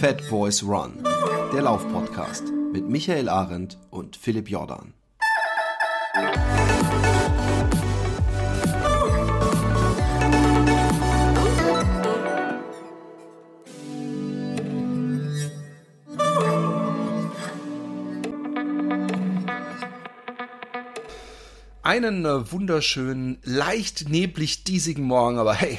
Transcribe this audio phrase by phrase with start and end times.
[0.00, 1.04] Fat Boys Run,
[1.52, 4.94] der Laufpodcast mit Michael Arendt und Philipp Jordan.
[21.82, 25.78] Einen äh, wunderschönen, leicht neblig diesigen Morgen, aber hey,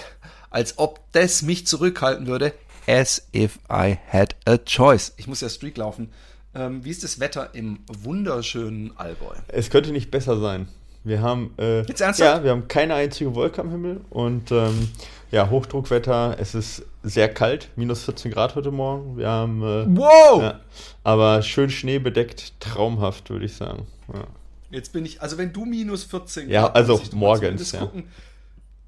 [0.51, 2.53] als ob das mich zurückhalten würde.
[2.87, 5.13] As if I had a choice.
[5.17, 6.09] Ich muss ja Streak laufen.
[6.53, 9.33] Ähm, wie ist das Wetter im wunderschönen Allgäu?
[9.47, 10.67] Es könnte nicht besser sein.
[11.03, 12.37] Wir haben äh, Jetzt ernsthaft?
[12.39, 14.89] ja, wir haben keine einzige Wolke am Himmel und ähm,
[15.31, 16.35] ja, Hochdruckwetter.
[16.39, 19.17] Es ist sehr kalt, minus 14 Grad heute Morgen.
[19.17, 20.41] Wir haben äh, Wow!
[20.41, 20.59] ja,
[21.03, 23.87] aber schön schneebedeckt, traumhaft, würde ich sagen.
[24.13, 24.25] Ja.
[24.69, 27.19] Jetzt bin ich, also wenn du minus 14 Ja, Grad also muss ich doch mal
[27.27, 27.79] morgens, ja.
[27.79, 28.03] gucken.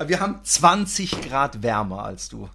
[0.05, 2.49] Wir haben 20 Grad wärmer als du.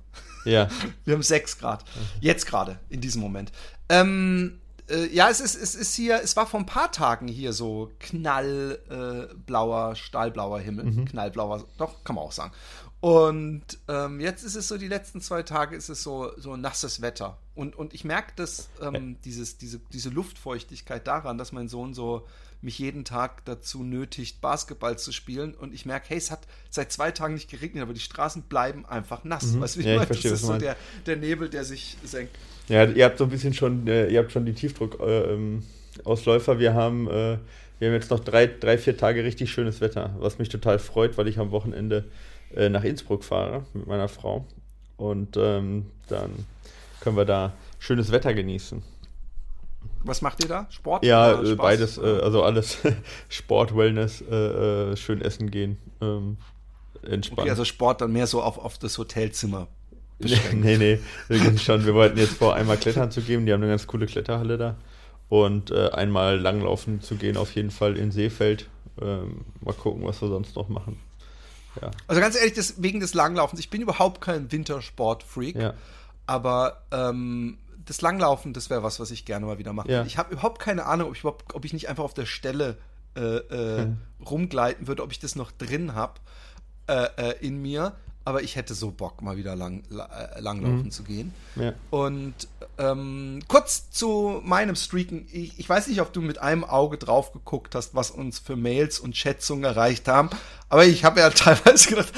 [0.48, 0.68] Ja.
[1.04, 1.84] Wir haben 6 Grad.
[2.20, 3.52] Jetzt gerade, in diesem Moment.
[3.88, 7.52] Ähm, äh, ja, es ist, es ist hier, es war vor ein paar Tagen hier
[7.52, 10.86] so knallblauer, äh, blauer, stahlblauer Himmel.
[10.86, 11.04] Mhm.
[11.04, 12.52] Knallblauer, doch, kann man auch sagen.
[13.00, 17.00] Und ähm, jetzt ist es so, die letzten zwei Tage ist es so, so nasses
[17.00, 17.38] Wetter.
[17.54, 22.26] Und, und ich merke das, ähm, dieses, diese, diese Luftfeuchtigkeit daran, dass mein Sohn so
[22.60, 25.54] mich jeden Tag dazu nötigt, Basketball zu spielen.
[25.54, 28.84] Und ich merke, hey, es hat seit zwei Tagen nicht geregnet, aber die Straßen bleiben
[28.86, 29.58] einfach nass.
[29.58, 29.88] Weißt du, wie Mhm.
[29.88, 30.06] Ja, ich meine?
[30.06, 32.36] verstehe, das ist so der, der Nebel, der sich senkt.
[32.68, 35.30] Ja, ihr habt so ein bisschen schon, äh, ihr habt schon die Tiefdruckausläufer.
[35.32, 35.62] Ähm,
[36.04, 36.58] Ausläufer.
[36.58, 37.38] wir haben, äh,
[37.78, 41.16] wir haben jetzt noch drei, drei, vier Tage richtig schönes Wetter, was mich total freut,
[41.16, 42.04] weil ich am Wochenende
[42.54, 44.44] äh, nach Innsbruck fahre mit meiner Frau.
[44.96, 46.30] Und ähm, dann
[47.00, 48.82] können wir da schönes Wetter genießen.
[50.04, 50.66] Was macht ihr da?
[50.70, 51.04] Sport?
[51.04, 52.78] Ja, äh, beides, äh, also alles
[53.28, 54.34] Sport, Wellness, äh,
[54.92, 56.36] äh, schön essen gehen, ähm,
[57.02, 57.40] entspannen.
[57.42, 59.66] Okay, also Sport dann mehr so auf, auf das Hotelzimmer
[60.20, 60.64] Nee, beschränkt.
[60.64, 61.84] nee, nee, wir gehen schon.
[61.86, 63.46] Wir wollten jetzt vor, einmal klettern zu gehen.
[63.46, 64.76] Die haben eine ganz coole Kletterhalle da.
[65.28, 68.68] Und äh, einmal langlaufen zu gehen, auf jeden Fall in Seefeld.
[69.00, 70.98] Ähm, mal gucken, was wir sonst noch machen.
[71.80, 71.90] Ja.
[72.08, 75.74] Also ganz ehrlich, das, wegen des Langlaufens, ich bin überhaupt kein Wintersport-Freak, Ja.
[76.26, 79.90] aber ähm, das Langlaufen, das wäre was, was ich gerne mal wieder mache.
[79.90, 80.04] Ja.
[80.04, 82.76] Ich habe überhaupt keine Ahnung, ob ich, ob ich nicht einfach auf der Stelle
[83.16, 83.98] äh, äh, Hm.
[84.24, 86.20] rumgleiten würde, ob ich das noch drin habe
[86.86, 87.94] äh, äh, in mir.
[88.28, 90.04] Aber ich hätte so Bock, mal wieder lang, la,
[90.36, 90.90] äh, langlaufen Mhm.
[90.90, 91.32] zu gehen.
[91.56, 91.72] Ja.
[91.88, 92.34] Und
[92.76, 95.26] ähm, kurz zu meinem Streaken.
[95.32, 98.54] Ich, ich weiß nicht, ob du mit einem Auge drauf geguckt hast, was uns für
[98.54, 100.28] Mails und Schätzungen erreicht haben.
[100.68, 102.12] Aber ich habe ja teilweise gedacht,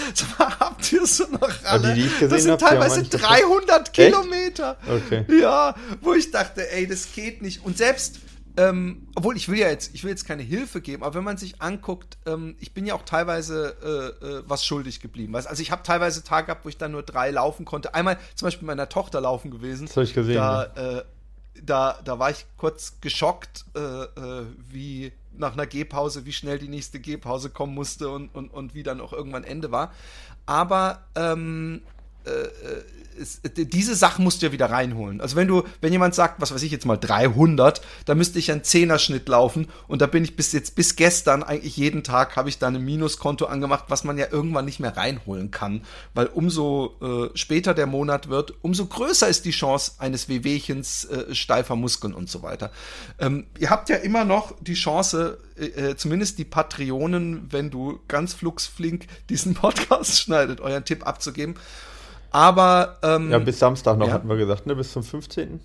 [0.59, 1.94] habt ihr so noch alle?
[1.94, 3.93] die, die das sind hab, teilweise manche- 300 Echt?
[3.93, 4.78] Kilometer.
[4.88, 5.25] Okay.
[5.41, 7.65] Ja, wo ich dachte, ey, das geht nicht.
[7.65, 8.19] Und selbst,
[8.60, 11.38] ähm, obwohl ich will ja jetzt, ich will jetzt keine Hilfe geben, aber wenn man
[11.38, 13.75] sich anguckt, ähm, ich bin ja auch teilweise
[14.22, 15.32] äh, äh, was schuldig geblieben.
[15.32, 15.48] Weißt?
[15.48, 17.94] Also ich habe teilweise Tage gehabt, wo ich dann nur drei laufen konnte.
[17.94, 19.87] Einmal zum Beispiel mit meiner Tochter laufen gewesen.
[19.87, 21.04] Das hab ich gesehen, Da, äh,
[21.62, 26.69] da, da war ich kurz geschockt, äh, äh, wie nach einer Gehpause, wie schnell die
[26.69, 29.93] nächste Gehpause kommen musste und, und, und wie dann auch irgendwann Ende war.
[30.44, 31.81] Aber ähm,
[33.20, 35.20] es, diese Sachen musst du ja wieder reinholen.
[35.20, 38.50] Also wenn du, wenn jemand sagt, was weiß ich jetzt mal 300, da müsste ich
[38.50, 42.48] einen Zehnerschnitt laufen und da bin ich bis jetzt, bis gestern eigentlich jeden Tag habe
[42.48, 45.82] ich da ein Minuskonto angemacht, was man ja irgendwann nicht mehr reinholen kann,
[46.14, 51.34] weil umso äh, später der Monat wird, umso größer ist die Chance eines Wehwehchens, äh,
[51.34, 52.70] steifer Muskeln und so weiter.
[53.19, 58.00] Ähm, ihr habt ja immer noch die Chance, äh, äh, zumindest die Patreonen, wenn du
[58.08, 61.56] ganz fluxflink diesen Podcast schneidet, euren Tipp abzugeben.
[62.31, 64.15] Aber ähm, Ja, bis Samstag noch Ja.
[64.15, 64.75] hatten wir gesagt, ne?
[64.77, 65.61] Bis zum 15.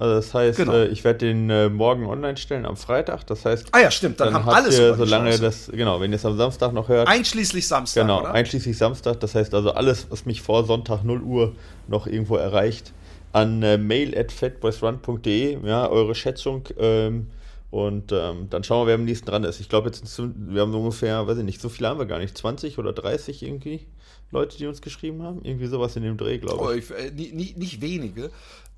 [0.00, 0.72] Also das heißt, Genau.
[0.74, 3.26] äh, ich werde den äh, morgen online stellen am Freitag.
[3.26, 6.12] Das heißt, Ah ja, stimmt, dann, dann, haben habt alle ihr, solange das, genau, wenn
[6.12, 8.32] ihr es am Samstag noch hört, Einschließlich Samstag, Genau, oder?
[8.32, 9.18] einschließlich Samstag.
[9.20, 11.52] Das heißt also alles, was mich vor Sonntag 0 Uhr
[11.88, 12.92] noch irgendwo erreicht,
[13.32, 16.64] an äh, mail at fatboysrun.de, ja, eure Schätzung.
[16.78, 17.26] Ähm,
[17.70, 19.60] und ähm, dann schauen wir, wer am nächsten dran ist.
[19.60, 22.18] Ich glaube, jetzt wir haben so ungefähr, weiß ich nicht, so viele haben wir gar
[22.18, 22.38] nicht.
[22.38, 23.84] 20 oder 30 irgendwie
[24.30, 25.40] Leute, die uns geschrieben haben.
[25.42, 26.90] Irgendwie sowas in dem Dreh, glaube Oh, ich.
[26.90, 28.30] ich, äh, nie, nicht wenige.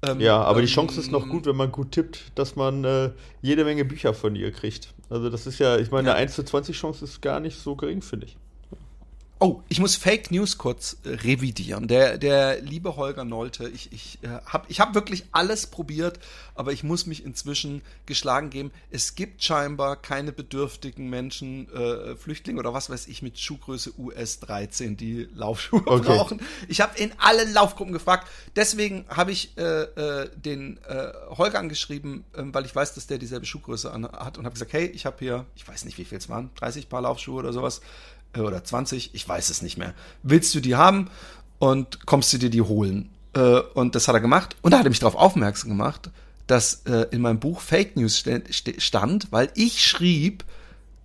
[0.02, 2.84] Ähm, Ja, aber die ähm, Chance ist noch gut, wenn man gut tippt, dass man
[2.84, 3.10] äh,
[3.42, 4.94] jede Menge Bücher von ihr kriegt.
[5.10, 6.14] Also das ist ja, ich meine, Ja.
[6.14, 8.36] eine 1 zu 20 Chance ist gar nicht so gering, finde ich.
[9.42, 11.88] Oh, ich muss Fake News kurz äh, revidieren.
[11.88, 16.20] Der, der liebe Holger Nolte, ich, ich äh, habe ich hab wirklich alles probiert,
[16.54, 18.70] aber ich muss mich inzwischen geschlagen geben.
[18.90, 24.40] Es gibt scheinbar keine bedürftigen Menschen, äh, Flüchtlinge oder was weiß ich, mit Schuhgröße US
[24.40, 26.02] 13, die Laufschuhe Okay.
[26.04, 26.42] brauchen.
[26.68, 28.28] Ich habe in allen Laufgruppen gefragt.
[28.56, 33.16] Deswegen habe ich äh, äh, den äh, Holger angeschrieben, ähm, weil ich weiß, dass der
[33.16, 36.04] dieselbe Schuhgröße an, hat und habe gesagt, hey, ich habe hier, ich weiß nicht, wie
[36.04, 39.76] viel es waren, 30 Paar Laufschuhe oder sowas äh, oder 20, ich weiß es nicht
[39.78, 39.94] mehr.
[40.22, 41.10] Willst du die haben
[41.58, 43.10] und kommst du dir die holen?
[43.34, 44.56] Äh, und das hat er gemacht.
[44.62, 46.10] Und da hat er mich darauf aufmerksam gemacht,
[46.46, 48.24] dass äh, in meinem Buch Fake News
[48.78, 50.44] stand, weil ich schrieb,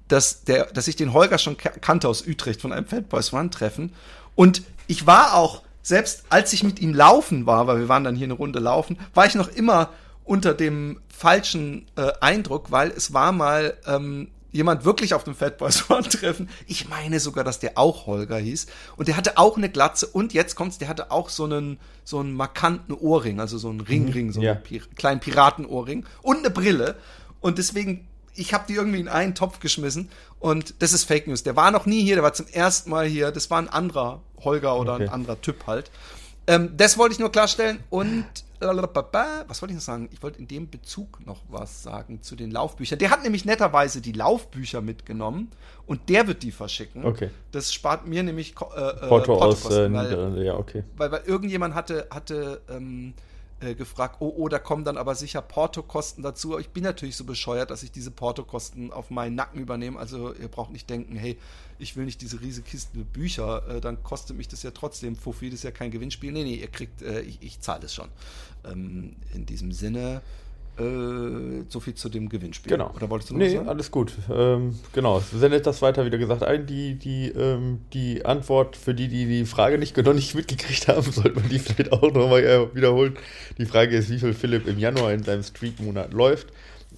[0.08, 3.52] dass, der, dass ich den Holger schon kannte aus Utrecht von einem Fat Boys Run
[3.52, 3.94] Treffen.
[4.36, 8.16] Und ich war auch, selbst als ich mit ihm laufen war, weil wir waren dann
[8.16, 9.90] hier eine Runde laufen, war ich noch immer
[10.24, 15.58] unter dem falschen äh, Eindruck, weil es war mal ähm, jemand wirklich auf dem Fat
[15.58, 16.50] Boys Run Treffen.
[16.66, 18.68] Ich meine sogar, dass der auch Holger hieß.
[18.96, 22.20] Und der hatte auch eine Glatze und jetzt kommt's, der hatte auch so einen, so
[22.20, 24.56] einen markanten Ohrring, also so einen Ringring, so einen ja.
[24.56, 26.96] Pir kleinen Piratenohrring und eine Brille.
[27.42, 30.10] Und deswegen, ich habe die irgendwie in einen Topf geschmissen
[30.40, 31.44] und das ist Fake News.
[31.44, 33.32] Der war noch nie hier, der war zum ersten Mal hier.
[33.32, 35.04] Das war ein anderer Holger oder okay.
[35.04, 35.92] ein anderer Typ halt.
[36.48, 38.26] Ähm, das wollte ich nur klarstellen und
[38.60, 40.10] was wollte ich noch sagen?
[40.12, 42.98] Ich wollte in dem Bezug noch was sagen zu den Laufbüchern.
[43.00, 45.52] Der hat nämlich netterweise die Laufbücher mitgenommen
[45.86, 47.06] und der wird die verschicken.
[47.06, 47.30] Okay.
[47.52, 50.84] Das spart mir nämlich äh, äh Porto aus äh, weil, ja, okay.
[50.98, 53.14] Weil, weil irgendjemand hatte, hatte ähm,
[53.62, 56.60] äh, gefragt, oh, oh, da kommen dann aber sicher Portokosten dazu.
[56.60, 59.98] Ich bin natürlich so bescheuert, dass ich diese Portokosten auf meinen Nacken übernehme.
[59.98, 61.38] Also ihr braucht nicht denken, hey,
[61.80, 65.50] ich will nicht diese riesige Kiste Bücher, äh, dann kostet mich das ja trotzdem Fuffi,
[65.50, 66.32] das ist ja kein Gewinnspiel.
[66.32, 68.10] Nee, nee, ihr kriegt, äh, ich, ich zahle es schon.
[68.66, 70.22] Ähm, in diesem Sinne,
[70.78, 72.72] äh, so viel zu dem Gewinnspiel.
[72.72, 72.92] Genau.
[72.96, 73.70] Oder wolltest du noch nee, sagen?
[73.70, 74.14] alles gut.
[74.32, 76.66] Ähm, genau, sendet das weiter, wieder gesagt, ein.
[76.66, 81.02] Die, die, ähm, die Antwort für die, die die Frage nicht, noch nicht mitgekriegt haben,
[81.12, 83.18] sollte man die vielleicht auch nochmal äh, wiederholen.
[83.58, 86.48] Die Frage ist, wie viel Philipp im Januar in seinem Streak-Monat läuft.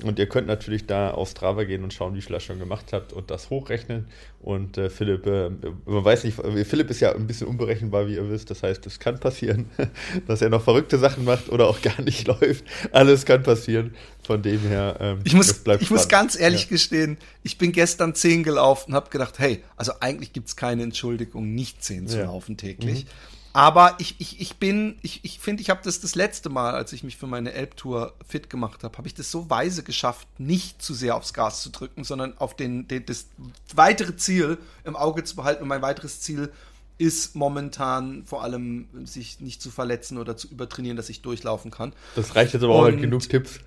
[0.03, 2.93] Und ihr könnt natürlich da auf Strava gehen und schauen, wie viel ihr schon gemacht
[2.93, 4.07] habt und das hochrechnen.
[4.39, 5.49] Und äh, Philipp, äh,
[5.85, 8.51] man weiß nicht, Philipp ist ja ein bisschen unberechenbar, wie ihr wisst.
[8.51, 9.69] Das heißt, es kann passieren,
[10.27, 12.63] dass er noch verrückte Sachen macht oder auch gar nicht läuft.
[12.91, 13.95] Alles kann passieren.
[14.23, 16.69] Von dem her, ähm, ich muss, ich muss ganz ehrlich ja.
[16.69, 20.83] gestehen, ich bin gestern 10 gelaufen und habe gedacht, hey, also eigentlich gibt es keine
[20.83, 22.25] Entschuldigung, nicht 10 zu ja.
[22.25, 23.05] laufen täglich.
[23.05, 23.36] Mhm.
[23.57, 26.75] Aber ich, ich, ich bin, ich finde, ich, find, ich habe das das letzte Mal,
[26.75, 30.27] als ich mich für meine Elbtour fit gemacht habe, habe ich das so weise geschafft,
[30.37, 33.25] nicht zu sehr aufs Gas zu drücken, sondern auf den, den, das
[33.73, 35.63] weitere Ziel im Auge zu behalten.
[35.63, 36.51] Und mein weiteres Ziel
[36.99, 41.93] ist momentan vor allem, sich nicht zu verletzen oder zu übertrainieren, dass ich durchlaufen kann.
[42.15, 43.59] Das reicht jetzt aber auch halt genug Tipps.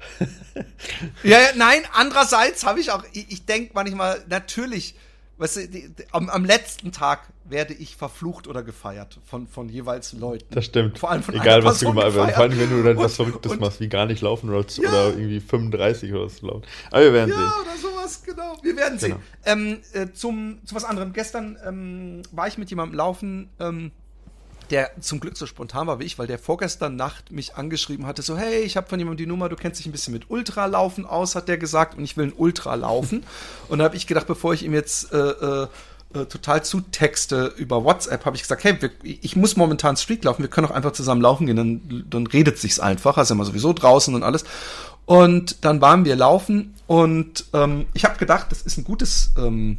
[1.24, 4.94] ja, nein, andererseits habe ich auch, ich, ich denke manchmal, natürlich,
[5.40, 9.68] weißt du, die, die, am, am, letzten Tag werde ich verflucht oder gefeiert von, von
[9.68, 10.54] jeweils Leuten.
[10.54, 10.98] Das stimmt.
[10.98, 12.14] Vor allem von Egal, was du gemacht hast.
[12.14, 14.64] Vor allem, wenn du dann und, was Verrücktes und, machst, wie gar nicht laufen oder,
[14.68, 14.88] ja.
[14.88, 16.62] oder irgendwie 35 oder so laufen.
[16.90, 17.44] Aber wir werden ja, sehen.
[17.44, 18.56] Ja, oder sowas, genau.
[18.62, 19.16] Wir werden genau.
[19.16, 19.22] sehen.
[19.46, 21.12] Ähm, äh, zum, zu was anderem.
[21.12, 23.92] Gestern ähm, war ich mit jemandem laufen, ähm,
[24.70, 28.22] der zum Glück so spontan war wie ich, weil der vorgestern Nacht mich angeschrieben hatte,
[28.22, 31.06] so, hey, ich habe von jemandem die Nummer, du kennst dich ein bisschen mit Ultralaufen
[31.06, 33.24] aus, hat der gesagt, und ich will ein Ultra laufen.
[33.68, 35.68] und da habe ich gedacht, bevor ich ihm jetzt äh, äh,
[36.14, 40.42] äh, total zutexte über WhatsApp, habe ich gesagt, hey, wir, ich muss momentan Street laufen,
[40.42, 43.72] wir können auch einfach zusammen laufen gehen, dann, dann redet sich's einfach, also immer sowieso
[43.72, 44.44] draußen und alles.
[45.06, 49.78] Und dann waren wir laufen und ähm, ich habe gedacht, das ist ein gutes ähm,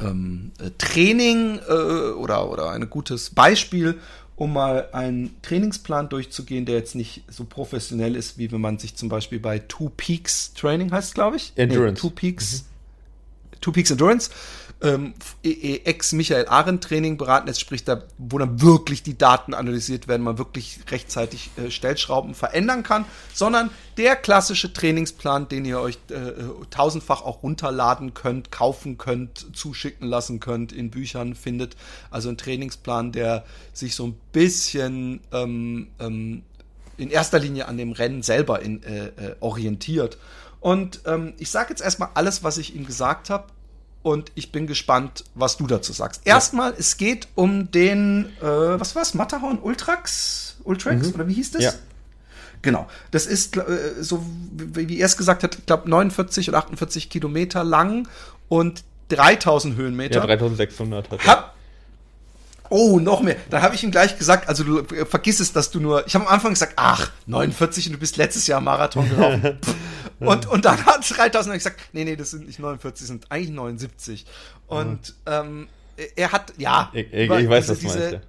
[0.00, 1.72] ähm, äh, Training äh,
[2.12, 3.98] oder, oder ein gutes Beispiel,
[4.36, 8.96] um mal einen Trainingsplan durchzugehen, der jetzt nicht so professionell ist, wie wenn man sich
[8.96, 11.52] zum Beispiel bei Two Peaks Training heißt, glaube ich.
[11.56, 11.94] Endurance.
[11.94, 12.62] Nee, Two Peaks.
[12.62, 13.60] Mhm.
[13.60, 14.30] Two Peaks Endurance
[14.84, 20.08] ähm, e, e, Ex-Michael Arendt-Training beraten ist, sprich da, wo dann wirklich die Daten analysiert
[20.08, 25.98] werden, man wirklich rechtzeitig äh, Stellschrauben verändern kann, sondern der klassische Trainingsplan, den ihr euch
[26.10, 26.32] äh,
[26.70, 31.76] tausendfach auch runterladen könnt, kaufen könnt, zuschicken lassen könnt, in Büchern findet.
[32.10, 36.42] Also ein Trainingsplan, der sich so ein bisschen ähm, ähm,
[36.98, 40.18] in erster Linie an dem Rennen selber in, äh, äh orientiert.
[40.60, 43.46] Und ähm, ich sage jetzt erstmal alles, was ich ihm gesagt habe
[44.04, 46.20] und ich bin gespannt, was du dazu sagst.
[46.26, 46.76] Erstmal, ja.
[46.78, 50.56] es geht um den, äh, was war's, Matterhorn Ultrax?
[50.62, 51.08] Ultrax?
[51.08, 51.14] Mhm.
[51.14, 51.62] Oder wie hieß das?
[51.64, 51.72] Ja.
[52.60, 52.86] Genau.
[53.10, 53.62] Das ist, äh,
[54.00, 58.06] so wie, wie er es gesagt hat, ich glaube 49 oder 48 Kilometer lang
[58.50, 60.20] und 3000 Höhenmeter.
[60.20, 61.54] Ja, 3600 hat er.
[62.68, 63.36] Oh, noch mehr.
[63.48, 66.06] Da habe ich ihm gleich gesagt, also du äh, vergiss es, dass du nur.
[66.06, 69.58] Ich habe am Anfang gesagt, ach, 49 und du bist letztes Jahr Marathon gelaufen.
[70.20, 73.50] und, und dann hat 3000 gesagt, nee, nee, das sind nicht 49, das sind eigentlich
[73.50, 74.26] 79.
[74.66, 75.68] Und ähm,
[76.16, 76.90] er hat, ja.
[76.92, 78.12] Ich, ich, ich weiß, was du meinst.
[78.12, 78.20] Ja.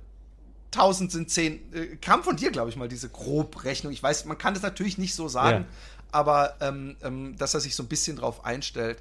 [0.73, 1.73] 1000 sind 10.
[1.73, 3.93] Äh, kam von dir, glaube ich, mal diese Grobrechnung.
[3.93, 5.75] Ich weiß, man kann das natürlich nicht so sagen, ja.
[6.11, 8.99] aber ähm, ähm, dass er sich so ein bisschen drauf einstellt.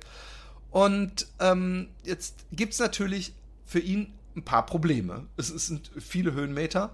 [0.70, 3.32] Und ähm, jetzt gibt es natürlich
[3.66, 5.26] für ihn ein paar Probleme.
[5.36, 6.90] Es, es sind viele Höhenmeter.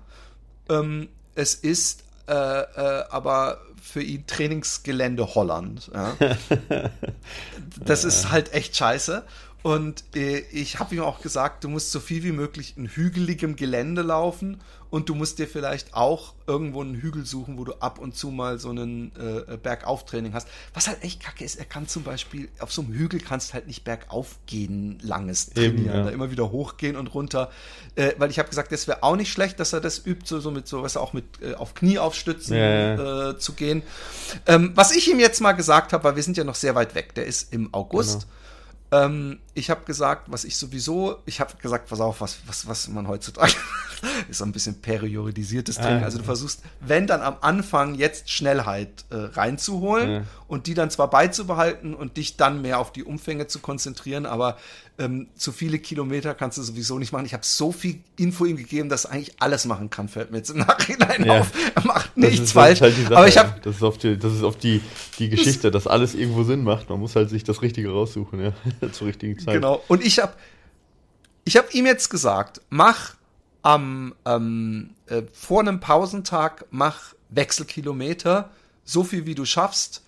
[0.68, 5.90] Ähm, es ist äh, äh, aber für ihn Trainingsgelände Holland.
[5.92, 6.16] Ja.
[7.84, 9.24] das ist halt echt scheiße.
[9.62, 13.56] Und äh, ich habe ihm auch gesagt, du musst so viel wie möglich in hügeligem
[13.56, 17.98] Gelände laufen und du musst dir vielleicht auch irgendwo einen Hügel suchen, wo du ab
[17.98, 20.48] und zu mal so einen äh, Bergauftraining hast.
[20.74, 23.66] Was halt echt kacke ist, er kann zum Beispiel, auf so einem Hügel kannst halt
[23.66, 26.02] nicht bergauf gehen, langes trainieren, Eben, ja.
[26.04, 27.50] da immer wieder hochgehen und runter.
[27.94, 30.40] Äh, weil ich habe gesagt, das wäre auch nicht schlecht, dass er das übt, so,
[30.40, 33.30] so mit so, was auch mit äh, auf Knie aufstützen ja, ja.
[33.30, 33.82] Äh, zu gehen.
[34.46, 36.94] Ähm, was ich ihm jetzt mal gesagt habe, weil wir sind ja noch sehr weit
[36.94, 38.22] weg, der ist im August.
[38.22, 38.32] Genau
[38.92, 42.88] ähm, ich habe gesagt, was ich sowieso, ich habe gesagt, pass auf, was, was, was
[42.88, 43.52] man heutzutage
[44.28, 46.04] ist so ein bisschen periodisiertes Training.
[46.04, 50.22] Also du versuchst, wenn dann am Anfang jetzt Schnellheit äh, reinzuholen ja.
[50.48, 54.56] und die dann zwar beizubehalten und dich dann mehr auf die Umfänge zu konzentrieren, aber
[55.00, 57.24] ähm, zu viele Kilometer kannst du sowieso nicht machen.
[57.24, 60.36] Ich habe so viel Info ihm gegeben, dass er eigentlich alles machen kann, fällt mir
[60.36, 61.40] jetzt im Nachhinein ja.
[61.40, 61.52] auf.
[61.74, 62.82] Er macht nichts falsch.
[62.82, 64.82] Halt aber ich habe das ist oft die, das ist oft die,
[65.18, 66.90] die Geschichte, dass alles irgendwo Sinn macht.
[66.90, 68.52] Man muss halt sich das Richtige raussuchen, ja,
[68.92, 69.54] zur richtigen Zeit.
[69.54, 69.82] Genau.
[69.88, 70.34] Und ich habe
[71.44, 73.14] ich habe ihm jetzt gesagt, mach
[73.62, 78.50] am ähm, äh, vor einem Pausentag mach Wechselkilometer,
[78.84, 80.02] so viel wie du schaffst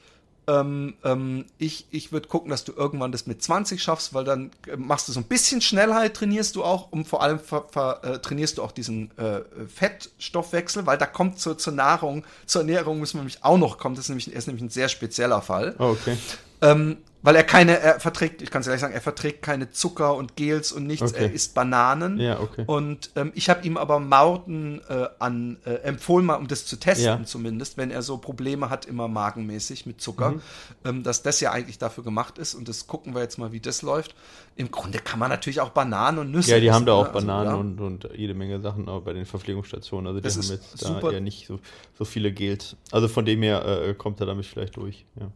[0.48, 4.50] ähm, ähm, ich ich würde gucken, dass du irgendwann das mit 20 schaffst, weil dann
[4.66, 8.00] äh, machst du so ein bisschen Schnellheit, trainierst du auch und vor allem ver, ver,
[8.02, 12.98] äh, trainierst du auch diesen äh, Fettstoffwechsel, weil da kommt zur, zur Nahrung, zur Ernährung
[12.98, 13.94] müssen wir nämlich auch noch kommen.
[13.94, 15.76] Das ist nämlich, ist nämlich ein sehr spezieller Fall.
[15.78, 16.16] Oh, okay.
[16.60, 20.16] Ähm, weil er keine, er verträgt, ich kann es gleich sagen, er verträgt keine Zucker
[20.16, 21.24] und Gels und nichts, okay.
[21.24, 22.18] er isst Bananen.
[22.18, 22.64] Ja, okay.
[22.66, 26.76] Und ähm, ich habe ihm aber Mauten äh, an, äh, empfohlen, mal um das zu
[26.76, 27.24] testen ja.
[27.24, 30.40] zumindest, wenn er so Probleme hat, immer magenmäßig mit Zucker, mhm.
[30.84, 32.54] ähm, dass das ja eigentlich dafür gemacht ist.
[32.54, 34.14] Und das gucken wir jetzt mal, wie das läuft.
[34.56, 37.04] Im Grunde kann man natürlich auch Bananen und Nüsse Ja, die essen, haben da auch
[37.04, 37.14] ne?
[37.14, 37.56] also, Bananen ja.
[37.56, 40.08] und, und jede Menge Sachen auch bei den Verpflegungsstationen.
[40.08, 41.60] Also die das haben jetzt da eher nicht so,
[41.96, 42.76] so viele Gels.
[42.90, 45.30] Also von dem her äh, kommt er damit vielleicht durch, ja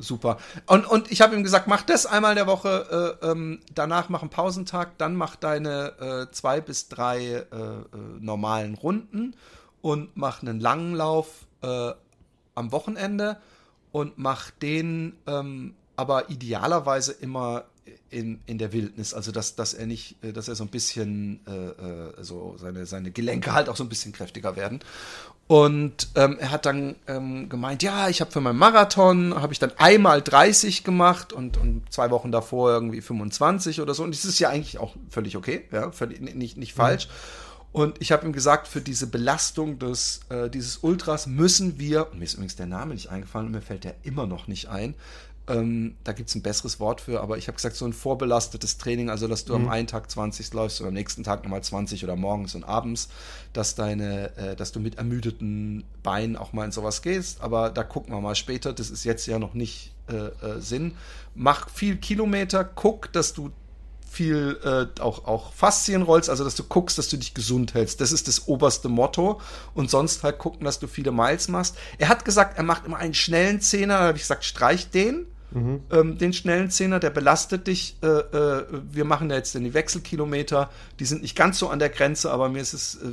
[0.00, 0.38] super.
[0.66, 4.22] Und, und ich habe ihm gesagt, mach das einmal der Woche, äh, ähm, danach mach
[4.22, 7.84] einen Pausentag, dann mach deine äh, zwei bis drei äh, äh
[8.18, 9.34] normalen Runden
[9.82, 11.92] und mach einen langen Lauf äh,
[12.54, 13.38] am Wochenende
[13.92, 17.64] und mach den ähm, aber idealerweise immer
[18.08, 21.46] in, in der Wildnis, also dass, dass er nicht, äh, dass er so ein bisschen
[21.46, 24.80] äh, so seine, seine Gelenke halt auch so ein bisschen kräftiger werden.
[25.50, 29.58] Und ähm, er hat dann ähm, gemeint, ja, ich habe für meinen Marathon, habe ich
[29.58, 34.04] dann einmal 30 gemacht und, und zwei Wochen davor irgendwie 25 oder so.
[34.04, 37.08] Und das ist ja eigentlich auch völlig okay, ja, völlig, nicht, nicht falsch.
[37.08, 37.12] Mhm.
[37.72, 42.26] Und ich habe ihm gesagt, für diese Belastung des, äh, dieses Ultras müssen wir, mir
[42.26, 44.94] ist übrigens der Name nicht eingefallen und mir fällt der immer noch nicht ein,
[45.50, 48.78] ähm, da gibt es ein besseres Wort für, aber ich habe gesagt, so ein vorbelastetes
[48.78, 49.66] Training, also dass du mhm.
[49.66, 53.08] am einen Tag 20 läufst und am nächsten Tag nochmal 20 oder morgens und abends,
[53.52, 57.40] dass deine, äh, dass du mit ermüdeten Beinen auch mal in sowas gehst.
[57.40, 60.92] Aber da gucken wir mal später, das ist jetzt ja noch nicht äh, äh, Sinn.
[61.34, 63.50] Mach viel Kilometer, guck, dass du
[64.10, 68.00] viel äh, auch, auch Faszien rollst, also dass du guckst, dass du dich gesund hältst.
[68.00, 69.40] Das ist das oberste Motto.
[69.72, 71.76] Und sonst halt gucken, dass du viele Miles machst.
[71.98, 73.98] Er hat gesagt, er macht immer einen schnellen Zehner.
[73.98, 75.26] Da habe ich gesagt, streich den.
[75.52, 75.80] Mhm.
[75.90, 77.96] Ähm, den schnellen Zehner, der belastet dich.
[78.02, 81.88] Äh, äh, wir machen ja jetzt die Wechselkilometer, die sind nicht ganz so an der
[81.88, 83.06] Grenze, aber mir ist es, äh,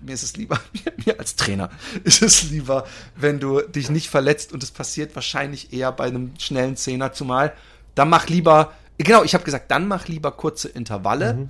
[0.00, 1.70] mir ist es lieber, mir, mir, als Trainer
[2.04, 6.32] ist es lieber, wenn du dich nicht verletzt und es passiert wahrscheinlich eher bei einem
[6.38, 7.52] schnellen Zehner, zumal
[7.96, 11.34] dann mach lieber, genau, ich habe gesagt, dann mach lieber kurze Intervalle.
[11.34, 11.48] Mhm.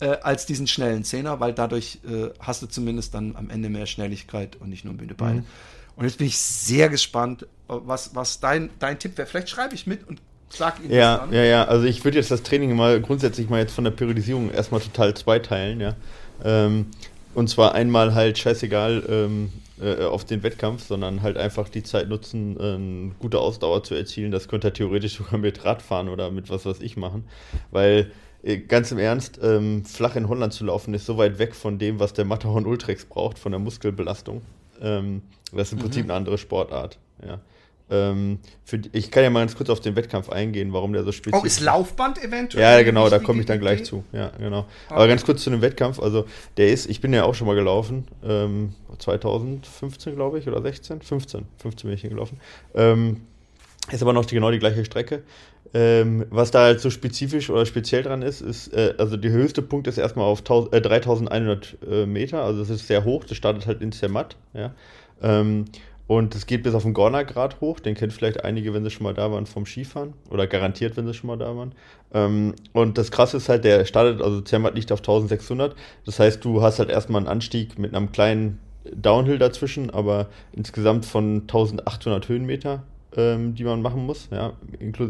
[0.00, 3.86] Äh, als diesen schnellen Zehner, weil dadurch äh, hast du zumindest dann am Ende mehr
[3.86, 5.40] Schnelligkeit und nicht nur müde Beine.
[5.40, 5.46] Mhm.
[5.98, 9.26] Und jetzt bin ich sehr gespannt, was, was dein, dein Tipp wäre.
[9.26, 11.32] Vielleicht schreibe ich mit und sag Ihnen ja, das an.
[11.32, 14.52] Ja, ja, also ich würde jetzt das Training mal grundsätzlich mal jetzt von der Periodisierung
[14.52, 15.96] erstmal total zweiteilen, ja.
[16.44, 16.86] Ähm,
[17.34, 22.08] und zwar einmal halt scheißegal ähm, äh, auf den Wettkampf, sondern halt einfach die Zeit
[22.08, 24.30] nutzen, äh, gute Ausdauer zu erzielen.
[24.30, 27.24] Das könnte er theoretisch sogar mit Radfahren oder mit was weiß ich machen.
[27.72, 28.12] Weil
[28.44, 31.80] äh, ganz im Ernst, ähm, flach in Holland zu laufen, ist so weit weg von
[31.80, 34.42] dem, was der Matterhorn Ultrex braucht, von der Muskelbelastung.
[34.80, 36.10] Ähm, das ist im Prinzip mhm.
[36.10, 36.98] eine andere Sportart.
[37.26, 37.40] Ja.
[37.90, 41.12] Ähm, für, ich kann ja mal ganz kurz auf den Wettkampf eingehen, warum der so
[41.12, 41.42] speziell ist.
[41.42, 42.62] Oh, ist Laufband eventuell?
[42.62, 44.04] Ja, genau, da komme ich dann gleich zu.
[44.12, 44.60] Ja, genau.
[44.60, 44.94] Okay.
[44.94, 45.98] Aber ganz kurz zu dem Wettkampf.
[45.98, 46.26] Also,
[46.58, 51.00] der ist, ich bin ja auch schon mal gelaufen, ähm, 2015, glaube ich, oder 16?
[51.00, 51.46] 15.
[51.58, 52.38] 15 bin ich hingelaufen.
[52.74, 53.22] Ähm,
[53.90, 55.22] ist aber noch die, genau die gleiche Strecke.
[55.74, 59.60] Ähm, was da halt so spezifisch oder speziell dran ist, ist, äh, also der höchste
[59.60, 63.36] Punkt ist erstmal auf 1000, äh, 3100 äh, Meter, also das ist sehr hoch, das
[63.36, 64.74] startet halt in Zermatt, ja.
[65.22, 65.66] Ähm,
[66.08, 69.04] und es geht bis auf den Gornergrad hoch, den kennt vielleicht einige, wenn sie schon
[69.04, 70.14] mal da waren vom Skifahren.
[70.30, 71.72] Oder garantiert, wenn sie schon mal da waren.
[72.14, 76.42] Ähm, und das Krasse ist halt, der startet, also Zermatt liegt auf 1600, das heißt,
[76.42, 78.58] du hast halt erstmal einen Anstieg mit einem kleinen
[78.90, 82.84] Downhill dazwischen, aber insgesamt von 1800 Höhenmeter
[83.16, 84.52] ähm, die man machen muss, ja,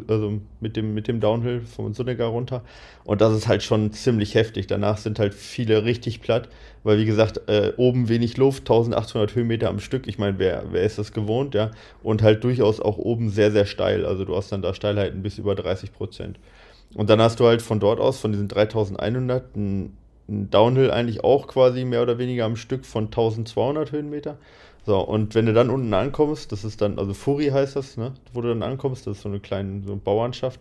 [0.07, 2.63] also mit dem, mit dem Downhill vom Sunnegar runter.
[3.05, 4.67] Und das ist halt schon ziemlich heftig.
[4.69, 6.49] Danach sind halt viele richtig platt,
[6.85, 10.07] weil wie gesagt, äh, oben wenig Luft, 1800 Höhenmeter am Stück.
[10.07, 11.73] Ich meine, wer, wer ist das gewohnt, ja?
[12.03, 14.07] Und halt durchaus auch oben sehr, sehr steil.
[14.07, 16.39] Also du hast dann da Steilheiten bis über 30 Prozent.
[16.95, 19.97] Und dann hast du halt von dort aus, von diesen 3100, ein,
[20.29, 24.39] ein Downhill eigentlich auch quasi mehr oder weniger am Stück von 1200 Höhenmeter.
[24.89, 28.15] So, und wenn du dann unten ankommst, das ist dann, also Furi heißt das, ne?
[28.33, 30.61] wo du dann ankommst, das ist so eine kleine so eine Bauernschaft,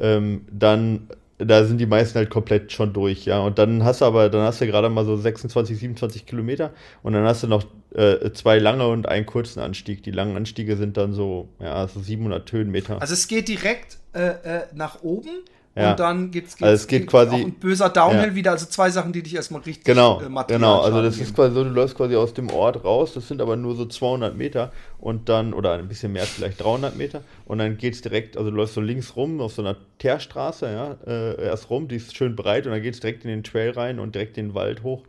[0.00, 1.06] ähm, dann,
[1.38, 3.38] da sind die meisten halt komplett schon durch, ja.
[3.38, 6.72] Und dann hast du aber, dann hast du gerade mal so 26, 27 Kilometer
[7.04, 7.62] und dann hast du noch
[7.94, 10.02] äh, zwei lange und einen kurzen Anstieg.
[10.02, 13.00] Die langen Anstiege sind dann so, ja, so 700 Höhenmeter.
[13.00, 15.44] Also es geht direkt äh, äh, nach oben
[15.78, 15.90] ja.
[15.90, 18.34] Und dann geht's, geht's, also es geht quasi auch ein böser Downhill ja.
[18.34, 21.54] wieder, also zwei Sachen, die dich erstmal richtig genau, äh, Genau, also das ist quasi
[21.54, 24.72] so, du läufst quasi aus dem Ort raus, das sind aber nur so 200 Meter
[24.98, 28.56] und dann, oder ein bisschen mehr, vielleicht 300 Meter und dann geht's direkt, also du
[28.56, 32.36] läufst so links rum auf so einer Teerstraße, ja, äh, erst rum, die ist schön
[32.36, 35.02] breit und dann geht's direkt in den Trail rein und direkt den Wald hoch.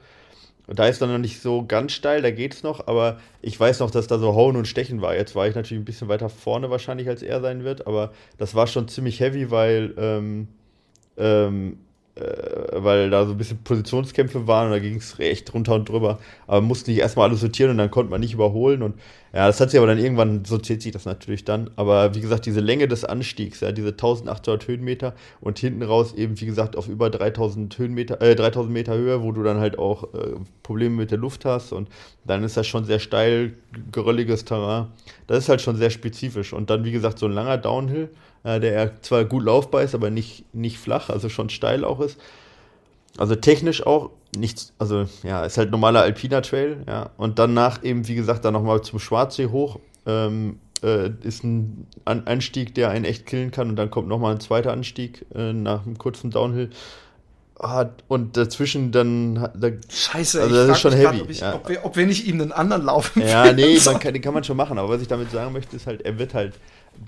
[0.70, 3.80] Und da ist dann noch nicht so ganz steil, da geht's noch, aber ich weiß
[3.80, 5.16] noch, dass da so Hauen und Stechen war.
[5.16, 8.54] Jetzt war ich natürlich ein bisschen weiter vorne wahrscheinlich, als er sein wird, aber das
[8.54, 10.48] war schon ziemlich heavy, weil ähm,
[11.20, 11.78] ähm,
[12.20, 15.88] äh, weil da so ein bisschen Positionskämpfe waren und da ging es echt drunter und
[15.88, 16.20] drüber.
[16.48, 18.84] Aber musste nicht erstmal alles sortieren und dann konnte man nicht überholen.
[18.84, 18.96] Und
[19.34, 21.70] ja, das hat sich aber dann irgendwann, sortiert sich das natürlich dann.
[21.76, 26.40] Aber wie gesagt, diese Länge des Anstiegs, ja, diese 1800 Höhenmeter und hinten raus eben,
[26.42, 30.14] wie gesagt, auf über 3000 Höhenmeter, äh, 3000 Meter Höhe, wo du dann halt auch
[30.14, 31.90] äh, Probleme mit der Luft hast und
[32.26, 33.54] dann ist das schon sehr steil,
[33.92, 34.88] gerölliges Terrain.
[35.28, 36.54] Das ist halt schon sehr spezifisch.
[36.54, 38.10] Und dann, wie gesagt, so ein langer Downhill
[38.44, 42.20] äh, der zwar gut laufbar ist, aber nicht, nicht flach, also schon steil auch ist.
[43.18, 47.10] Also technisch auch nichts, also ja, ist halt normaler Alpina Trail, ja.
[47.18, 49.80] Und danach eben, wie gesagt, dann nochmal zum Schwarzsee hoch.
[50.06, 54.40] Ähm, äh, ist ein Anstieg, der einen echt killen kann und dann kommt nochmal ein
[54.40, 56.70] zweiter Anstieg äh, nach einem kurzen Downhill.
[57.60, 59.50] Hat, und dazwischen dann.
[59.54, 61.18] Da, Scheiße, also das ist schon heavy.
[61.18, 61.56] Grad, ob, ja.
[61.56, 63.22] ob, wir, ob, wir, nicht ihm einen anderen laufen.
[63.22, 64.78] Ja, nee, man kann, den kann man schon machen.
[64.78, 66.54] Aber was ich damit sagen möchte, ist halt, er wird halt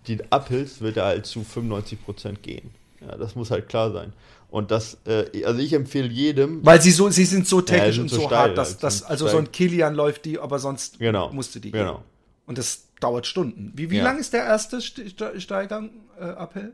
[0.07, 2.71] die Uphills wird er halt zu 95% gehen.
[3.01, 4.13] Ja, das muss halt klar sein.
[4.49, 6.65] Und das, äh, also ich empfehle jedem.
[6.65, 9.03] Weil sie so, sie sind so technisch ja, und so, so hart, dass, halt, dass
[9.03, 9.37] also steil.
[9.37, 11.81] so ein Kilian läuft die, aber sonst genau, musste die gehen.
[11.81, 12.03] Genau.
[12.45, 13.71] Und das dauert Stunden.
[13.75, 14.03] Wie, wie ja.
[14.03, 16.73] lang ist der erste Steigang äh, Uphill?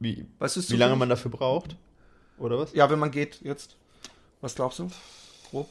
[0.00, 1.76] Wie, weißt du, wie lange man dafür braucht?
[2.38, 2.74] Oder was?
[2.74, 3.76] Ja, wenn man geht jetzt.
[4.40, 4.90] Was glaubst du?
[5.50, 5.70] Grob?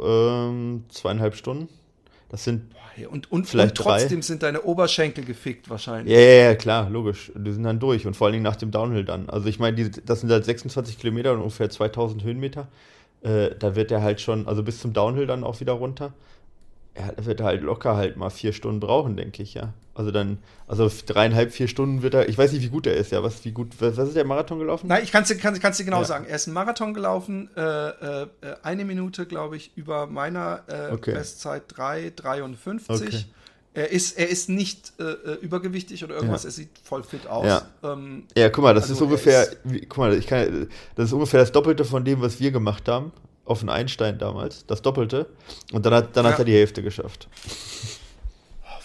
[0.00, 1.68] Ähm, zweieinhalb Stunden.
[2.34, 2.74] Das sind
[3.10, 4.26] und, und, vielleicht und trotzdem drei.
[4.26, 6.12] sind deine Oberschenkel gefickt wahrscheinlich.
[6.12, 7.30] Ja, ja, ja, klar, logisch.
[7.34, 9.28] Die sind dann durch und vor allen Dingen nach dem Downhill dann.
[9.28, 12.68] Also ich meine, das sind halt 26 Kilometer und ungefähr 2000 Höhenmeter.
[13.22, 16.12] Äh, da wird er halt schon, also bis zum Downhill dann auch wieder runter
[16.94, 19.72] er wird halt locker halt mal vier Stunden brauchen, denke ich, ja.
[19.94, 23.12] Also dann, also dreieinhalb, vier Stunden wird er, ich weiß nicht, wie gut er ist,
[23.12, 24.88] ja, was, wie gut, was, was ist der Marathon gelaufen?
[24.88, 26.04] Nein, ich kann es dir, kann, dir genau ja.
[26.04, 26.26] sagen.
[26.28, 28.26] Er ist einen Marathon gelaufen, äh, äh,
[28.62, 31.12] eine Minute, glaube ich, über meiner äh, okay.
[31.12, 32.90] Bestzeit 3,53.
[32.90, 33.24] Okay.
[33.76, 36.48] Er ist, er ist nicht äh, äh, übergewichtig oder irgendwas, ja.
[36.48, 37.46] er sieht voll fit aus.
[37.46, 40.68] Ja, ähm, ja guck mal, das also ist ungefähr, ist, wie, guck mal, ich kann,
[40.94, 43.12] das ist ungefähr das Doppelte von dem, was wir gemacht haben
[43.44, 45.26] auf den Einstein damals, das Doppelte.
[45.72, 46.32] Und dann hat, dann ja.
[46.32, 47.28] hat er die Hälfte geschafft.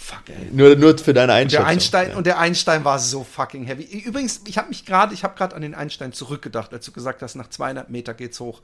[0.10, 0.50] Fuck, ey.
[0.52, 1.60] Nur, nur für deine Einschätzung.
[1.60, 2.18] Und der Einstein, ja.
[2.18, 3.84] und der Einstein war so fucking heavy.
[3.84, 7.22] Übrigens, ich habe mich gerade, ich habe gerade an den Einstein zurückgedacht, als du gesagt
[7.22, 8.62] hast, nach 200 Meter geht's hoch.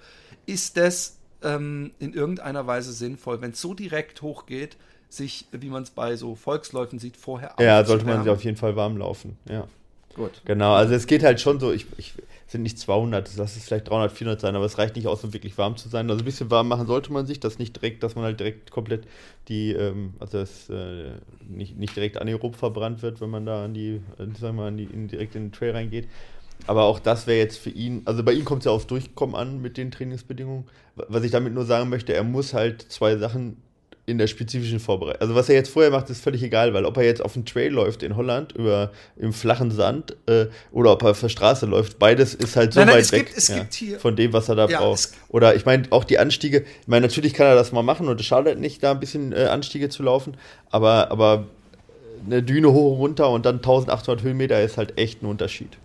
[0.47, 4.77] Ist das ähm, in irgendeiner Weise sinnvoll, wenn es so direkt hochgeht,
[5.09, 8.57] sich, wie man es bei so Volksläufen sieht, vorher Ja, sollte man sich auf jeden
[8.57, 9.67] Fall warm laufen, ja.
[10.15, 10.41] Gut.
[10.45, 12.13] Genau, also es geht halt schon so, ich, ich
[12.47, 15.33] sind nicht 200, lass es vielleicht 300, 400 sein, aber es reicht nicht aus, um
[15.33, 16.09] wirklich warm zu sein.
[16.09, 18.71] Also ein bisschen warm machen sollte man sich, das nicht direkt, dass man halt direkt
[18.71, 19.05] komplett
[19.47, 21.11] die, ähm, also es äh,
[21.47, 24.77] nicht, nicht direkt anaerob verbrannt wird, wenn man da an die, sagen wir mal, an
[24.77, 26.07] die, in, direkt in den Trail reingeht.
[26.67, 29.35] Aber auch das wäre jetzt für ihn, also bei ihm kommt es ja aufs Durchkommen
[29.35, 30.65] an mit den Trainingsbedingungen.
[30.95, 33.57] Was ich damit nur sagen möchte, er muss halt zwei Sachen
[34.07, 35.21] in der spezifischen Vorbereitung.
[35.21, 37.45] Also was er jetzt vorher macht, ist völlig egal, weil ob er jetzt auf dem
[37.45, 41.65] Trail läuft in Holland über im flachen Sand äh, oder ob er auf der Straße
[41.65, 44.55] läuft, beides ist halt so nein, nein, weit weg gibt, ja, von dem, was er
[44.55, 45.09] da ja, braucht.
[45.29, 46.65] Oder ich meine auch die Anstiege.
[46.81, 49.33] Ich meine natürlich kann er das mal machen und es schadet nicht, da ein bisschen
[49.33, 50.37] äh, Anstiege zu laufen,
[50.69, 51.47] aber aber
[52.25, 55.77] eine Düne hoch und runter und dann 1800 Höhenmeter ist halt echt ein Unterschied.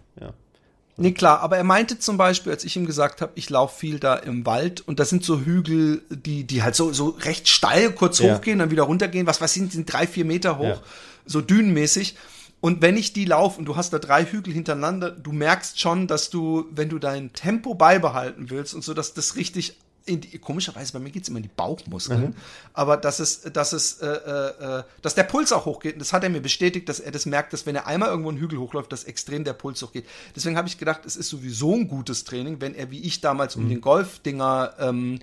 [1.03, 3.99] Nee, klar, aber er meinte zum Beispiel, als ich ihm gesagt habe, ich laufe viel
[3.99, 7.91] da im Wald und das sind so Hügel, die, die halt so, so recht steil
[7.93, 8.35] kurz ja.
[8.35, 10.83] hochgehen, dann wieder runtergehen, was, was sind, sind drei, vier Meter hoch, ja.
[11.25, 12.17] so dünenmäßig.
[12.61, 16.07] Und wenn ich die laufe und du hast da drei Hügel hintereinander, du merkst schon,
[16.07, 19.79] dass du, wenn du dein Tempo beibehalten willst und so, dass das richtig
[20.19, 22.35] die, komischerweise bei mir geht es immer in die Bauchmuskeln, mhm.
[22.73, 25.95] aber dass es, dass es, äh, äh, dass der Puls auch hochgeht.
[25.95, 28.31] Und das hat er mir bestätigt, dass er das merkt, dass wenn er einmal irgendwo
[28.31, 30.07] einen Hügel hochläuft, dass extrem der Puls hochgeht.
[30.35, 33.57] Deswegen habe ich gedacht, es ist sowieso ein gutes Training, wenn er wie ich damals
[33.57, 33.69] um mhm.
[33.69, 35.21] den Golfdinger ähm,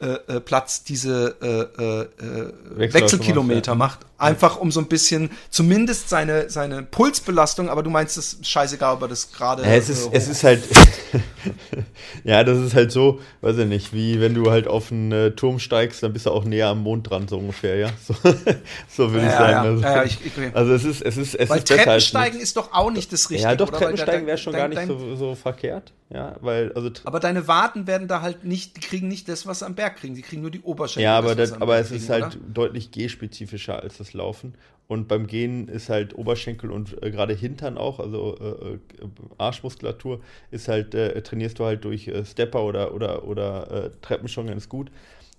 [0.00, 2.52] äh, äh, Platz diese äh, äh, äh
[2.92, 4.00] Wechselkilometer macht.
[4.16, 8.94] Einfach um so ein bisschen, zumindest seine, seine Pulsbelastung, aber du meinst es ist scheißegal,
[8.94, 9.62] ob er das gerade.
[9.62, 10.62] Ja, es, ist, äh, es ist halt.
[12.24, 15.58] ja, das ist halt so, weiß ich nicht, wie wenn du halt auf einen Turm
[15.58, 17.90] steigst, dann bist du auch näher am Mond dran, so ungefähr, ja.
[18.06, 18.14] So,
[18.88, 19.80] so würde ja, ich sagen.
[19.80, 22.72] Ja, also, ich, ich, also es ist, es ist, es Weil ist Treppensteigen ist doch
[22.72, 23.50] auch nicht das Richtige.
[23.50, 25.92] Ja, doch, Treppensteigen wäre schon dein, gar nicht so, so verkehrt.
[26.10, 26.90] Ja, weil, also.
[27.04, 30.14] Aber deine Waden werden da halt nicht, die kriegen nicht das, was am Berg kriegen.
[30.14, 31.04] Die kriegen nur die Oberschenkel.
[31.04, 32.36] Ja, aber, das, aber es kriegen, ist halt oder?
[32.52, 34.54] deutlich G-spezifischer als das Laufen.
[34.86, 38.78] Und beim Gehen ist halt Oberschenkel und äh, gerade Hintern auch, also äh, äh,
[39.36, 40.20] Arschmuskulatur,
[40.50, 44.46] ist halt, äh, trainierst du halt durch äh, Stepper oder, oder, oder äh, Treppen schon
[44.46, 44.90] ganz gut.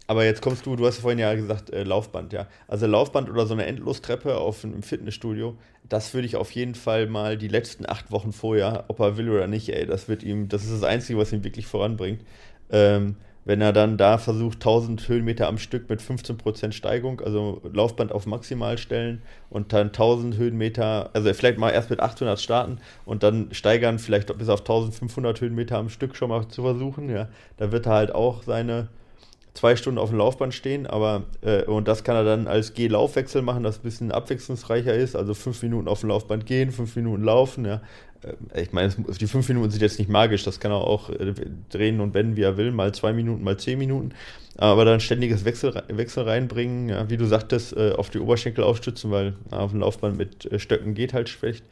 [0.06, 2.48] Aber jetzt kommst du, du hast vorhin ja gesagt, Laufband, ja.
[2.68, 5.56] Also Laufband oder so eine Endlostreppe auf einem Fitnessstudio,
[5.88, 9.30] das würde ich auf jeden Fall mal die letzten acht Wochen vorher, ob er will
[9.30, 12.24] oder nicht, ey, das wird ihm, das ist das Einzige, was ihn wirklich voranbringt.
[12.72, 13.18] Ähm,
[13.50, 18.28] wenn er dann da versucht, 1000 Höhenmeter am Stück mit 15% Steigung, also Laufband auf
[18.28, 23.48] maximal stellen und dann 1000 Höhenmeter, also vielleicht mal erst mit 800 starten und dann
[23.52, 27.88] steigern, vielleicht bis auf 1500 Höhenmeter am Stück schon mal zu versuchen, ja, da wird
[27.88, 28.90] er halt auch seine
[29.56, 33.42] zwei Stunden auf dem Laufband stehen, aber äh, und das kann er dann als Geh-Laufwechsel
[33.42, 37.24] machen, das ein bisschen abwechslungsreicher ist, also fünf Minuten auf dem Laufband gehen, fünf Minuten
[37.24, 37.82] laufen, ja.
[38.24, 41.34] Äh, ich meine, die fünf Minuten sind jetzt nicht magisch, das kann er auch äh,
[41.70, 44.14] drehen und wenden, wie er will, mal zwei Minuten, mal zehn Minuten,
[44.58, 49.12] aber dann ständiges Wechsel, Wechsel reinbringen, ja, wie du sagtest, äh, auf die Oberschenkel aufstützen,
[49.12, 51.64] weil auf dem Laufband mit Stöcken geht halt schlecht.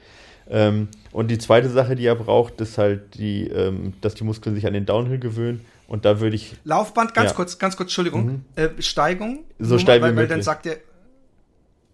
[0.50, 4.56] Ähm, und die zweite Sache, die er braucht, ist halt die, ähm, dass die Muskeln
[4.56, 6.56] sich an den Downhill gewöhnen und da würde ich.
[6.64, 7.36] Laufband, ganz ja.
[7.36, 8.44] kurz, ganz kurz, Entschuldigung.
[8.56, 8.82] Mhm.
[8.82, 9.44] Steigung.
[9.60, 10.30] So steil wie weil, möglich.
[10.30, 10.78] Weil dann sagt er.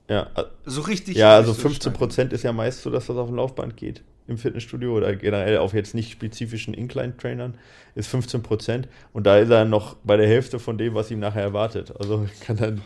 [0.08, 0.30] Ja.
[0.66, 1.16] So richtig.
[1.16, 4.38] Ja, also 15 Prozent ist ja meist so, dass das auf dem Laufband geht im
[4.38, 7.56] Fitnessstudio oder generell auf jetzt nicht spezifischen Incline-Trainern
[7.96, 11.20] ist 15 Prozent und da ist er noch bei der Hälfte von dem, was ihm
[11.20, 11.94] nachher erwartet.
[12.00, 12.82] Also kann dann.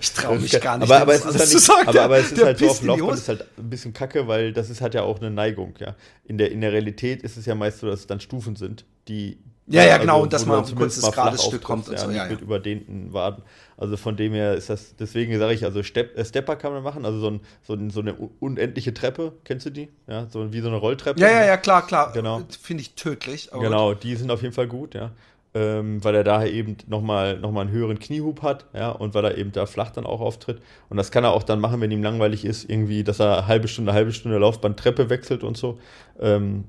[0.00, 2.32] ich traue mich gar nicht, aber, aber, es ist halt nicht, sagen, aber, aber es
[2.32, 5.02] ist halt so auf Laufband ist halt ein bisschen kacke, weil das ist halt ja
[5.02, 5.74] auch eine Neigung.
[5.78, 5.94] Ja.
[6.24, 8.84] In, der, in der Realität ist es ja meist so, dass es dann Stufen sind,
[9.08, 11.98] die ja, ja, genau, also, und dass man auf ein kurzes gerade Stück kommt und
[11.98, 12.30] so, ja, ja.
[12.30, 13.42] mit überdehnten Waden.
[13.76, 16.82] Also von dem her ist das, deswegen sage ich, also Step, äh, Stepper kann man
[16.82, 19.88] machen, also so, ein, so, ein, so, eine unendliche Treppe, kennst du die?
[20.06, 21.20] Ja, so wie so eine Rolltreppe.
[21.20, 22.12] Ja, ja, ja, klar, klar.
[22.12, 22.42] Genau.
[22.62, 23.50] Finde ich tödlich.
[23.52, 24.04] genau, gut.
[24.04, 25.10] die sind auf jeden Fall gut, ja.
[25.52, 29.24] Ähm, weil er daher eben nochmal noch mal einen höheren Kniehub hat, ja, und weil
[29.24, 30.60] er eben da flach dann auch auftritt.
[30.90, 33.66] Und das kann er auch dann machen, wenn ihm langweilig ist, irgendwie, dass er halbe
[33.66, 35.78] Stunde, halbe Stunde Laufband Treppe wechselt und so.
[36.20, 36.64] Ähm,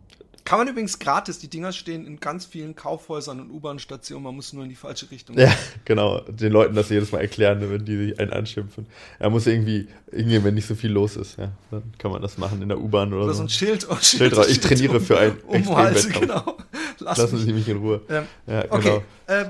[0.47, 4.53] kann man übrigens gratis, die Dinger stehen in ganz vielen Kaufhäusern und U-Bahn-Stationen, man muss
[4.53, 6.21] nur in die falsche Richtung Ja, genau.
[6.21, 8.85] Den Leuten das jedes Mal erklären, wenn die sich einen anschimpfen.
[9.19, 12.37] Er muss irgendwie, irgendwie, wenn nicht so viel los ist, ja, dann kann man das
[12.37, 13.39] machen in der U-Bahn oder, oder so.
[13.39, 16.55] so ein Schild, oh, Schild, Schild Ich trainiere um, für ein um Hals, genau.
[16.99, 17.43] Lass Lassen mich.
[17.43, 18.01] Sie mich in Ruhe.
[18.07, 18.77] Ähm, ja, genau.
[18.77, 19.45] Okay, äh,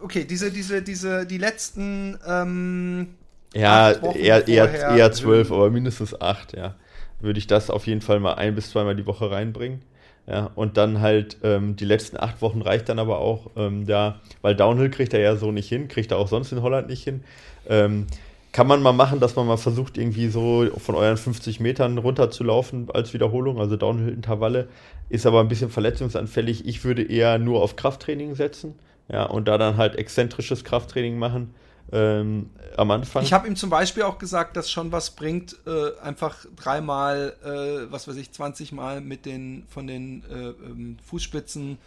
[0.00, 3.14] okay, diese, diese, diese, die letzten ähm,
[3.54, 6.74] Ja, eher, eher, eher zwölf, aber mindestens acht, ja.
[7.20, 9.82] Würde ich das auf jeden Fall mal ein bis zweimal die Woche reinbringen.
[10.26, 14.20] Ja, und dann halt ähm, die letzten acht Wochen reicht dann aber auch, ähm, da,
[14.42, 17.02] weil Downhill kriegt er ja so nicht hin, kriegt er auch sonst in Holland nicht
[17.02, 17.24] hin.
[17.68, 18.06] Ähm,
[18.52, 22.30] kann man mal machen, dass man mal versucht, irgendwie so von euren 50 Metern runter
[22.30, 24.68] zu laufen als Wiederholung, also Downhill-Intervalle,
[25.08, 26.66] ist aber ein bisschen verletzungsanfällig.
[26.66, 28.74] Ich würde eher nur auf Krafttraining setzen,
[29.08, 31.54] ja, und da dann halt exzentrisches Krafttraining machen
[31.92, 33.22] ähm, am Anfang.
[33.22, 37.90] Ich habe ihm zum Beispiel auch gesagt, dass schon was bringt, äh, einfach dreimal, äh,
[37.92, 41.78] was weiß ich, 20 Mal mit den von den äh, ähm, Fußspitzen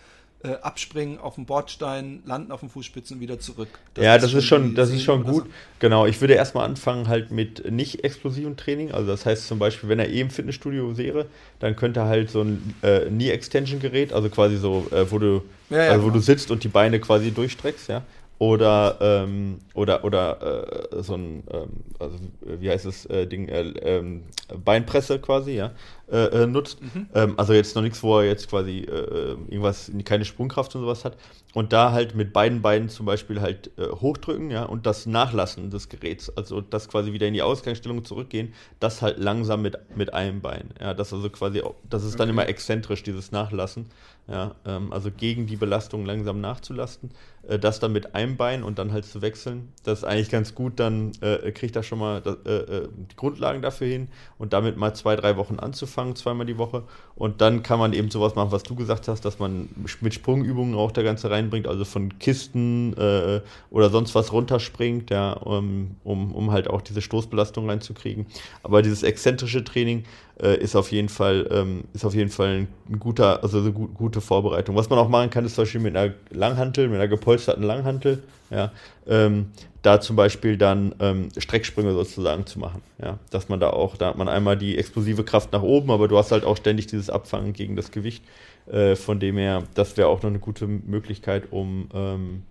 [0.43, 3.69] äh, abspringen auf den Bordstein, landen auf den Fußspitzen und wieder zurück.
[3.93, 5.45] Das ja, das ist schon, das ist schon gut.
[5.79, 8.91] Genau, ich würde erstmal anfangen halt mit nicht explosivem Training.
[8.91, 11.27] Also das heißt zum Beispiel, wenn er eh im Fitnessstudio wäre,
[11.59, 15.77] dann könnte er halt so ein äh, Knee-Extension-Gerät, also quasi so, äh, wo du ja,
[15.77, 16.17] ja, also, wo genau.
[16.17, 18.03] du sitzt und die Beine quasi durchstreckst, ja
[18.43, 23.61] oder ähm, oder oder äh, so ein ähm, also wie heißt das äh, Ding äh,
[23.61, 24.23] ähm,
[24.65, 25.71] Beinpresse quasi ja
[26.11, 26.81] äh, äh, nutzt.
[26.81, 27.07] Mhm.
[27.13, 31.05] Ähm, also jetzt noch nichts wo er jetzt quasi äh, irgendwas keine Sprungkraft und sowas
[31.05, 31.17] hat.
[31.53, 35.87] Und da halt mit beiden Beinen zum Beispiel halt hochdrücken ja und das Nachlassen des
[35.87, 36.35] Geräts.
[36.35, 40.71] Also das quasi wieder in die Ausgangsstellung zurückgehen das halt langsam mit mit einem Bein.
[40.81, 43.85] Ja das also quasi das ist dann immer exzentrisch dieses Nachlassen.
[44.27, 47.11] Ja ähm, also gegen die Belastung langsam nachzulasten
[47.59, 49.73] das dann mit einem Bein und dann halt zu wechseln.
[49.83, 53.61] Das ist eigentlich ganz gut, dann äh, kriegt er schon mal äh, äh, die Grundlagen
[53.61, 56.83] dafür hin und damit mal zwei, drei Wochen anzufangen, zweimal die Woche.
[57.15, 59.69] Und dann kann man eben sowas machen, was du gesagt hast, dass man
[60.01, 65.33] mit Sprungübungen auch der Ganze reinbringt, also von Kisten äh, oder sonst was runterspringt, ja,
[65.33, 68.25] um, um, um halt auch diese Stoßbelastung reinzukriegen.
[68.63, 70.05] Aber dieses exzentrische Training
[70.41, 74.21] äh, ist auf jeden Fall, ähm, ist auf jeden Fall ein guter, also eine gute
[74.21, 74.75] Vorbereitung.
[74.75, 78.23] Was man auch machen kann, ist zum Beispiel mit einer Langhantel, mit einer gepolsterten Langhantel,
[78.49, 78.71] ja,
[79.07, 79.47] ähm,
[79.83, 82.81] da zum Beispiel dann ähm, Strecksprünge sozusagen zu machen.
[83.01, 86.07] Ja, dass man da auch, da hat man einmal die explosive Kraft nach oben, aber
[86.07, 88.23] du hast halt auch ständig dieses Abfangen gegen das Gewicht.
[88.65, 92.43] Äh, von dem her, das wäre auch noch eine gute Möglichkeit, um ähm,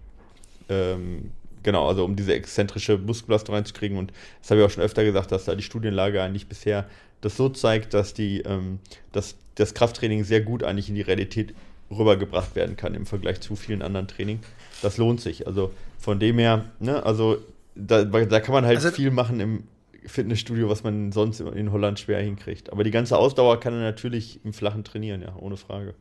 [0.69, 1.31] ähm,
[1.63, 3.97] genau, also um diese exzentrische Muskelbelastung reinzukriegen.
[3.97, 6.87] Und das habe ich auch schon öfter gesagt, dass da die Studienlage eigentlich bisher
[7.23, 8.79] das so zeigt, dass die, ähm,
[9.13, 11.55] dass das Krafttraining sehr gut eigentlich in die Realität
[11.93, 14.41] rübergebracht werden kann im Vergleich zu vielen anderen Training.
[14.83, 15.47] Das lohnt sich.
[15.47, 17.39] Also von dem her, ne, also
[17.75, 19.65] da, da kann man halt also, viel machen im
[20.07, 22.73] Fitnessstudio, was man sonst in Holland schwer hinkriegt.
[22.73, 25.95] Aber die ganze Ausdauer kann er natürlich im Flachen trainieren, ja, ohne Frage.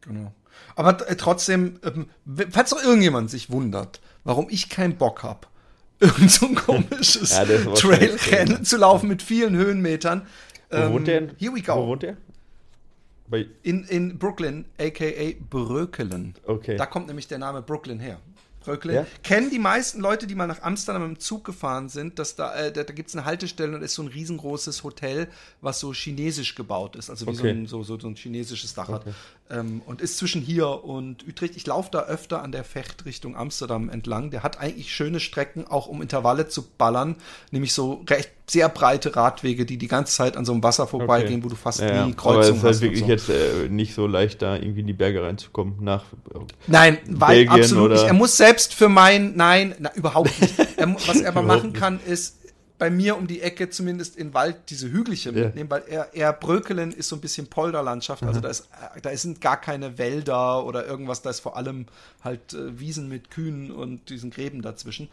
[0.00, 0.32] Genau.
[0.74, 2.06] Aber trotzdem, ähm,
[2.50, 5.46] falls doch irgendjemand sich wundert, warum ich keinen Bock habe,
[6.00, 10.26] irgend so ein komisches ja, Trailrennen zu laufen mit vielen Höhenmetern.
[10.70, 11.28] Wo ähm, wohnt der?
[11.38, 11.76] Here we go.
[11.76, 12.16] Wo wohnt der?
[13.28, 16.34] Bei in, in Brooklyn, aka Brökelen.
[16.44, 16.76] Okay.
[16.76, 18.20] Da kommt nämlich der Name Brooklyn her.
[18.66, 18.94] Bröckle.
[18.94, 19.06] Ja?
[19.22, 22.72] Kennen die meisten Leute, die mal nach Amsterdam im Zug gefahren sind, dass da, äh,
[22.72, 25.28] da, da gibt es eine Haltestelle und da ist so ein riesengroßes Hotel,
[25.60, 27.38] was so chinesisch gebaut ist, also wie okay.
[27.38, 29.10] so, ein, so, so, so, ein chinesisches Dach okay.
[29.10, 29.14] hat.
[29.48, 31.56] Ähm, und ist zwischen hier und Utrecht.
[31.56, 34.30] Ich laufe da öfter an der Fecht Richtung Amsterdam entlang.
[34.30, 37.16] Der hat eigentlich schöne Strecken, auch um Intervalle zu ballern,
[37.52, 41.40] nämlich so recht sehr breite Radwege, die die ganze Zeit an so einem Wasser vorbeigehen,
[41.40, 41.44] okay.
[41.44, 42.60] wo du fast ja, nie Kreuzung hast.
[42.60, 43.06] Aber es ist halt wirklich so.
[43.06, 46.04] jetzt äh, nicht so leicht, da irgendwie in die Berge reinzukommen nach
[46.66, 48.04] Nein, weil Belgien absolut nicht.
[48.04, 50.54] Er muss selbst für mein, nein, na, überhaupt nicht.
[50.76, 52.36] Er, was er aber machen kann, ist
[52.78, 55.46] bei mir um die Ecke zumindest in Wald diese Hügelchen ja.
[55.46, 58.68] mitnehmen, weil er, er Brökelen ist so ein bisschen Polderlandschaft, also da ist
[59.02, 61.86] da sind gar keine Wälder oder irgendwas, da ist vor allem
[62.22, 65.08] halt äh, Wiesen mit Kühen und diesen Gräben dazwischen.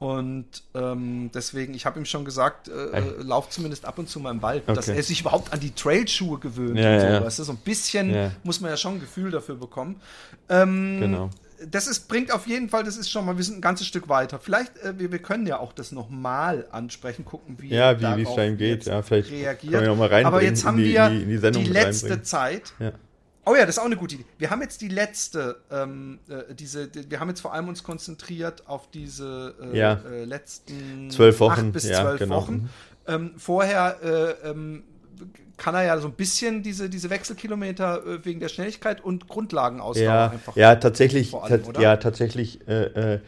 [0.00, 4.18] Und ähm, deswegen, ich habe ihm schon gesagt, äh, äh, lauf zumindest ab und zu
[4.18, 4.74] mal im Wald, okay.
[4.74, 7.06] dass er sich überhaupt an die Trailschuhe gewöhnt ja, und so.
[7.06, 7.24] Ja.
[7.24, 7.44] Weißt du?
[7.44, 8.32] So ein bisschen ja.
[8.42, 10.00] muss man ja schon ein Gefühl dafür bekommen.
[10.48, 11.30] Ähm, genau.
[11.70, 14.08] Das ist, bringt auf jeden Fall, das ist schon mal, wir sind ein ganzes Stück
[14.08, 14.38] weiter.
[14.38, 18.34] Vielleicht, äh, wir, wir können ja auch das nochmal ansprechen, gucken, wie ja, wie es
[18.34, 18.86] da ihm geht.
[18.86, 19.86] Ja, vielleicht reagiert.
[20.24, 22.72] Aber jetzt haben die, wir die, die, die letzte Zeit.
[22.78, 22.92] Ja
[23.46, 24.24] Oh ja, das ist auch eine gute Idee.
[24.38, 27.82] Wir haben jetzt die letzte, ähm, äh, diese, die, wir haben jetzt vor allem uns
[27.82, 30.00] konzentriert auf diese äh, ja.
[30.10, 32.36] äh, letzten zwölf Wochen bis ja, zwölf genau.
[32.36, 32.70] Wochen.
[33.06, 34.84] Ähm, vorher äh, ähm,
[35.56, 40.04] kann er ja so ein bisschen diese, diese Wechselkilometer äh, wegen der Schnelligkeit und Grundlagenausdauer
[40.04, 40.56] ja, einfach.
[40.56, 43.20] Ja, tatsächlich, allem, ja, tatsächlich äh,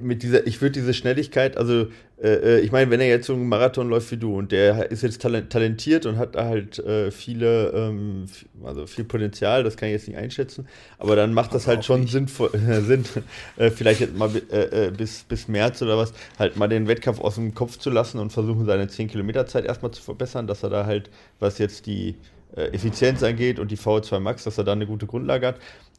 [0.00, 1.86] mit dieser, ich würde diese Schnelligkeit, also
[2.22, 4.90] äh, äh, ich meine, wenn er jetzt so einen Marathon läuft wie du und der
[4.90, 8.26] ist jetzt talentiert und hat da halt äh, viele, ähm,
[8.64, 10.66] also viel Potenzial, das kann ich jetzt nicht einschätzen,
[10.98, 12.50] aber dann macht das, halt schon sinnvoll,
[12.86, 13.04] Sinn,
[13.56, 17.20] äh, vielleicht jetzt mal äh, äh, bis, bis März oder was, halt mal den Wettkampf
[17.20, 20.62] aus dem Kopf zu lassen und versuchen, seine 10 Kilometer Zeit erstmal zu verbessern, dass
[20.62, 22.14] er da halt, was jetzt die
[22.54, 25.56] Effizienz angeht und die VO2 Max, dass er da eine gute Grundlage hat.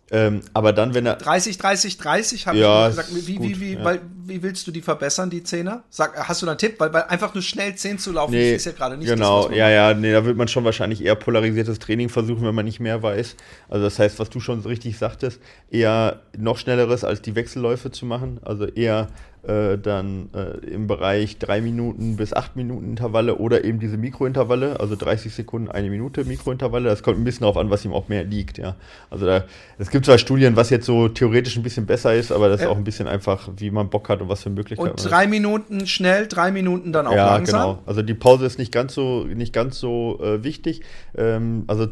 [0.09, 1.15] Ähm, aber dann, wenn er.
[1.15, 3.09] 30, 30, 30, habe ja, ich gesagt.
[3.13, 3.83] Wie, gut, wie, wie, ja.
[3.83, 5.83] weil, wie willst du die verbessern, die Zehner?
[5.89, 6.79] Sag, hast du da einen Tipp?
[6.79, 9.57] Weil, weil einfach nur schnell 10 zu laufen, nee, ist ja gerade nicht Genau, das,
[9.57, 12.79] ja, ja, nee, da wird man schon wahrscheinlich eher polarisiertes Training versuchen, wenn man nicht
[12.79, 13.35] mehr weiß.
[13.67, 17.91] Also, das heißt, was du schon so richtig sagtest, eher noch schnelleres als die Wechselläufe
[17.91, 18.39] zu machen.
[18.43, 19.09] Also eher
[19.47, 24.79] äh, dann äh, im Bereich 3 Minuten bis 8 Minuten Intervalle oder eben diese Mikrointervalle,
[24.79, 26.89] also 30 Sekunden, eine Minute Mikrointervalle.
[26.89, 28.57] Das kommt ein bisschen darauf an, was ihm auch mehr liegt.
[28.57, 28.75] Ja.
[29.09, 29.45] Also da,
[29.77, 32.67] es gibt zwar Studien, was jetzt so theoretisch ein bisschen besser ist, aber das ist
[32.67, 34.91] auch ein bisschen einfach, wie man Bock hat und was für Möglichkeiten.
[34.91, 37.61] Und drei Minuten schnell, drei Minuten dann auch ja, langsam.
[37.61, 37.83] Genau.
[37.85, 40.81] Also die Pause ist nicht ganz so, nicht ganz so äh, wichtig.
[41.15, 41.87] Ähm, also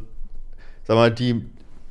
[0.83, 1.45] sag mal, die,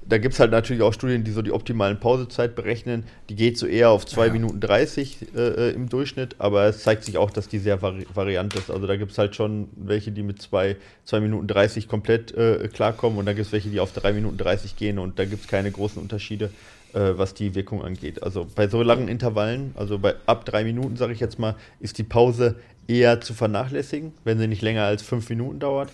[0.06, 3.04] da gibt es halt natürlich auch Studien, die so die optimalen Pausezeit berechnen.
[3.28, 4.32] Die geht so eher auf 2 ja.
[4.32, 8.54] Minuten 30 äh, im Durchschnitt, aber es zeigt sich auch, dass die sehr vari variant
[8.54, 8.70] ist.
[8.70, 10.76] Also da gibt es halt schon welche, die mit 2
[11.20, 14.76] Minuten 30 komplett äh, klarkommen und dann gibt es welche, die auf 3 Minuten 30
[14.76, 16.50] gehen und da gibt es keine großen Unterschiede,
[16.92, 18.22] äh, was die Wirkung angeht.
[18.22, 21.98] Also bei so langen Intervallen, also bei ab 3 Minuten, sage ich jetzt mal, ist
[21.98, 25.90] die Pause eher zu vernachlässigen, wenn sie nicht länger als 5 Minuten dauert.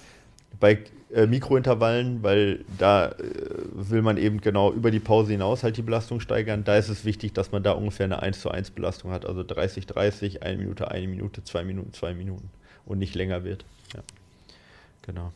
[0.59, 0.79] Bei
[1.13, 3.15] äh, Mikrointervallen, weil da äh,
[3.73, 6.65] will man eben genau über die Pause hinaus halt die Belastung steigern.
[6.65, 9.43] Da ist es wichtig, dass man da ungefähr eine 1 zu 1 Belastung hat, also
[9.43, 12.51] 30, 30, 1 Minute, 1 Minute, 2 Minuten, 2 Minuten
[12.87, 13.65] und nicht länger wird.
[13.95, 14.03] Ja.
[15.03, 15.33] Genau.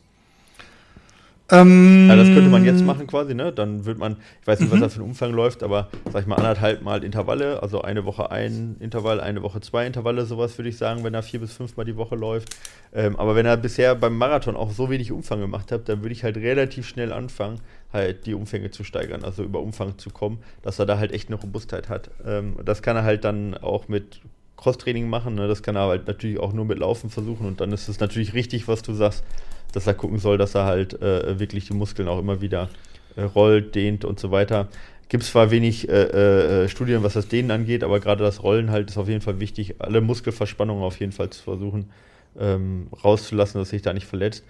[1.51, 3.51] Ähm, ja, das könnte man jetzt machen quasi, ne?
[3.51, 4.81] Dann wird man, ich weiß nicht, was mhm.
[4.81, 8.31] das für ein Umfang läuft, aber sag ich mal anderthalb Mal Intervalle, also eine Woche
[8.31, 11.77] ein Intervall, eine Woche zwei Intervalle, sowas würde ich sagen, wenn er vier bis fünf
[11.77, 12.55] Mal die Woche läuft.
[12.95, 16.13] Ähm, aber wenn er bisher beim Marathon auch so wenig Umfang gemacht hat, dann würde
[16.13, 17.59] ich halt relativ schnell anfangen,
[17.93, 21.29] halt die Umfänge zu steigern, also über Umfang zu kommen, dass er da halt echt
[21.29, 22.09] eine Robustheit hat.
[22.25, 24.19] Ähm, das kann er halt dann auch mit
[24.57, 25.47] Cross-Training machen, ne?
[25.47, 28.33] das kann er halt natürlich auch nur mit Laufen versuchen und dann ist es natürlich
[28.33, 29.23] richtig, was du sagst
[29.75, 32.69] dass er gucken soll, dass er halt äh, wirklich die Muskeln auch immer wieder
[33.15, 34.67] äh, rollt, dehnt und so weiter.
[35.07, 38.89] Gibt zwar wenig äh, äh, Studien, was das Dehnen angeht, aber gerade das Rollen halt
[38.89, 41.89] ist auf jeden Fall wichtig, alle Muskelverspannungen auf jeden Fall zu versuchen
[42.39, 44.43] ähm, rauszulassen, dass sich da nicht verletzt.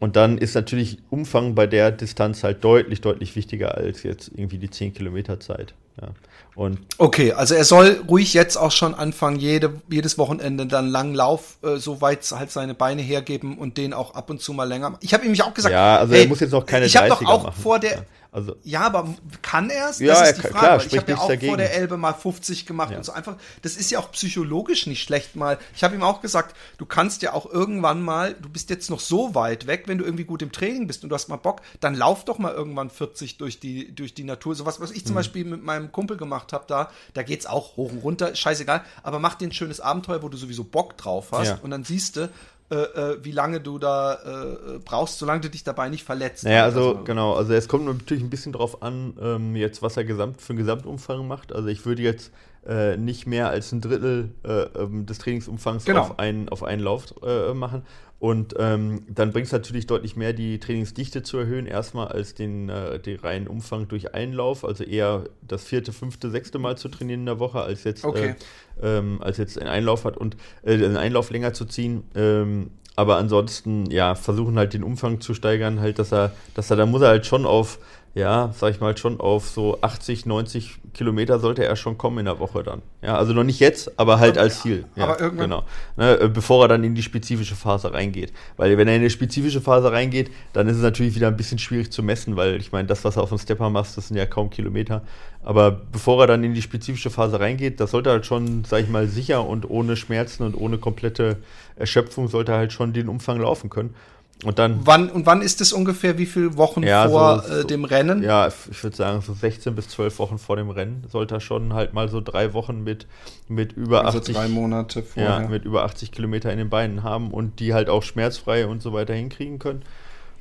[0.00, 4.58] Und dann ist natürlich Umfang bei der Distanz halt deutlich, deutlich wichtiger als jetzt irgendwie
[4.58, 5.74] die 10 Kilometer Zeit.
[6.00, 6.08] Ja.
[6.56, 11.14] Und okay, also er soll ruhig jetzt auch schon anfangen, jede, jedes Wochenende dann langen
[11.14, 14.96] Lauf, äh, soweit halt seine Beine hergeben und den auch ab und zu mal länger.
[15.00, 17.08] Ich habe ihm auch gesagt, ja, also hey, er muss jetzt noch keine Ich habe
[17.08, 17.60] doch auch machen.
[17.60, 18.02] vor der, ja.
[18.34, 20.00] Also, ja, aber kann er es?
[20.00, 20.58] Ja, ist die Frage.
[20.58, 21.50] Klar, ich habe ja auch dagegen.
[21.52, 22.96] vor der Elbe mal 50 gemacht ja.
[22.96, 23.36] und so einfach.
[23.62, 25.56] Das ist ja auch psychologisch nicht schlecht mal.
[25.76, 28.98] Ich habe ihm auch gesagt, du kannst ja auch irgendwann mal, du bist jetzt noch
[28.98, 31.60] so weit weg, wenn du irgendwie gut im Training bist und du hast mal Bock,
[31.78, 34.56] dann lauf doch mal irgendwann 40 durch die, durch die Natur.
[34.56, 35.14] So was, was ich zum hm.
[35.14, 38.82] Beispiel mit meinem Kumpel gemacht habe da, da geht's auch hoch und runter, scheißegal.
[39.04, 41.58] Aber mach dir ein schönes Abenteuer, wo du sowieso Bock drauf hast ja.
[41.62, 42.28] und dann siehst du,
[42.70, 46.44] äh, äh, wie lange du da äh, brauchst, solange du dich dabei nicht verletzt.
[46.44, 49.96] Naja, also, also genau, also es kommt natürlich ein bisschen drauf an, ähm, jetzt was
[49.96, 51.52] er gesamt für einen Gesamtumfang macht.
[51.52, 52.32] Also ich würde jetzt
[52.66, 56.00] äh, nicht mehr als ein Drittel äh, ähm, des Trainingsumfangs genau.
[56.00, 57.82] auf, einen, auf einen Lauf äh, machen.
[58.24, 62.70] Und ähm, dann bringt es natürlich deutlich mehr, die Trainingsdichte zu erhöhen, erstmal als den,
[62.70, 67.20] äh, den reinen Umfang durch Einlauf, also eher das vierte, fünfte, sechste Mal zu trainieren
[67.20, 68.34] in der Woche, als jetzt, okay.
[68.80, 72.04] äh, ähm, als jetzt einen Einlauf hat und äh, einen Einlauf länger zu ziehen.
[72.14, 76.78] Ähm, aber ansonsten, ja, versuchen halt den Umfang zu steigern, halt, dass er, dass er,
[76.78, 77.78] da muss er halt schon auf
[78.14, 82.26] ja, sag ich mal, schon auf so 80, 90 Kilometer sollte er schon kommen in
[82.26, 82.80] der Woche dann.
[83.02, 84.84] Ja, also noch nicht jetzt, aber halt als Ziel.
[84.94, 85.50] Ja, aber irgendwann.
[85.50, 85.64] Genau.
[85.96, 88.32] Ne, äh, bevor er dann in die spezifische Phase reingeht.
[88.56, 91.58] Weil wenn er in die spezifische Phase reingeht, dann ist es natürlich wieder ein bisschen
[91.58, 94.16] schwierig zu messen, weil ich meine, das, was er auf dem Stepper macht, das sind
[94.16, 95.02] ja kaum Kilometer.
[95.42, 98.80] Aber bevor er dann in die spezifische Phase reingeht, das sollte er halt schon, sag
[98.80, 101.38] ich mal, sicher und ohne Schmerzen und ohne komplette
[101.74, 103.94] Erschöpfung sollte er halt schon den Umfang laufen können.
[104.42, 104.80] Und dann.
[104.84, 106.18] Wann, und wann ist es ungefähr?
[106.18, 108.22] Wie viele Wochen ja, vor so, äh, dem Rennen?
[108.22, 111.72] Ja, ich würde sagen, so 16 bis 12 Wochen vor dem Rennen sollte er schon
[111.72, 113.06] halt mal so drei Wochen mit,
[113.48, 114.34] mit über also 80.
[114.34, 115.42] drei Monate vorher.
[115.42, 118.82] Ja, mit über 80 Kilometer in den Beinen haben und die halt auch schmerzfrei und
[118.82, 119.82] so weiter hinkriegen können.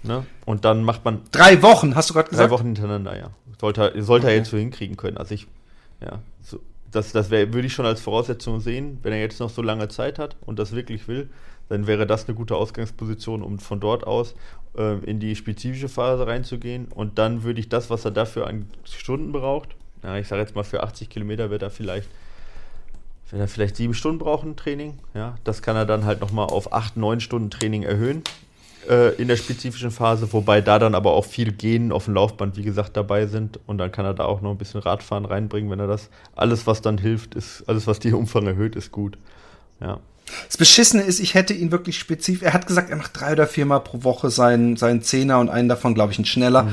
[0.01, 0.25] Ne?
[0.45, 1.21] Und dann macht man.
[1.31, 2.49] Drei Wochen, hast du gerade gesagt?
[2.49, 3.29] Drei Wochen hintereinander, ja.
[3.59, 4.33] Sollte, sollte okay.
[4.33, 5.17] er jetzt so hinkriegen können.
[5.17, 5.47] Also ich,
[6.01, 6.59] ja, so,
[6.91, 9.87] das, das wär, würde ich schon als Voraussetzung sehen, wenn er jetzt noch so lange
[9.87, 11.29] Zeit hat und das wirklich will
[11.69, 14.35] dann wäre das eine gute Ausgangsposition, um von dort aus
[14.77, 16.87] äh, in die spezifische Phase reinzugehen.
[16.93, 19.69] Und dann würde ich das, was er dafür an Stunden braucht,
[20.03, 22.09] ja, ich sage jetzt mal für 80 Kilometer wird er vielleicht
[23.33, 26.71] wenn er vielleicht sieben Stunden brauchen Training, ja, das kann er dann halt nochmal auf
[26.71, 28.21] acht, neun Stunden Training erhöhen
[28.87, 32.57] äh, in der spezifischen Phase, wobei da dann aber auch viel Gehen auf dem Laufband,
[32.57, 35.71] wie gesagt, dabei sind und dann kann er da auch noch ein bisschen Radfahren reinbringen,
[35.71, 39.17] wenn er das, alles was dann hilft, ist, alles was die Umfang erhöht, ist gut,
[39.81, 39.99] ja.
[40.47, 42.43] Das Beschissene ist, ich hätte ihn wirklich spezifisch.
[42.43, 45.69] Er hat gesagt, er macht drei oder viermal pro Woche seinen, seinen Zehner und einen
[45.69, 46.63] davon, glaube ich, ein schneller.
[46.63, 46.71] Mhm.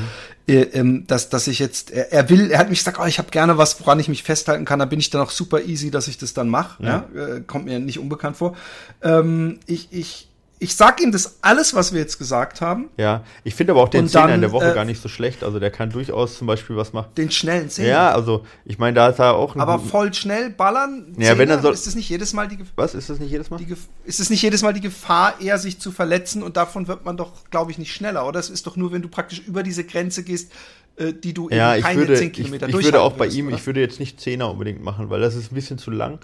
[0.48, 3.18] Äh, ähm, dass, dass ich jetzt, er, er, will, er hat mich gesagt, oh, ich
[3.18, 4.78] habe gerne was, woran ich mich festhalten kann.
[4.78, 6.82] Da bin ich dann auch super easy, dass ich das dann mache.
[6.82, 7.04] Ja.
[7.14, 7.26] ja?
[7.26, 8.56] Äh, kommt mir nicht unbekannt vor.
[9.02, 10.29] Ähm, ich, ich,
[10.62, 12.90] ich sag ihm das alles, was wir jetzt gesagt haben.
[12.98, 15.42] Ja, ich finde aber auch den Zehner in der Woche äh, gar nicht so schlecht.
[15.42, 17.08] Also der kann durchaus zum Beispiel was machen.
[17.16, 17.88] Den schnellen Zehner?
[17.88, 21.14] Ja, also ich meine, da ist er auch Aber voll schnell ballern?
[21.16, 22.74] Ja, wenn er soll, ist es nicht jedes Mal die Gefahr?
[22.76, 23.56] Was, ist das nicht jedes Mal?
[23.56, 27.06] Die, ist es nicht jedes Mal die Gefahr, eher sich zu verletzen und davon wird
[27.06, 28.38] man doch, glaube ich, nicht schneller, oder?
[28.38, 30.52] Es ist doch nur, wenn du praktisch über diese Grenze gehst,
[30.96, 33.46] äh, die du ja, eben keine würde, 10 Kilometer Ich, ich würde auch bei ihm,
[33.46, 33.56] oder?
[33.56, 36.18] ich würde jetzt nicht Zehner unbedingt machen, weil das ist ein bisschen zu lang.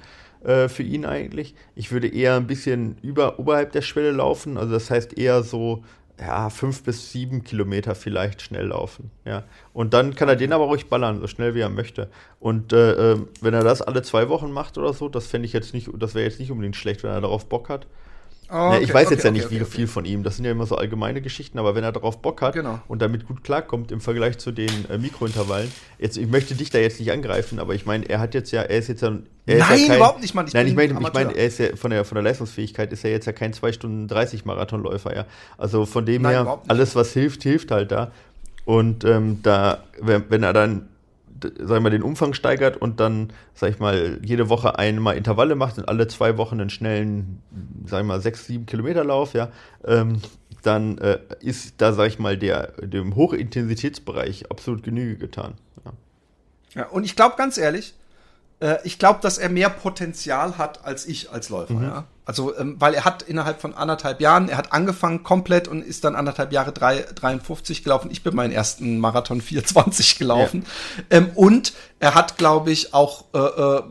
[0.47, 1.57] Äh, für ihn eigentlich.
[1.75, 5.83] Ich würde eher ein bisschen über, oberhalb der Schwelle laufen, also das heißt eher so
[6.21, 9.11] ja, fünf bis sieben Kilometer vielleicht schnell laufen.
[9.25, 9.43] Ja.
[9.73, 12.09] Und dann kann er den aber ruhig ballern, so schnell wie er möchte.
[12.39, 15.53] Und äh, ähm, wenn er das alle zwei Wochen macht oder so, das fände ich
[15.53, 17.89] jetzt nicht, das wäre jetzt nicht unbedingt schlecht, wenn er darauf Bock hat.
[18.49, 20.23] Oh, okay, ja, ich weiß okay, jetzt ja nicht okay, wie viel von ihm.
[20.23, 22.79] Das sind ja immer so allgemeine Geschichten, aber wenn er darauf Bock hat genau.
[22.87, 26.79] und damit gut klarkommt im Vergleich zu den äh, Mikrointervallen, jetzt, ich möchte dich da
[26.79, 29.17] jetzt nicht angreifen, aber ich meine, er hat jetzt ja, er ist jetzt ja.
[29.47, 30.47] Er nein, ja kein, überhaupt nicht, Mann.
[30.47, 33.05] Ich nein, ich meine, ich mein, er ist ja von der, von der Leistungsfähigkeit ist
[33.05, 35.27] er jetzt ja kein 2 Stunden 30 Marathonläufer, ja.
[35.59, 38.13] Also von dem nein, her, alles was hilft, hilft halt da.
[38.65, 40.89] Und ähm, da, wenn, wenn er dann
[41.43, 45.55] sag ich mal, den Umfang steigert und dann, sag ich mal, jede Woche einmal Intervalle
[45.55, 47.43] macht und alle zwei Wochen einen schnellen,
[47.87, 49.51] sag ich mal, sechs, sieben Kilometer Lauf, ja,
[49.85, 50.21] ähm,
[50.63, 55.55] dann äh, ist da, sag ich mal, der, dem Hochintensitätsbereich absolut Genüge getan.
[55.85, 55.93] Ja,
[56.75, 57.95] ja und ich glaube ganz ehrlich,
[58.61, 61.75] äh, ich glaube, dass er mehr Potenzial hat als ich als Läufer.
[61.75, 61.83] Mhm.
[61.83, 62.05] Ja?
[62.25, 66.03] Also, ähm, weil er hat innerhalb von anderthalb Jahren, er hat angefangen komplett und ist
[66.03, 68.11] dann anderthalb Jahre drei, 53 gelaufen.
[68.11, 70.67] Ich bin meinen ersten Marathon 420 gelaufen.
[70.97, 71.19] Ja.
[71.19, 73.83] Ähm, und er hat, glaube ich, auch äh, äh,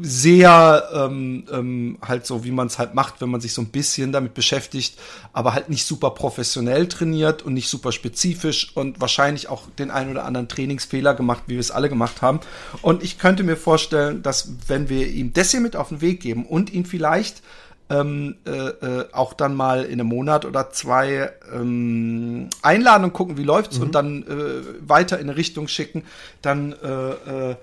[0.00, 3.68] sehr ähm, ähm, halt so, wie man es halt macht, wenn man sich so ein
[3.68, 4.98] bisschen damit beschäftigt,
[5.32, 10.10] aber halt nicht super professionell trainiert und nicht super spezifisch und wahrscheinlich auch den einen
[10.10, 12.40] oder anderen Trainingsfehler gemacht, wie wir es alle gemacht haben.
[12.82, 16.20] Und ich könnte mir vorstellen, dass wenn wir ihm das hier mit auf den Weg
[16.20, 17.42] geben und ihn vielleicht
[17.90, 23.36] ähm, äh, äh, auch dann mal in einem Monat oder zwei ähm, einladen und gucken,
[23.36, 23.84] wie läuft's mhm.
[23.84, 26.02] und dann äh, weiter in eine Richtung schicken,
[26.40, 27.56] dann äh, äh,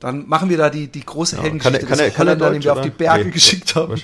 [0.00, 2.72] dann machen wir da die, die große ja, Heldengeschichte kann, kann, kann Holländer, den wir
[2.72, 3.94] auf die Berge nee, geschickt haben.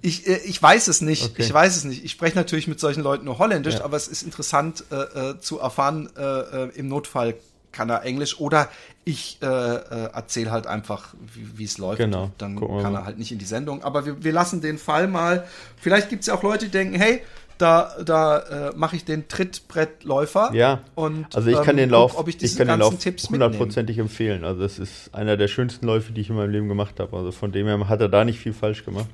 [0.00, 1.30] Ich, äh, ich weiß es nicht.
[1.30, 1.42] Okay.
[1.42, 2.04] Ich weiß es nicht.
[2.04, 3.84] Ich spreche natürlich mit solchen Leuten nur Holländisch, ja.
[3.84, 7.34] aber es ist interessant äh, äh, zu erfahren, äh, äh im Notfall
[7.72, 8.68] kann er Englisch oder
[9.04, 11.98] ich äh, äh, erzähle halt einfach, wie es läuft.
[11.98, 12.30] Genau.
[12.38, 13.82] Dann kann er halt nicht in die Sendung.
[13.82, 15.46] Aber wir, wir lassen den Fall mal.
[15.76, 17.22] Vielleicht gibt es ja auch Leute, die denken, hey,
[17.62, 20.50] da, da äh, mache ich den Trittbrettläufer.
[20.52, 20.80] Ja.
[20.94, 22.94] Und, also ich kann ähm, den Lauf, ob ich, ich kann den Lauf
[23.30, 24.44] hundertprozentig empfehlen.
[24.44, 27.16] Also es ist einer der schönsten Läufe, die ich in meinem Leben gemacht habe.
[27.16, 29.08] Also von dem her hat er da nicht viel falsch gemacht.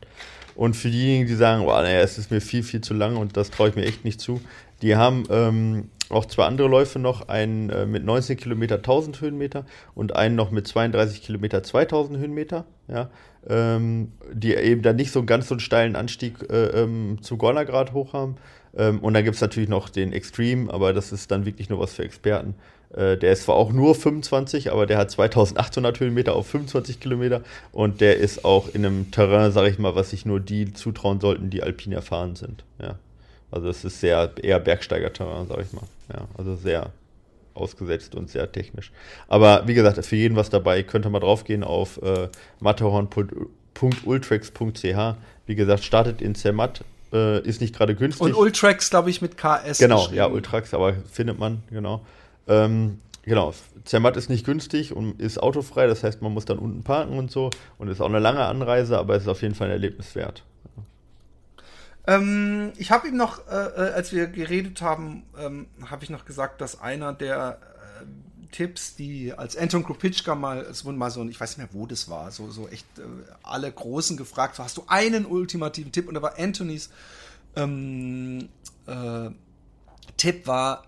[0.55, 3.37] Und für diejenigen, die sagen, boah, naja, es ist mir viel, viel zu lang und
[3.37, 4.41] das traue ich mir echt nicht zu,
[4.83, 9.65] die haben ähm, auch zwei andere Läufe noch, einen äh, mit 19 Kilometer 1000 Höhenmeter
[9.95, 13.11] und einen noch mit 32 Kilometer 2000 Höhenmeter, ja,
[13.49, 17.37] ähm, die eben dann nicht so einen ganz so einen steilen Anstieg äh, ähm, zu
[17.37, 18.37] Gornergrad hoch haben.
[18.77, 21.81] Ähm, und dann gibt es natürlich noch den Extreme, aber das ist dann wirklich nur
[21.81, 22.55] was für Experten.
[22.95, 27.43] Äh, der ist zwar auch nur 25, aber der hat 2800 Höhenmeter auf 25 Kilometer
[27.73, 31.21] und der ist auch in einem Terrain, sage ich mal, was sich nur die zutrauen
[31.21, 32.65] sollten, die alpin erfahren sind.
[32.81, 32.99] Ja.
[33.51, 35.85] Also es ist sehr eher Bergsteiger-Terrain, sag ich mal.
[36.13, 36.93] Ja, also sehr
[37.55, 38.93] ausgesetzt und sehr technisch.
[39.27, 40.83] Aber wie gesagt, für jeden was dabei.
[40.83, 42.29] Könnt ihr mal draufgehen auf äh,
[42.61, 45.17] matterhorn.ultrax.ch.
[45.47, 46.85] Wie gesagt, startet in Zermatt.
[47.13, 48.27] Äh, ist nicht gerade günstig.
[48.27, 49.79] Und Ultrax, glaube ich, mit KS.
[49.79, 52.05] Genau, ja, Ultrax, aber findet man, genau.
[52.47, 56.83] Ähm, genau, Zermatt ist nicht günstig und ist autofrei, das heißt, man muss dann unten
[56.83, 57.49] parken und so.
[57.79, 60.43] Und ist auch eine lange Anreise, aber es ist auf jeden Fall ein Erlebnis wert.
[62.09, 66.25] Ähm, ich habe ihm noch, äh, äh, als wir geredet haben, ähm, habe ich noch
[66.25, 67.59] gesagt, dass einer der
[68.01, 71.79] äh, Tipps, die als Anton Krupitschka mal, es wurde mal so, ich weiß nicht mehr,
[71.79, 73.03] wo das war, so, so echt äh,
[73.43, 76.09] alle Großen gefragt, so, hast du einen ultimativen Tipp?
[76.09, 76.89] Und da war Anthonys
[77.57, 78.49] ähm,
[78.87, 79.29] äh,
[80.17, 80.85] Tipp war,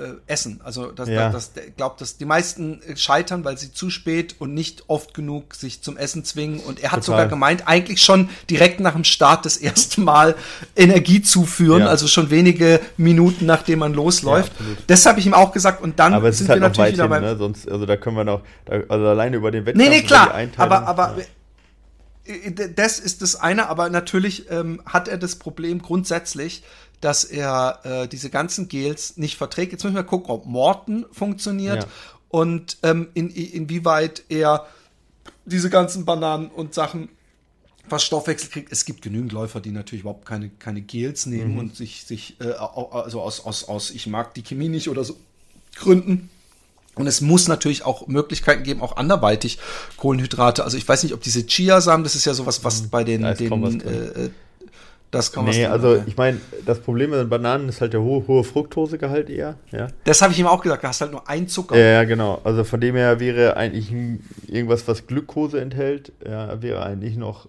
[0.00, 0.60] äh, äh, essen.
[0.64, 1.30] Also das, ja.
[1.30, 5.54] das, das glaubt, dass die meisten scheitern, weil sie zu spät und nicht oft genug
[5.54, 6.60] sich zum Essen zwingen.
[6.60, 7.18] Und er hat Total.
[7.18, 10.34] sogar gemeint, eigentlich schon direkt nach dem Start das erste Mal
[10.76, 11.88] Energie zuführen, ja.
[11.88, 14.52] also schon wenige Minuten nachdem man losläuft.
[14.58, 15.82] Ja, das habe ich ihm auch gesagt.
[15.82, 17.22] Und dann aber sind halt wir natürlich wieder beim.
[17.22, 17.36] Ne?
[17.36, 19.88] Sonst, also da können wir noch, also alleine über den Wettkampf.
[19.88, 20.34] Nee, nee, klar.
[20.56, 21.16] Aber, aber
[22.24, 26.62] äh, das ist das eine, aber natürlich ähm, hat er das Problem grundsätzlich,
[27.00, 29.72] dass er äh, diese ganzen Gels nicht verträgt.
[29.72, 31.88] Jetzt müssen wir gucken, ob Morton funktioniert ja.
[32.28, 34.66] und ähm, in, inwieweit er
[35.44, 37.08] diese ganzen Bananen und Sachen
[37.88, 38.72] was Stoffwechsel kriegt.
[38.72, 41.58] Es gibt genügend Läufer, die natürlich überhaupt keine, keine Gels nehmen mhm.
[41.58, 45.16] und sich, sich äh, also aus, aus, aus, ich mag die Chemie nicht oder so
[45.76, 46.30] Gründen.
[46.94, 49.58] Und es muss natürlich auch Möglichkeiten geben, auch anderweitig
[49.96, 50.64] Kohlenhydrate.
[50.64, 52.90] Also ich weiß nicht, ob diese Chia-Samen, das ist ja sowas, was mhm.
[52.90, 54.30] bei den, den äh,
[55.10, 56.04] das kann man Nee, also machen.
[56.06, 59.56] ich meine, das Problem mit den Bananen ist halt der hohe, hohe Fructosegehalt eher.
[59.72, 59.88] Ja.
[60.04, 61.76] Das habe ich ihm auch gesagt, du hast halt nur ein Zucker.
[61.76, 62.40] Ja, ja, genau.
[62.44, 63.92] Also von dem her wäre eigentlich
[64.46, 67.48] irgendwas, was Glukose enthält, ja, wäre eigentlich noch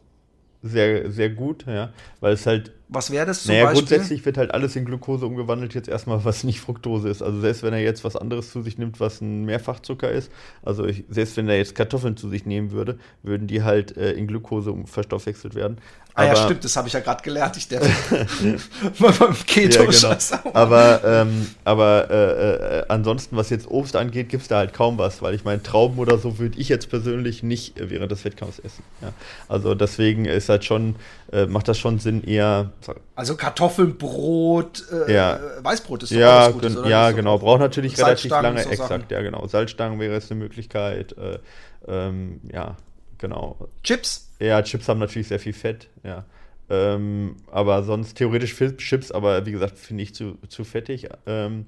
[0.64, 1.89] sehr, sehr gut, ja,
[2.20, 2.72] weil es halt.
[2.94, 3.88] Was wäre das zum naja, Beispiel?
[3.88, 7.22] grundsätzlich wird halt alles in Glukose umgewandelt, jetzt erstmal, was nicht Fructose ist.
[7.22, 10.30] Also selbst wenn er jetzt was anderes zu sich nimmt, was ein Mehrfachzucker ist,
[10.62, 14.12] also ich, selbst wenn er jetzt Kartoffeln zu sich nehmen würde, würden die halt äh,
[14.12, 15.78] in Glukose verstoffwechselt werden.
[16.14, 17.56] Ah ja, stimmt, das habe ich ja gerade gelernt.
[17.56, 17.80] Ich der
[19.00, 20.52] beim Keto ja, genau.
[20.54, 24.98] Aber, ähm, aber äh, äh, ansonsten, was jetzt Obst angeht, gibt es da halt kaum
[24.98, 28.60] was, weil ich meine, Trauben oder so würde ich jetzt persönlich nicht während des Wettkampfs
[28.60, 28.84] essen.
[29.02, 29.14] Ja.
[29.48, 30.96] Also deswegen ist halt schon,
[31.32, 32.72] äh, macht das schon Sinn, eher.
[33.16, 35.40] Also Kartoffeln, Brot, äh, ja.
[35.62, 36.90] Weißbrot ist doch ja, alles Gutes, oder?
[36.90, 37.38] Ja, genau.
[37.38, 39.48] Braucht natürlich relativ lange, so exakt, ja, genau.
[39.48, 41.16] Salzstangen wäre jetzt eine Möglichkeit.
[41.18, 41.40] Äh,
[41.88, 42.78] ähm, ja,
[43.18, 43.58] genau.
[43.84, 44.30] Chips?
[44.40, 46.26] Ja, Chips haben natürlich sehr viel Fett, ja.
[46.70, 51.10] Ähm, aber sonst theoretisch Chips, aber wie gesagt, finde ich zu, zu fettig.
[51.26, 51.66] Ähm,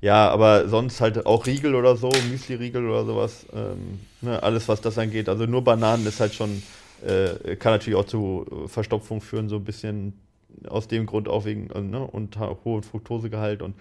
[0.00, 3.46] ja, aber sonst halt auch Riegel oder so, Müsli-Riegel oder sowas.
[3.52, 5.28] Ähm, ne, alles, was das angeht.
[5.28, 6.62] Also nur Bananen ist halt schon,
[7.04, 10.12] äh, kann natürlich auch zu Verstopfung führen, so ein bisschen
[10.68, 13.74] aus dem Grund auch wegen, also, ne, und hohen Fructosegehalt und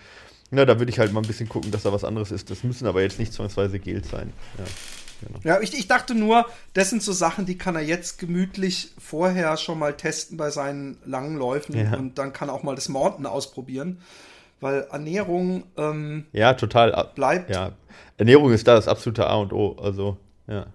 [0.51, 2.51] ja, da würde ich halt mal ein bisschen gucken, dass da was anderes ist.
[2.51, 4.31] Das müssen aber jetzt nicht zwangsweise Gels sein.
[4.59, 4.65] Ja.
[5.25, 5.39] Genau.
[5.43, 9.55] Ja, ich, ich dachte nur, das sind so Sachen, die kann er jetzt gemütlich vorher
[9.57, 11.95] schon mal testen bei seinen langen Läufen ja.
[11.97, 13.99] und dann kann er auch mal das Mountain ausprobieren.
[14.59, 17.09] Weil Ernährung ähm, ja, total.
[17.15, 17.49] bleibt.
[17.49, 17.73] Ja.
[18.17, 19.75] Ernährung ist da das absolute A und O.
[19.81, 20.17] Also,
[20.47, 20.67] ja.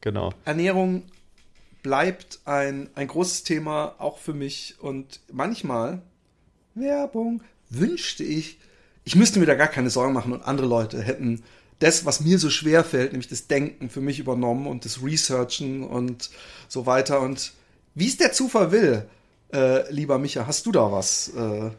[0.00, 0.32] Genau.
[0.44, 1.04] Ernährung
[1.82, 4.76] bleibt ein, ein großes Thema, auch für mich.
[4.80, 6.02] Und manchmal,
[6.74, 8.58] Werbung, wünschte ich,
[9.04, 11.42] ich müsste mir da gar keine Sorgen machen und andere Leute hätten
[11.80, 15.82] das, was mir so schwer fällt, nämlich das Denken für mich übernommen und das Researchen
[15.82, 16.30] und
[16.68, 17.20] so weiter.
[17.20, 17.52] Und
[17.94, 19.04] wie es der Zufall will,
[19.52, 21.70] äh, lieber Micha, hast du da was äh,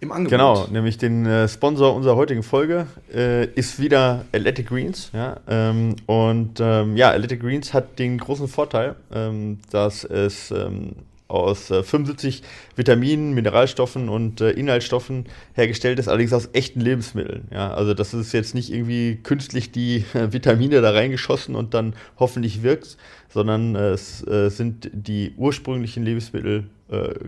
[0.00, 0.30] im Angebot?
[0.30, 5.10] Genau, nämlich den äh, Sponsor unserer heutigen Folge äh, ist wieder Athletic Greens.
[5.12, 5.36] Ja?
[5.48, 10.92] Ähm, und ähm, ja, Athletic Greens hat den großen Vorteil, ähm, dass es ähm,
[11.28, 12.42] aus äh, 75
[12.76, 17.48] Vitaminen, Mineralstoffen und äh, Inhaltsstoffen hergestellt ist, allerdings aus echten Lebensmitteln.
[17.52, 21.94] Ja, also das ist jetzt nicht irgendwie künstlich die äh, Vitamine da reingeschossen und dann
[22.18, 22.96] hoffentlich wirkt,
[23.28, 26.62] sondern es äh, sind die ursprünglichen Lebensmittel äh,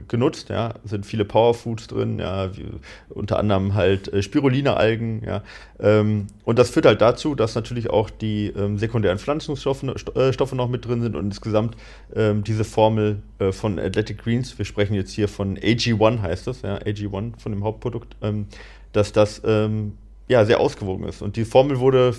[0.08, 2.66] genutzt, ja, sind viele Powerfoods drin, ja, wie,
[3.08, 5.42] unter anderem halt äh, Spirulina-Algen, ja,
[5.78, 10.56] ähm, und das führt halt dazu, dass natürlich auch die ähm, sekundären Pflanzenstoffe äh, Stoffe
[10.56, 11.76] noch mit drin sind und insgesamt
[12.14, 16.62] ähm, diese Formel äh, von Athletic Greens, wir sprechen jetzt hier von AG1 heißt das,
[16.62, 18.46] ja, AG1 von dem Hauptprodukt, ähm,
[18.92, 19.92] dass das ähm,
[20.28, 21.22] ja sehr ausgewogen ist.
[21.22, 22.14] Und die Formel wurde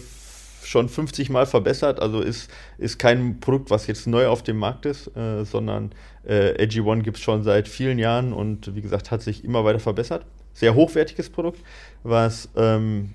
[0.66, 4.86] schon 50 Mal verbessert, also ist, ist kein Produkt, was jetzt neu auf dem Markt
[4.86, 5.92] ist, äh, sondern
[6.26, 9.80] äh, AG1 gibt es schon seit vielen Jahren und wie gesagt hat sich immer weiter
[9.80, 10.26] verbessert.
[10.54, 11.60] Sehr hochwertiges Produkt,
[12.04, 13.12] was ähm,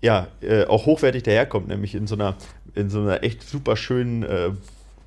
[0.00, 2.36] ja äh, auch hochwertig daherkommt, nämlich in so einer,
[2.74, 4.50] in so einer echt super schönen äh,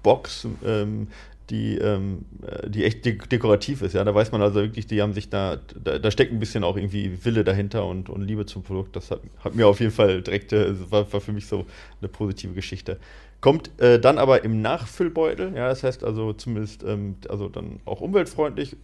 [0.03, 1.07] Box, ähm,
[1.49, 3.93] die, ähm, äh, die echt de dekorativ ist.
[3.93, 6.63] Ja, da weiß man also wirklich, die haben sich da, da, da, steckt ein bisschen
[6.63, 8.95] auch irgendwie Wille dahinter und, und Liebe zum Produkt.
[8.95, 11.65] Das hat, hat mir auf jeden Fall direkt, äh, war, war für mich so
[12.01, 12.97] eine positive Geschichte.
[13.41, 18.01] Kommt äh, dann aber im Nachfüllbeutel, ja, das heißt also zumindest, ähm, also dann auch
[18.01, 18.75] umweltfreundlich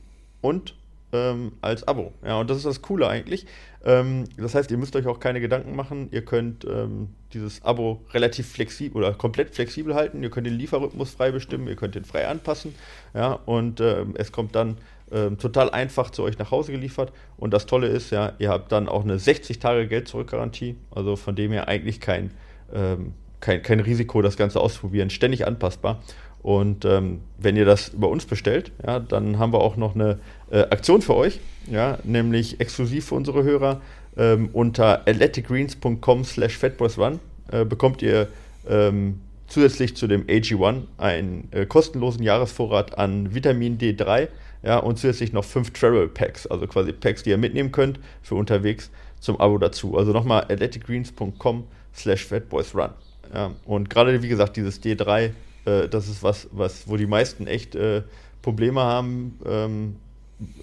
[0.42, 0.76] und
[1.14, 2.14] ähm, als Abo.
[2.24, 3.46] Ja, und das ist das Coole eigentlich.
[3.84, 6.10] Ähm, das heißt, ihr müsst euch auch keine Gedanken machen.
[6.12, 10.24] Ihr könnt ähm, dieses Abo relativ flexibel oder komplett flexibel halten.
[10.24, 12.76] Ihr könnt den Lieferrhythmus frei bestimmen, ihr könnt den frei anpassen.
[13.14, 14.78] Ja, und ähm, es kommt dann
[15.12, 17.12] ähm, total einfach zu euch nach Hause geliefert.
[17.38, 20.76] Und das Tolle ist, ja, ihr habt dann auch eine 60 Tage Geld-Zurück-Garantie.
[20.90, 22.32] Also von dem her eigentlich kein,
[22.74, 25.10] ähm, kein, kein Risiko, das Ganze auszuprobieren.
[25.10, 26.02] Ständig anpassbar.
[26.42, 30.20] Und ähm, wenn ihr das über uns bestellt, ja, dann haben wir auch noch eine
[30.50, 33.82] äh, Aktion für euch, ja, nämlich exklusiv für unsere Hörer
[34.18, 37.20] ähm, unter athleticgreens.com slash fatboysrun
[37.52, 38.28] äh, bekommt ihr
[38.70, 44.28] ähm, zusätzlich zu dem AG1 einen äh, kostenlosen Jahresvorrat an Vitamin D3
[44.64, 48.36] ja, und zusätzlich noch fünf Travel Packs, also quasi Packs, die ihr mitnehmen könnt für
[48.36, 49.98] unterwegs zum Abo dazu.
[49.98, 52.92] Also nochmal athleticgreens.com slash fatboysrun.
[53.34, 55.32] Ja, und gerade wie gesagt, dieses D3
[55.66, 58.04] äh, das ist was, was, wo die meisten echt äh,
[58.42, 59.96] Probleme haben ähm,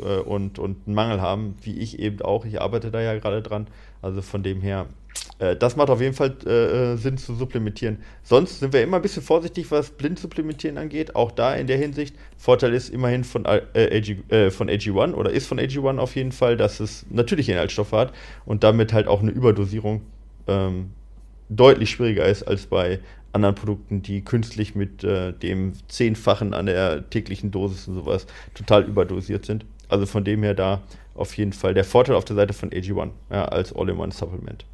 [0.03, 2.45] äh, und, und einen Mangel haben, wie ich eben auch.
[2.45, 3.67] Ich arbeite da ja gerade dran.
[4.03, 4.87] Also von dem her,
[5.39, 7.99] äh, das macht auf jeden Fall äh, Sinn zu supplementieren.
[8.23, 11.17] Sonst sind wir immer ein bisschen vorsichtig, was Blindsupplementieren angeht.
[11.17, 12.15] Auch da in der Hinsicht.
[12.37, 16.81] Vorteil ist immerhin von, AG, von AG1 oder ist von AG1 auf jeden Fall, dass
[16.81, 18.13] es natürliche Inhaltsstoffe hat
[18.45, 20.03] und damit halt auch eine Überdosierung
[20.47, 20.91] ähm,
[21.49, 23.01] deutlich schwieriger ist als bei
[23.33, 28.85] anderen Produkten, die künstlich mit äh, dem Zehnfachen an der täglichen Dosis und sowas total
[28.85, 29.65] überdosiert sind.
[29.89, 30.83] Also von dem her da
[31.15, 34.65] auf jeden Fall der Vorteil auf der Seite von AG1 ja, als All-in-One-Supplement.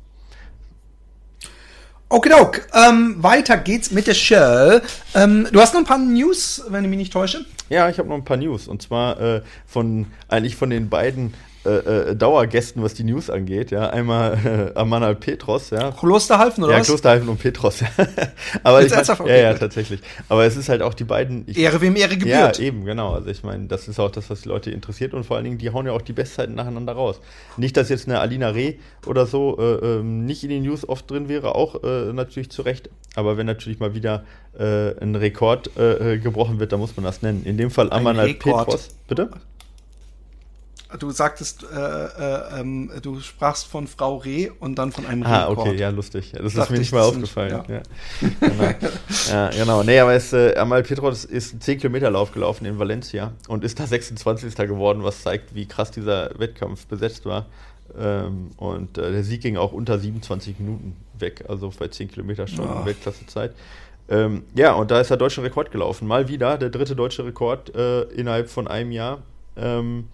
[2.11, 2.31] Okay,
[2.75, 4.81] ähm, weiter geht's mit der Show.
[5.15, 7.45] Ähm, du hast noch ein paar News, wenn ich mich nicht täusche.
[7.71, 11.35] Ja, ich habe noch ein paar News und zwar äh, von eigentlich von den beiden
[11.65, 13.71] äh, äh, Dauergästen, was die News angeht.
[13.71, 15.93] Ja, einmal äh, Amanal Petros, ja.
[15.93, 16.87] Klosterhalfen oder ja, was?
[16.87, 17.81] Ja, Klosterhalfen und Petros.
[17.81, 17.89] Ja.
[18.63, 19.29] Aber ich mein, okay.
[19.31, 20.01] ja, ja, tatsächlich.
[20.29, 21.45] Aber es ist halt auch die beiden.
[21.47, 22.59] Ich, Ehre wem Ehre gebührt.
[22.59, 23.15] Ja, eben, genau.
[23.15, 25.59] Also ich meine, das ist auch das, was die Leute interessiert und vor allen Dingen,
[25.59, 27.21] die hauen ja auch die Bestzeiten nacheinander raus.
[27.57, 28.75] Nicht, dass jetzt eine Alina Reh
[29.07, 32.61] oder so äh, ähm, nicht in den News oft drin wäre, auch äh, natürlich zu
[32.61, 32.91] Recht.
[33.15, 34.25] Aber wenn natürlich mal wieder
[34.59, 37.43] äh, ein Rekord gebrochen wird, dann muss man das nennen.
[37.45, 38.91] In dem Fall Amanal Petros.
[39.09, 39.31] Bitte?
[40.99, 45.47] Du sagtest, äh, äh, ähm, du sprachst von Frau Reh und dann von einem Ah,
[45.47, 45.69] Rekord.
[45.69, 46.33] okay, ja, lustig.
[46.33, 47.63] Das ist mir nicht mal aufgefallen.
[47.69, 47.75] Ja.
[47.75, 47.83] Ja.
[48.41, 48.75] Genau.
[49.29, 49.83] ja, genau.
[49.83, 53.65] Nee, aber es, äh, Amal Petros ist einen 10 Kilometer Lauf gelaufen in Valencia und
[53.65, 54.55] ist da 26.
[54.57, 57.47] geworden, was zeigt, wie krass dieser Wettkampf besetzt war.
[57.99, 62.47] Ähm, und äh, der Sieg ging auch unter 27 Minuten weg, also bei 10 Kilometer
[62.47, 62.85] schon oh.
[62.85, 63.53] Weltklassezeit.
[64.09, 66.07] Ähm, ja, und da ist der deutsche Rekord gelaufen.
[66.07, 69.23] Mal wieder der dritte deutsche Rekord äh, innerhalb von einem Jahr.
[69.57, 70.09] Ähm,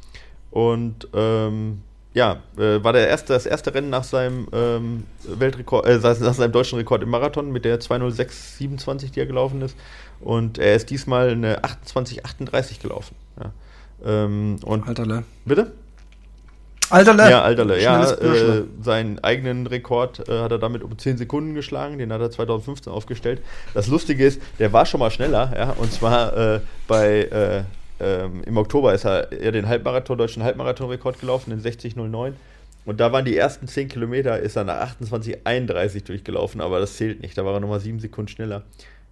[0.51, 1.83] Und ähm,
[2.13, 6.53] ja, äh, war der erste, das erste Rennen nach seinem ähm, Weltrekord, äh, nach seinem
[6.53, 9.77] deutschen Rekord im Marathon mit der 206,27, die er gelaufen ist.
[10.21, 13.15] Und er ist diesmal eine 28,38 gelaufen.
[13.39, 13.53] Ja.
[14.05, 15.25] Ähm, und Alterle.
[15.45, 15.73] Bitte?
[16.91, 17.31] Alterle.
[17.31, 17.81] Ja, Alterle.
[17.81, 21.99] Ja, äh, seinen eigenen Rekord äh, hat er damit um 10 Sekunden geschlagen.
[21.99, 23.43] Den hat er 2015 aufgestellt.
[23.75, 25.53] Das Lustige ist, der war schon mal schneller.
[25.57, 27.63] Ja, und zwar äh, bei äh,
[28.01, 32.33] ähm, im Oktober ist er ja den Halbmarathon, deutschen Halbmarathon-Rekord gelaufen in 60,09.
[32.87, 37.21] Und da waren die ersten 10 Kilometer, ist er nach 28,31 durchgelaufen, aber das zählt
[37.21, 37.37] nicht.
[37.37, 38.65] Da war er nochmal 7 Sekunden schneller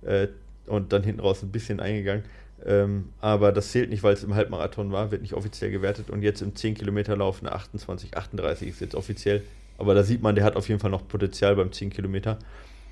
[0.03, 0.29] äh,
[0.67, 2.25] und dann hinten raus ein bisschen eingegangen.
[2.67, 6.11] Ähm, aber das zählt nicht, weil es im Halbmarathon war, wird nicht offiziell gewertet.
[6.11, 9.43] Und jetzt im 10 Kilometer Lauf eine 28,38 ist jetzt offiziell.
[9.77, 12.39] Aber da sieht man, der hat auf jeden Fall noch Potenzial beim 10 Kilometer,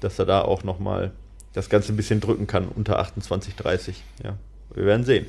[0.01, 1.13] dass er da auch nochmal
[1.53, 3.95] das Ganze ein bisschen drücken kann unter 28,30.
[4.23, 4.37] Ja,
[4.75, 5.27] wir werden sehen.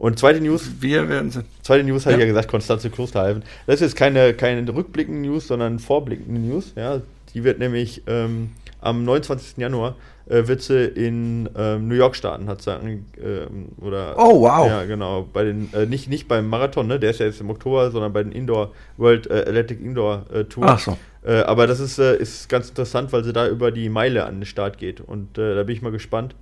[0.00, 0.70] Und zweite News.
[0.80, 1.44] Wir werden sehen.
[1.60, 2.12] Zweite News ja.
[2.12, 3.42] ich ja gesagt, Konstanze Klosterhalfen.
[3.66, 6.72] Das ist jetzt keine, keine rückblickende News, sondern vorblickende News.
[6.74, 7.02] Ja,
[7.34, 9.58] die wird nämlich ähm, am 29.
[9.58, 9.96] Januar
[10.26, 14.66] äh, wird sie in ähm, New York starten, hat sagen ähm, oder Oh wow.
[14.66, 17.50] Ja, genau, bei den äh, nicht nicht beim Marathon, ne, der ist ja jetzt im
[17.50, 20.64] Oktober, sondern bei den Indoor World äh, Athletic Indoor äh, Tour.
[20.66, 20.96] Ach so.
[21.22, 24.36] Äh, aber das ist äh, ist ganz interessant, weil sie da über die Meile an
[24.36, 26.34] den Start geht und da bin ich mal gespannt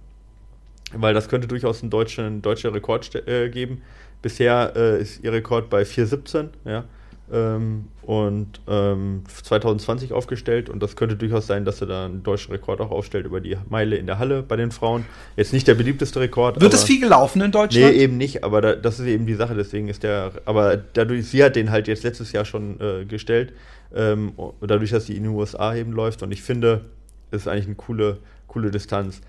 [0.94, 3.82] weil das könnte durchaus einen deutschen, deutscher Rekord äh, geben.
[4.22, 6.84] Bisher äh, ist ihr Rekord bei 4,17 ja,
[7.32, 12.52] ähm, und ähm, 2020 aufgestellt und das könnte durchaus sein, dass er da einen deutschen
[12.52, 15.04] Rekord auch aufstellt über die Meile in der Halle bei den Frauen.
[15.36, 16.60] Jetzt nicht der beliebteste Rekord.
[16.60, 17.92] Wird es viel gelaufen in Deutschland?
[17.92, 21.28] Nee, eben nicht, aber da, das ist eben die Sache, deswegen ist der, aber dadurch,
[21.28, 23.52] sie hat den halt jetzt letztes Jahr schon äh, gestellt,
[23.94, 26.86] ähm, dadurch, dass sie in den USA eben läuft und ich finde,
[27.30, 29.20] ist eigentlich eine coole, coole Distanz.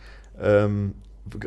[0.41, 0.93] Ähm,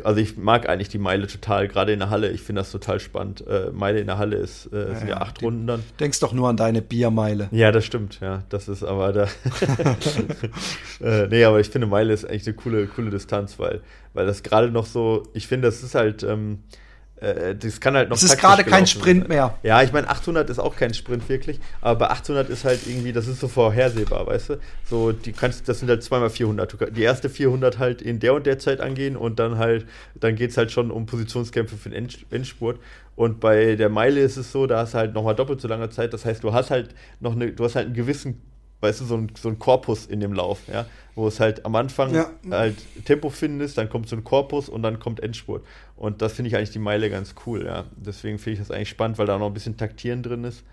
[0.03, 2.31] also ich mag eigentlich die Meile total, gerade in der Halle.
[2.31, 3.45] Ich finde das total spannend.
[3.47, 5.83] Äh, Meile in der Halle ist, äh, ja, sind ja acht Runden dann.
[5.99, 7.49] Denkst doch nur an deine Biermeile.
[7.51, 8.19] Ja, das stimmt.
[8.21, 9.23] Ja, das ist aber da.
[11.01, 13.81] äh, nee, aber ich finde Meile ist eigentlich eine coole, coole Distanz, weil,
[14.13, 15.23] weil das gerade noch so.
[15.33, 16.23] Ich finde, das ist halt.
[16.23, 16.59] Ähm,
[17.23, 18.17] äh, das kann halt noch.
[18.17, 19.55] Es ist gerade kein Sprint mehr.
[19.63, 23.13] Ja, ich meine, 800 ist auch kein Sprint wirklich, aber bei 800 ist halt irgendwie,
[23.13, 24.59] das ist so vorhersehbar, weißt du?
[24.89, 26.95] So, die kannst, das sind halt zweimal 400.
[26.95, 30.51] Die erste 400 halt in der und der Zeit angehen und dann halt, dann geht
[30.51, 32.79] es halt schon um Positionskämpfe für den Endspurt.
[33.15, 35.89] Und bei der Meile ist es so, da hast du halt nochmal doppelt so lange
[35.89, 36.13] Zeit.
[36.13, 38.41] Das heißt, du hast halt noch eine, du hast halt einen gewissen
[38.83, 41.75] weißt du, so ein, so ein Korpus in dem Lauf, ja, wo es halt am
[41.75, 42.29] Anfang ja.
[42.51, 42.75] halt
[43.05, 45.63] Tempo findest, dann kommt so ein Korpus und dann kommt Endspurt.
[45.95, 47.85] Und das finde ich eigentlich die Meile ganz cool, ja.
[47.95, 50.63] Deswegen finde ich das eigentlich spannend, weil da noch ein bisschen Taktieren drin ist.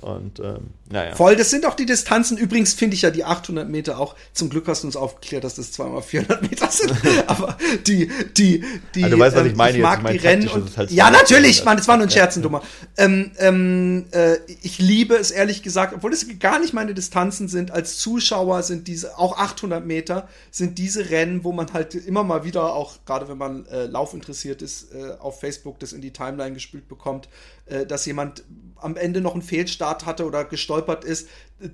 [0.00, 1.14] Und ähm, naja.
[1.14, 2.38] Voll, das sind auch die Distanzen.
[2.38, 4.16] Übrigens finde ich ja die 800 Meter auch.
[4.32, 6.94] Zum Glück hast du uns aufgeklärt, dass das zweimal 400 Meter sind.
[7.26, 9.04] Aber die, die, die.
[9.04, 9.76] Also, du weißt, was ich ähm, meine.
[9.76, 10.48] Ich mag die Rennen.
[10.48, 11.64] Und, halt ja, natürlich.
[11.64, 12.62] Man, das war nur ein Scherzen, dummer.
[12.96, 17.70] Ähm, ähm, äh, ich liebe es ehrlich gesagt, obwohl es gar nicht meine Distanzen sind.
[17.70, 22.44] Als Zuschauer sind diese auch 800 Meter sind diese Rennen, wo man halt immer mal
[22.44, 26.12] wieder auch gerade wenn man äh, Lauf interessiert ist, äh, auf Facebook das in die
[26.12, 27.28] Timeline gespült bekommt,
[27.70, 28.44] äh, dass jemand
[28.76, 31.28] am Ende noch einen Fehlstart hatte oder gestolpert ist,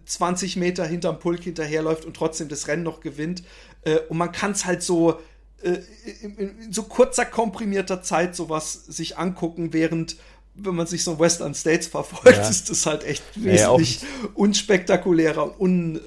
[0.05, 3.45] 20 Meter hinterm Pulk hinterherläuft und trotzdem das Rennen noch gewinnt.
[3.83, 5.21] Äh, und man kann es halt so
[5.63, 5.79] äh,
[6.23, 10.17] in, so kurzer, komprimierter Zeit sowas sich angucken, während
[10.59, 12.49] wenn man sich so Western States verfolgt, ja.
[12.49, 16.01] ist das halt echt wesentlich ja, unspektakulärer und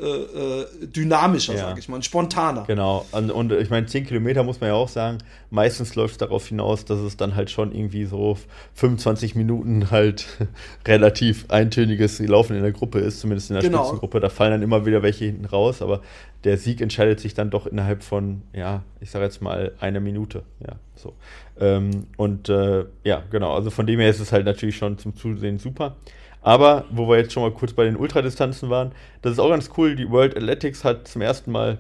[0.80, 1.68] undynamischer, äh, äh ja.
[1.68, 2.64] sage ich mal, spontaner.
[2.66, 3.06] Genau.
[3.12, 5.20] Und, und ich meine, 10 Kilometer muss man ja auch sagen,
[5.52, 8.38] meistens läuft es darauf hinaus, dass es dann halt schon irgendwie so
[8.74, 10.26] 25 Minuten halt
[10.88, 13.84] relativ eintöniges Laufen in der Gruppe ist, zumindest in der genau.
[13.84, 14.20] Spitzengruppe.
[14.20, 16.02] Da fallen dann immer wieder welche hinten raus, aber
[16.44, 20.44] der Sieg entscheidet sich dann doch innerhalb von, ja, ich sage jetzt mal eine Minute.
[20.60, 21.14] Ja, so.
[21.60, 25.16] Ähm, und äh, ja, genau, also von dem her ist es halt natürlich schon zum
[25.16, 25.98] Zusehen super.
[26.42, 29.70] Aber, wo wir jetzt schon mal kurz bei den Ultradistanzen waren, das ist auch ganz
[29.78, 29.96] cool.
[29.96, 31.80] Die World Athletics hat zum ersten Mal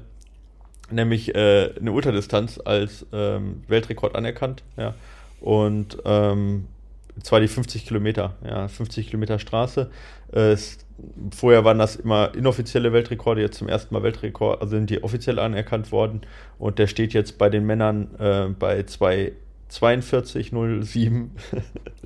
[0.92, 4.64] nämlich äh, eine Ultradistanz als ähm, Weltrekord anerkannt.
[4.76, 4.96] Ja.
[5.40, 6.68] Und ähm,
[7.24, 9.90] zwar die 50 Kilometer, ja, 50 Kilometer Straße.
[10.34, 10.58] Äh,
[11.36, 15.40] vorher waren das immer inoffizielle Weltrekorde, jetzt zum ersten Mal Weltrekord, also sind die offiziell
[15.40, 16.22] anerkannt worden.
[16.58, 19.34] Und der steht jetzt bei den Männern äh, bei 2
[19.72, 21.28] 42,07.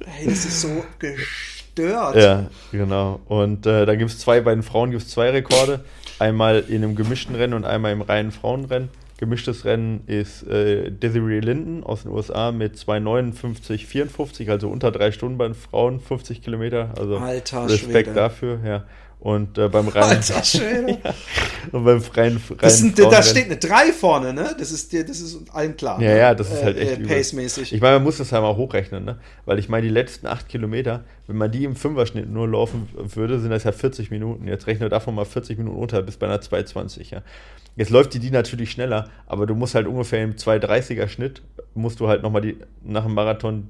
[0.06, 2.16] Hey, das ist so gestört.
[2.16, 3.22] Ja, genau.
[3.26, 5.80] Und äh, dann gibt es zwei, bei den Frauen gibt es zwei Rekorde.
[6.20, 8.90] Einmal in einem gemischten Rennen und einmal im reinen Frauenrennen.
[9.24, 15.38] Gemischtes Rennen ist äh, Desiree Linden aus den USA mit 2,59,54, also unter drei Stunden
[15.38, 16.94] bei den Frauen, 50 Kilometer.
[16.98, 18.14] Also Alter Respekt Schwede.
[18.14, 18.84] dafür, ja.
[19.24, 20.18] Und äh, beim reinen.
[20.18, 20.98] Alter, schön.
[21.72, 24.54] und beim freien, freien sind, Da steht eine 3 vorne, ne?
[24.60, 26.02] Das ist, das ist allen klar.
[26.02, 27.00] Ja, ja, das ist halt echt.
[27.00, 27.72] Äh, Pace-mäßig.
[27.72, 29.20] Ich meine, man muss das halt mal hochrechnen, ne?
[29.46, 33.40] Weil ich meine, die letzten 8 Kilometer, wenn man die im Fünferschnitt nur laufen würde,
[33.40, 34.46] sind das ja 40 Minuten.
[34.46, 37.22] Jetzt rechne davon mal 40 Minuten unter bis bei einer 220, ja.
[37.78, 41.42] Jetzt läuft die die natürlich schneller, aber du musst halt ungefähr im 230er Schnitt,
[41.76, 43.70] musst du halt nochmal die, nach dem Marathon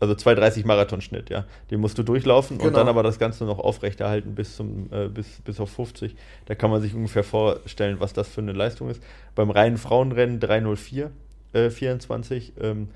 [0.00, 1.44] also 2,30 Marathonschnitt, ja.
[1.70, 2.68] Den musst du durchlaufen genau.
[2.68, 6.14] und dann aber das Ganze noch aufrechterhalten bis, zum, äh, bis, bis auf 50.
[6.46, 9.02] Da kann man sich ungefähr vorstellen, was das für eine Leistung ist.
[9.34, 11.10] Beim reinen Frauenrennen 304
[11.52, 12.52] äh, 24.
[12.60, 12.88] Ähm,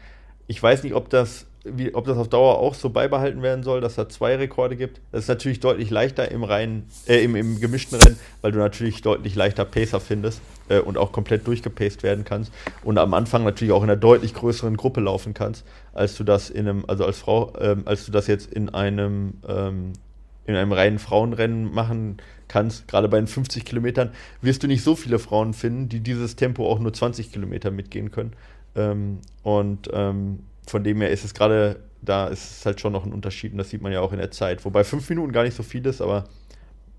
[0.47, 3.81] ich weiß nicht, ob das wie, ob das auf Dauer auch so beibehalten werden soll,
[3.81, 5.01] dass da zwei Rekorde gibt.
[5.13, 9.03] Das ist natürlich deutlich leichter im reinen, äh, im, im gemischten Rennen, weil du natürlich
[9.03, 12.53] deutlich leichter Pacer findest äh, und auch komplett durchgepaced werden kannst.
[12.83, 16.51] Und am Anfang natürlich auch in einer deutlich größeren Gruppe laufen kannst, als du das
[16.51, 19.93] in einem, also als Frau, ähm, als du das jetzt in einem, ähm,
[20.47, 22.17] in einem reinen Frauenrennen machen
[22.49, 22.89] kannst.
[22.89, 24.11] Gerade bei den 50 Kilometern
[24.41, 28.11] wirst du nicht so viele Frauen finden, die dieses Tempo auch nur 20 Kilometer mitgehen
[28.11, 28.33] können.
[28.75, 33.05] Ähm, und ähm, von dem her ist es gerade, da ist es halt schon noch
[33.05, 34.65] ein Unterschied und das sieht man ja auch in der Zeit.
[34.65, 36.25] Wobei fünf Minuten gar nicht so viel ist, aber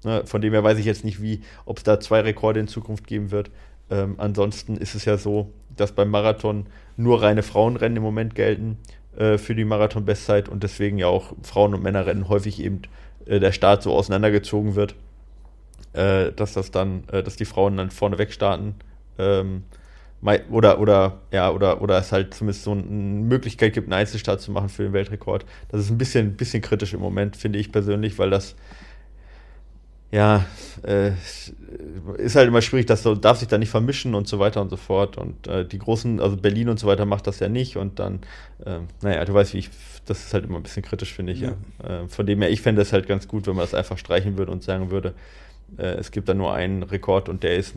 [0.04, 2.68] ne, von dem her weiß ich jetzt nicht, wie, ob es da zwei Rekorde in
[2.68, 3.52] Zukunft geben wird.
[3.90, 8.78] Ähm, ansonsten ist es ja so, dass beim Marathon nur reine Frauenrennen im Moment gelten
[9.18, 12.82] äh, für die Marathon-Bestzeit und deswegen ja auch Frauen- und Männerrennen häufig eben
[13.26, 14.96] äh, der Start so auseinandergezogen wird,
[15.94, 18.76] äh, dass das dann, äh, dass die Frauen dann vorne weg starten.
[19.18, 19.64] Ähm,
[20.50, 24.52] oder, oder, ja, oder, oder es halt zumindest so eine Möglichkeit gibt, einen Einzelstart zu
[24.52, 25.46] machen für den Weltrekord.
[25.70, 28.56] Das ist ein bisschen, bisschen kritisch im Moment, finde ich persönlich, weil das,
[30.12, 30.46] ja,
[30.84, 31.12] äh,
[32.18, 34.70] ist halt immer schwierig, das so, darf sich da nicht vermischen und so weiter und
[34.70, 35.18] so fort.
[35.18, 38.20] Und äh, die großen, also Berlin und so weiter macht das ja nicht und dann,
[38.64, 39.72] äh, naja, du weißt, wie ich,
[40.06, 41.56] das ist halt immer ein bisschen kritisch, finde ich, ja.
[41.82, 42.04] ja.
[42.04, 44.38] Äh, von dem her, ich fände es halt ganz gut, wenn man das einfach streichen
[44.38, 45.16] würde und sagen würde,
[45.78, 47.76] äh, es gibt da nur einen Rekord und der ist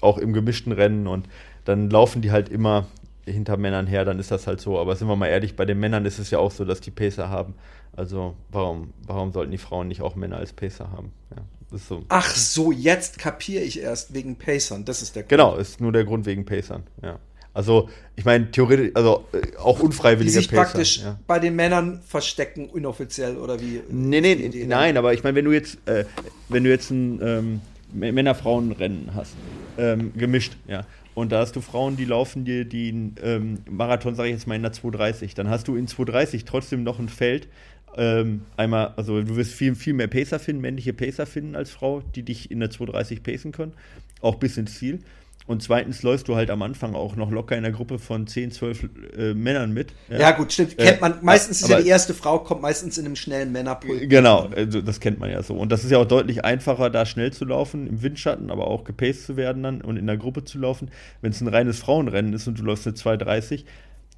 [0.00, 1.28] auch im gemischten Rennen und
[1.66, 2.86] dann laufen die halt immer
[3.24, 4.78] hinter Männern her, dann ist das halt so.
[4.78, 6.90] Aber sind wir mal ehrlich, bei den Männern ist es ja auch so, dass die
[6.90, 7.54] Pacer haben.
[7.94, 11.12] Also warum, warum sollten die Frauen nicht auch Männer als Pacer haben?
[11.34, 11.42] Ja,
[11.76, 12.04] so.
[12.08, 14.84] Ach so, jetzt kapiere ich erst wegen Pacern.
[14.84, 15.30] Das ist der Grund.
[15.30, 16.84] Genau, ist nur der Grund wegen Pacern.
[17.02, 17.18] Ja.
[17.52, 21.18] Also ich meine theoretisch, also äh, auch unfreiwillige die sich Pacer, praktisch ja.
[21.26, 23.80] bei den Männern verstecken inoffiziell oder wie?
[23.88, 26.04] Nee, nee, nee nein, aber ich meine, wenn du jetzt, äh,
[26.50, 27.60] wenn du jetzt ein ähm,
[27.94, 29.32] Männer-Frauen-Rennen hast,
[29.78, 30.84] ähm, gemischt, ja,
[31.16, 34.54] und da hast du Frauen, die laufen dir den ähm, Marathon, sage ich jetzt mal,
[34.54, 35.32] in der 230.
[35.32, 37.48] Dann hast du in 230 trotzdem noch ein Feld.
[37.96, 42.02] Ähm, einmal, also du wirst viel, viel mehr Pacer finden, männliche Pacer finden als Frau,
[42.14, 43.72] die dich in der 230 pacen können.
[44.20, 44.98] Auch bis ins Ziel.
[45.46, 48.50] Und zweitens läufst du halt am Anfang auch noch locker in einer Gruppe von 10,
[48.50, 49.92] 12 äh, Männern mit.
[50.08, 50.76] Ja, ja gut, stimmt.
[50.76, 54.10] Kennt man, meistens ist ja die erste Frau, kommt meistens in einem schnellen Männerpult.
[54.10, 55.54] Genau, also das kennt man ja so.
[55.54, 58.82] Und das ist ja auch deutlich einfacher, da schnell zu laufen, im Windschatten, aber auch
[58.82, 60.90] gepaced zu werden dann und in der Gruppe zu laufen.
[61.20, 63.64] Wenn es ein reines Frauenrennen ist und du läufst eine 2,30,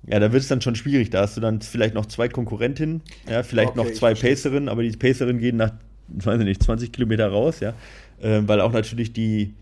[0.07, 1.11] ja, da wird es dann schon schwierig.
[1.11, 4.83] Da hast du dann vielleicht noch zwei Konkurrentinnen, ja, vielleicht okay, noch zwei Pacerinnen, aber
[4.83, 5.73] die Pacerinnen gehen nach,
[6.09, 7.75] weiß ich nicht, 20 Kilometer raus, ja.
[8.21, 9.55] Äh, weil auch natürlich die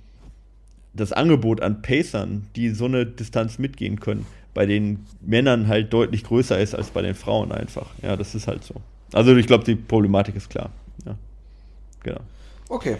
[0.96, 6.24] das Angebot an Pacern, die so eine Distanz mitgehen können, bei den Männern halt deutlich
[6.24, 7.90] größer ist als bei den Frauen einfach.
[8.02, 8.74] Ja, das ist halt so.
[9.12, 10.70] Also ich glaube, die Problematik ist klar.
[11.04, 11.16] Ja.
[12.02, 12.20] Genau.
[12.68, 12.96] Okay.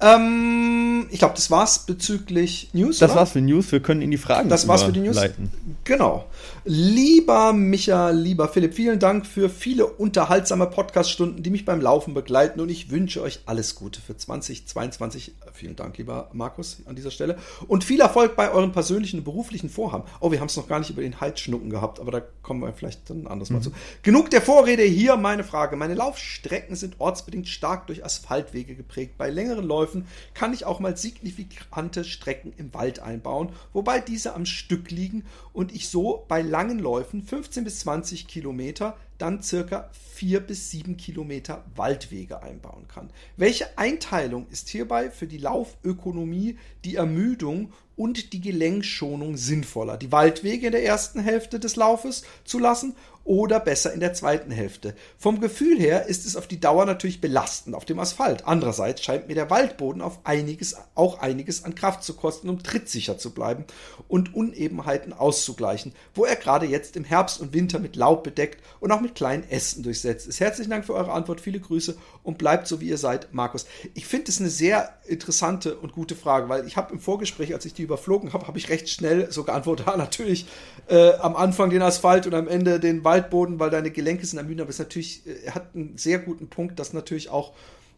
[0.00, 2.98] Ähm, ich glaube, das war's bezüglich News.
[2.98, 3.20] Das oder?
[3.20, 3.70] war's für News.
[3.70, 5.16] Wir können in die Fragen Das war's für die News.
[5.16, 5.50] Leiten.
[5.84, 6.26] Genau.
[6.66, 12.58] Lieber Micha, lieber Philipp, vielen Dank für viele unterhaltsame Podcaststunden, die mich beim Laufen begleiten
[12.58, 15.34] und ich wünsche euch alles Gute für 2022.
[15.52, 17.36] Vielen Dank, lieber Markus, an dieser Stelle.
[17.68, 20.04] Und viel Erfolg bei euren persönlichen und beruflichen Vorhaben.
[20.20, 22.72] Oh, wir haben es noch gar nicht über den Halsschnucken gehabt, aber da kommen wir
[22.72, 23.56] vielleicht dann anders mhm.
[23.56, 23.72] mal zu.
[24.02, 25.76] Genug der Vorrede, hier meine Frage.
[25.76, 29.18] Meine Laufstrecken sind ortsbedingt stark durch Asphaltwege geprägt.
[29.18, 34.46] Bei längeren Läufen kann ich auch mal signifikante Strecken im Wald einbauen, wobei diese am
[34.46, 40.38] Stück liegen und ich so bei langen Läufen 15 bis 20 Kilometer dann circa 4
[40.38, 43.10] bis 7 Kilometer Waldwege einbauen kann.
[43.36, 49.96] Welche Einteilung ist hierbei für die Laufökonomie, die Ermüdung und die Gelenkschonung sinnvoller?
[49.96, 54.50] Die Waldwege in der ersten Hälfte des Laufes zu lassen oder besser in der zweiten
[54.50, 54.94] Hälfte.
[55.18, 58.46] Vom Gefühl her ist es auf die Dauer natürlich belastend auf dem Asphalt.
[58.46, 63.16] Andererseits scheint mir der Waldboden auf einiges, auch einiges an Kraft zu kosten, um trittsicher
[63.16, 63.64] zu bleiben
[64.08, 68.92] und Unebenheiten auszugleichen, wo er gerade jetzt im Herbst und Winter mit Laub bedeckt und
[68.92, 70.40] auch mit kleinen Ästen durchsetzt ist.
[70.40, 73.66] Herzlichen Dank für eure Antwort, viele Grüße und bleibt so wie ihr seid, Markus.
[73.94, 77.64] Ich finde es eine sehr interessante und gute Frage, weil ich habe im Vorgespräch, als
[77.64, 80.46] ich die überflogen habe, habe ich recht schnell so geantwortet, ja, natürlich
[80.88, 84.62] äh, am Anfang den Asphalt und am Ende den Waldboden, weil deine Gelenke sind ermüdet,
[84.62, 87.52] aber es natürlich, äh, hat einen sehr guten Punkt, dass natürlich auch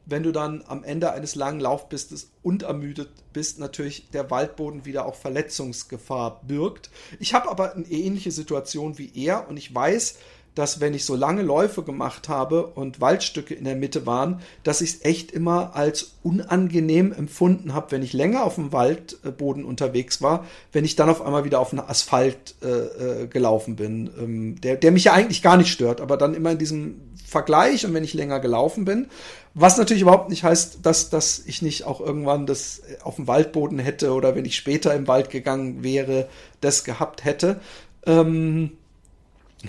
[0.07, 5.05] wenn du dann am Ende eines langen Laufbistes und ermüdet bist, natürlich der Waldboden wieder
[5.05, 6.91] auch Verletzungsgefahr birgt.
[7.19, 10.19] Ich habe aber eine ähnliche Situation wie er und ich weiß,
[10.57, 14.81] dass wenn ich so lange Läufe gemacht habe und Waldstücke in der Mitte waren, dass
[14.81, 20.23] ich es echt immer als unangenehm empfunden habe, wenn ich länger auf dem Waldboden unterwegs
[20.23, 24.61] war, wenn ich dann auf einmal wieder auf den Asphalt äh, äh, gelaufen bin, ähm,
[24.61, 27.93] der, der mich ja eigentlich gar nicht stört, aber dann immer in diesem Vergleich und
[27.93, 29.09] wenn ich länger gelaufen bin,
[29.53, 33.79] was natürlich überhaupt nicht heißt, dass, dass ich nicht auch irgendwann das auf dem Waldboden
[33.79, 36.29] hätte oder wenn ich später im Wald gegangen wäre,
[36.63, 37.61] das gehabt hätte.
[38.07, 38.73] Ähm,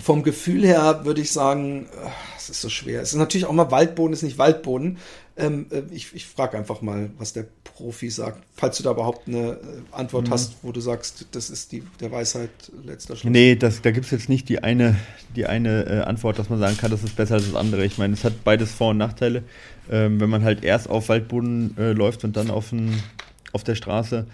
[0.02, 1.86] vom Gefühl her würde ich sagen,
[2.36, 3.02] es ist so schwer.
[3.02, 4.98] Es ist natürlich auch mal Waldboden, ist nicht Waldboden.
[5.36, 8.42] Ähm, äh, ich ich frage einfach mal, was der Profi sagt.
[8.56, 9.56] Falls du da überhaupt eine äh,
[9.92, 10.32] Antwort mhm.
[10.32, 12.50] hast, wo du sagst, das ist die der Weisheit
[12.84, 13.30] letzter Schluss.
[13.30, 14.96] Nee, das, da gibt es jetzt nicht die eine,
[15.36, 17.84] die eine äh, Antwort, dass man sagen kann, das ist besser als das andere.
[17.84, 19.44] Ich meine, es hat beides Vor- und Nachteile.
[19.90, 23.00] Ähm, wenn man halt erst auf Waldboden äh, läuft und dann auf, ein,
[23.52, 24.26] auf der Straße,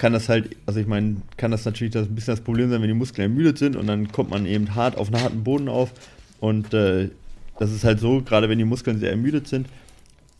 [0.00, 2.80] kann das halt, also ich meine, kann das natürlich das ein bisschen das Problem sein,
[2.80, 5.68] wenn die Muskeln ermüdet sind und dann kommt man eben hart auf einen harten Boden
[5.68, 5.92] auf.
[6.40, 7.10] Und äh,
[7.58, 9.68] das ist halt so, gerade wenn die Muskeln sehr ermüdet sind,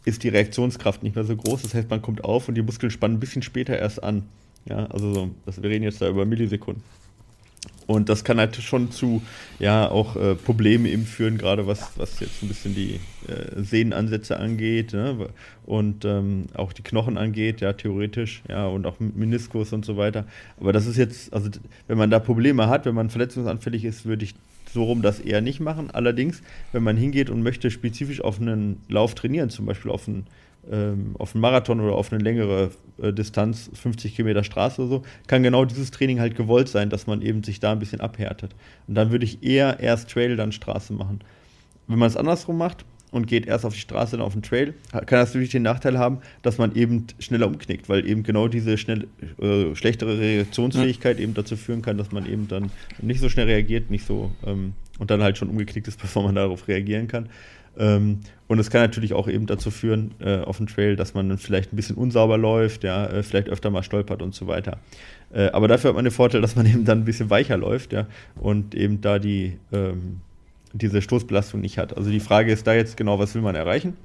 [0.06, 1.60] ist die Reaktionskraft nicht mehr so groß.
[1.60, 4.22] Das heißt, man kommt auf und die Muskeln spannen ein bisschen später erst an.
[4.64, 6.82] Ja, also so, das, wir reden jetzt da über Millisekunden.
[7.86, 9.20] Und das kann halt schon zu
[9.58, 14.38] ja auch äh, Probleme eben führen, gerade was, was jetzt ein bisschen die äh, Sehnenansätze
[14.38, 15.28] angeht ne?
[15.66, 20.24] und ähm, auch die Knochen angeht, ja, theoretisch, ja, und auch Meniskus und so weiter.
[20.60, 21.50] Aber das ist jetzt, also
[21.88, 24.34] wenn man da Probleme hat, wenn man verletzungsanfällig ist, würde ich
[24.72, 25.90] so rum das eher nicht machen.
[25.90, 30.26] Allerdings, wenn man hingeht und möchte spezifisch auf einen Lauf trainieren, zum Beispiel auf einen
[30.70, 32.70] ähm, auf einen Marathon oder auf eine längere
[33.02, 37.06] äh, Distanz, 50 Kilometer Straße oder so, kann genau dieses Training halt gewollt sein, dass
[37.06, 38.54] man eben sich da ein bisschen abhärtet.
[38.86, 41.20] Und dann würde ich eher erst Trail, dann Straße machen.
[41.86, 44.74] Wenn man es andersrum macht und geht erst auf die Straße, dann auf den Trail,
[44.92, 48.78] kann das natürlich den Nachteil haben, dass man eben schneller umknickt, weil eben genau diese
[48.78, 49.08] schnell,
[49.40, 51.24] äh, schlechtere Reaktionsfähigkeit ja.
[51.24, 52.70] eben dazu führen kann, dass man eben dann
[53.02, 56.36] nicht so schnell reagiert, nicht so ähm, und dann halt schon umgeknickt ist, bevor man
[56.36, 57.28] darauf reagieren kann.
[57.78, 61.28] Ähm, und es kann natürlich auch eben dazu führen, äh, auf dem Trail, dass man
[61.28, 64.78] dann vielleicht ein bisschen unsauber läuft, ja, äh, vielleicht öfter mal stolpert und so weiter.
[65.32, 67.92] Äh, aber dafür hat man den Vorteil, dass man eben dann ein bisschen weicher läuft,
[67.92, 68.06] ja,
[68.36, 70.20] und eben da die, ähm,
[70.72, 71.96] diese Stoßbelastung nicht hat.
[71.96, 73.96] Also die Frage ist da jetzt genau, was will man erreichen?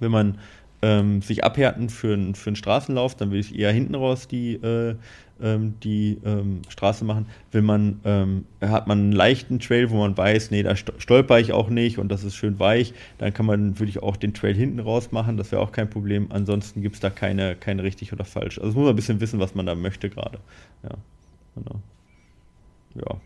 [0.00, 0.38] Will man
[0.82, 4.96] ähm, sich abhärten für, für einen Straßenlauf, dann will ich eher hinten raus die, äh,
[5.42, 7.26] ähm, die ähm, Straße machen.
[7.52, 11.52] Will man, ähm, hat man einen leichten Trail, wo man weiß, nee, da stolper ich
[11.52, 14.54] auch nicht und das ist schön weich, dann kann man, würde ich auch den Trail
[14.54, 16.28] hinten raus machen, das wäre auch kein Problem.
[16.30, 18.58] Ansonsten gibt es da keine, keine richtig oder falsch.
[18.58, 20.38] Also muss man ein bisschen wissen, was man da möchte gerade.
[20.82, 20.90] Ja,
[21.54, 21.80] genau.
[22.94, 23.20] Ja.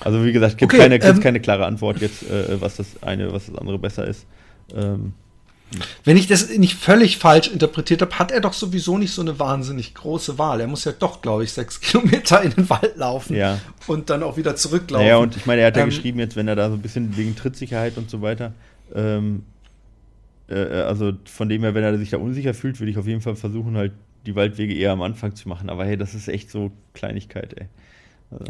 [0.00, 3.32] Also wie gesagt, gibt okay, keine, ähm, keine klare Antwort jetzt, äh, was das eine,
[3.32, 4.26] was das andere besser ist.
[4.74, 5.12] Ähm,
[6.04, 9.38] wenn ich das nicht völlig falsch interpretiert habe, hat er doch sowieso nicht so eine
[9.38, 10.60] wahnsinnig große Wahl.
[10.60, 13.58] Er muss ja doch, glaube ich, sechs Kilometer in den Wald laufen ja.
[13.86, 15.06] und dann auch wieder zurücklaufen.
[15.06, 16.82] Ja, und ich meine, er hat ja ähm, geschrieben, jetzt, wenn er da so ein
[16.82, 18.52] bisschen wegen Trittsicherheit und so weiter,
[18.94, 19.44] ähm,
[20.48, 23.06] äh, äh, also von dem her, wenn er sich da unsicher fühlt, würde ich auf
[23.06, 23.92] jeden Fall versuchen, halt
[24.26, 25.70] die Waldwege eher am Anfang zu machen.
[25.70, 27.66] Aber hey, das ist echt so Kleinigkeit, ey.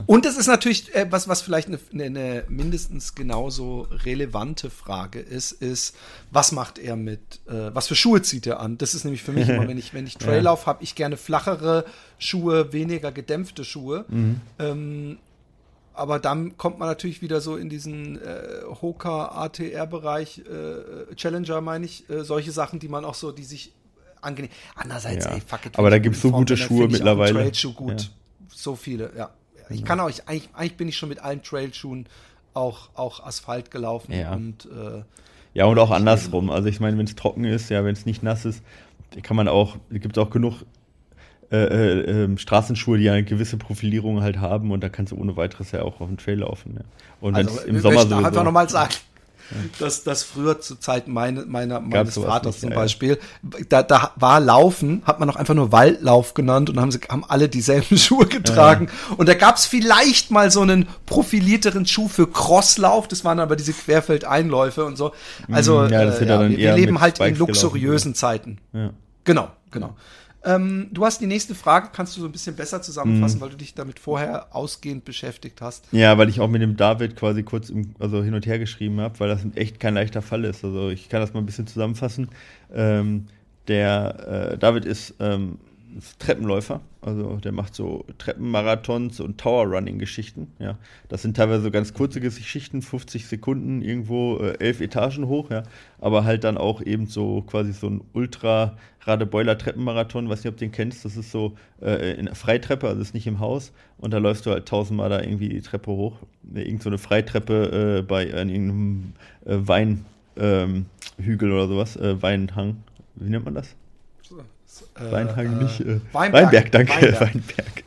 [0.07, 5.53] Und es ist natürlich, äh, was, was vielleicht eine, eine, mindestens genauso relevante Frage ist,
[5.53, 5.97] ist,
[6.31, 8.77] was macht er mit, äh, was für Schuhe zieht er an?
[8.77, 10.67] Das ist nämlich für mich immer, wenn ich, wenn ich Traillauf ja.
[10.67, 11.87] habe, ich gerne flachere
[12.19, 14.05] Schuhe, weniger gedämpfte Schuhe.
[14.09, 14.41] Mhm.
[14.59, 15.19] Ähm,
[15.95, 21.87] aber dann kommt man natürlich wieder so in diesen äh, Hoka ATR-Bereich, äh, Challenger meine
[21.87, 23.73] ich, äh, solche Sachen, die man auch so, die sich
[24.21, 24.51] angenehm.
[24.75, 25.33] Andererseits, ja.
[25.33, 25.79] ey, fuck it.
[25.79, 27.33] Aber da gibt es so gute Schuhe mittlerweile.
[27.33, 28.03] Trailschuh gut.
[28.03, 28.09] Ja.
[28.55, 29.31] So viele, ja.
[29.71, 32.07] Ich kann auch, eigentlich, eigentlich bin ich schon mit allen Trailschuhen
[32.55, 34.13] auch, auch Asphalt gelaufen.
[34.13, 34.33] Ja.
[34.33, 35.03] Und, äh,
[35.55, 36.51] ja, und auch andersrum.
[36.51, 38.63] Also ich meine, wenn es trocken ist, ja, wenn es nicht nass ist,
[39.23, 40.65] kann man auch, gibt es auch genug
[41.53, 45.37] äh, äh, ähm, Straßenschuhe, die eine gewisse Profilierung halt haben und da kannst du ohne
[45.37, 46.77] weiteres ja auch auf dem Trail laufen.
[46.77, 46.85] Ja.
[47.21, 48.15] Und also, im Sommer so.
[48.15, 48.95] einfach nochmal sagen,
[49.79, 53.19] dass das früher zu Zeiten meine, meiner, meines Vaters nicht, zum Beispiel,
[53.69, 57.25] da, da war Laufen, hat man noch einfach nur Waldlauf genannt und haben, sie, haben
[57.27, 58.89] alle dieselben Schuhe getragen.
[58.89, 59.17] Ja.
[59.17, 63.57] Und da gab es vielleicht mal so einen profilierteren Schuh für Crosslauf, das waren aber
[63.57, 65.13] diese Querfeldeinläufe und so.
[65.51, 68.59] Also ja, äh, wir, wir leben halt in luxuriösen gelaufen, Zeiten.
[69.25, 69.97] Genau, genau.
[70.43, 73.43] Ähm, du hast die nächste Frage, kannst du so ein bisschen besser zusammenfassen, mhm.
[73.43, 75.87] weil du dich damit vorher ausgehend beschäftigt hast.
[75.93, 79.01] Ja, weil ich auch mit dem David quasi kurz im, also hin und her geschrieben
[79.01, 80.65] habe, weil das echt kein leichter Fall ist.
[80.65, 82.29] Also ich kann das mal ein bisschen zusammenfassen.
[82.73, 83.27] Ähm,
[83.69, 85.59] der äh, David ist ähm,
[86.19, 86.81] Treppenläufer.
[87.03, 90.49] Also der macht so Treppenmarathons und Tower-Running-Geschichten.
[90.59, 90.79] Ja,
[91.09, 95.51] das sind teilweise so ganz kurze Geschichten, 50 Sekunden irgendwo äh, elf Etagen hoch.
[95.51, 95.63] Ja,
[95.99, 100.29] aber halt dann auch eben so quasi so ein Ultra Radebeuler Treppenmarathon.
[100.29, 101.05] Weiß nicht, ob du den kennst.
[101.05, 103.73] Das ist so äh, in Freitreppe, also ist nicht im Haus.
[103.99, 106.17] Und da läufst du halt tausendmal da irgendwie die Treppe hoch.
[106.55, 109.13] Irgend so eine Freitreppe äh, bei äh, irgendeinem
[109.47, 110.05] äh, Weinhügel
[110.39, 110.87] ähm,
[111.29, 112.83] oder sowas, äh, Weinhang.
[113.15, 113.75] Wie nennt man das?
[114.99, 115.81] Äh, Weinhang äh, nicht.
[115.81, 116.45] Äh, Weinberg.
[116.45, 116.93] Weinberg, danke.
[116.93, 117.21] Weinberg.
[117.21, 117.85] Weinberg.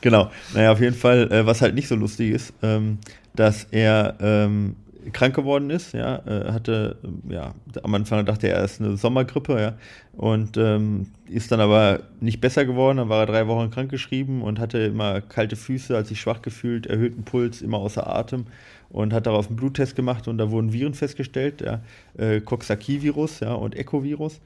[0.00, 0.30] genau.
[0.54, 2.98] Naja, auf jeden Fall, äh, was halt nicht so lustig ist, ähm,
[3.34, 4.76] dass er ähm,
[5.12, 6.96] krank geworden ist, ja, äh, hatte,
[7.28, 9.74] ja, am Anfang dachte er, er ist eine Sommergrippe, ja,
[10.16, 14.58] und ähm, ist dann aber nicht besser geworden, dann war er drei Wochen krankgeschrieben und
[14.58, 18.46] hatte immer kalte Füße, hat sich schwach gefühlt, erhöhten Puls, immer außer Atem
[18.90, 21.80] und hat darauf einen Bluttest gemacht und da wurden Viren festgestellt, ja,
[22.16, 24.40] äh, Coxsackie-Virus, ja, und Echo-Virus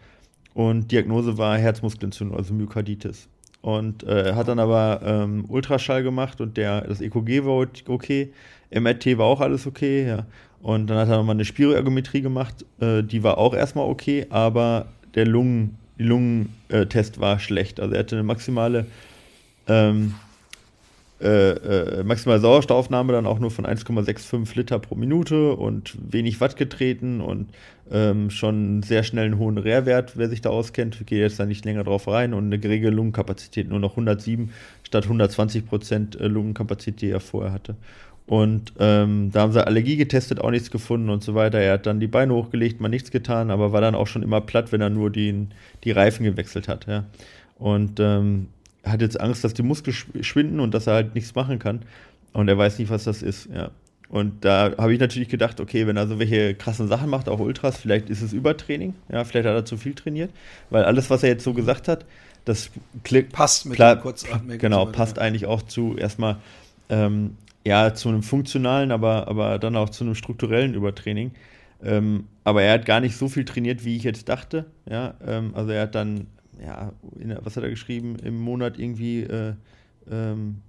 [0.58, 3.28] und Diagnose war Herzmuskelentzündung, also Myokarditis.
[3.60, 8.32] Und äh, hat dann aber ähm, Ultraschall gemacht und der, das EKG war okay,
[8.74, 10.26] MRT war auch alles okay, ja.
[10.60, 14.88] Und dann hat er nochmal eine Spiroergometrie gemacht, äh, die war auch erstmal okay, aber
[15.14, 17.78] der Lungen, Lungentest war schlecht.
[17.78, 18.86] Also er hatte eine maximale
[19.68, 20.16] ähm,
[21.20, 26.56] äh, äh, maximale Sauerstoffaufnahme dann auch nur von 1,65 Liter pro Minute und wenig Watt
[26.56, 27.48] getreten und
[27.90, 30.96] ähm, schon sehr schnell einen hohen Rehrwert, wer sich da auskennt.
[31.00, 34.52] Ich gehe jetzt da nicht länger drauf rein und eine geringe Lungenkapazität, nur noch 107
[34.84, 37.74] statt 120 Prozent äh, Lungenkapazität, die er vorher hatte.
[38.28, 41.58] Und ähm, da haben sie Allergie getestet, auch nichts gefunden und so weiter.
[41.58, 44.42] Er hat dann die Beine hochgelegt, mal nichts getan, aber war dann auch schon immer
[44.42, 45.48] platt, wenn er nur die,
[45.82, 46.86] die Reifen gewechselt hat.
[46.86, 47.06] Ja.
[47.58, 48.48] Und ähm,
[48.84, 51.82] hat jetzt Angst, dass die Muskeln schwinden und dass er halt nichts machen kann.
[52.32, 53.48] Und er weiß nicht, was das ist.
[53.52, 53.70] Ja.
[54.08, 57.40] Und da habe ich natürlich gedacht, okay, wenn er so welche krassen Sachen macht, auch
[57.40, 58.94] Ultras, vielleicht ist es Übertraining.
[59.10, 60.30] Ja, vielleicht hat er zu viel trainiert.
[60.70, 62.06] Weil alles, was er jetzt so gesagt hat,
[62.44, 62.70] das
[63.04, 63.32] klickt.
[63.32, 64.02] Passt mit klar,
[64.58, 66.36] Genau, passt eigentlich auch zu erstmal
[66.88, 71.32] ähm, ja, zu einem funktionalen, aber, aber dann auch zu einem strukturellen Übertraining.
[71.84, 74.66] Ähm, aber er hat gar nicht so viel trainiert, wie ich jetzt dachte.
[74.90, 76.26] Ja, ähm, also er hat dann,
[76.64, 79.54] ja, in, was hat er geschrieben, im Monat irgendwie, äh,
[80.10, 80.62] ähm,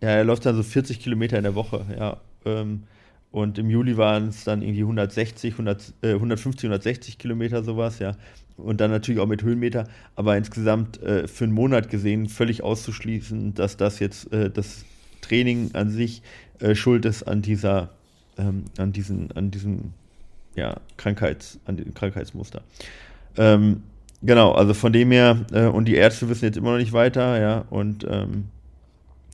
[0.00, 2.20] ja, er läuft dann so 40 Kilometer in der Woche, ja.
[2.44, 2.84] Ähm,
[3.32, 8.16] und im Juli waren es dann irgendwie 160, 100, äh, 150, 160 Kilometer sowas, ja.
[8.56, 13.54] Und dann natürlich auch mit Höhenmeter, aber insgesamt äh, für einen Monat gesehen völlig auszuschließen,
[13.54, 14.84] dass das jetzt äh, das
[15.20, 16.22] Training an sich
[16.60, 17.90] äh, schuld ist an dieser,
[18.38, 19.92] ähm, an diesen, an diesem,
[20.54, 22.62] ja, Krankheits, an dem Krankheitsmuster.
[23.36, 23.82] Ähm,
[24.22, 27.40] genau, also von dem her, äh, und die Ärzte wissen jetzt immer noch nicht weiter,
[27.40, 28.46] ja, und ähm,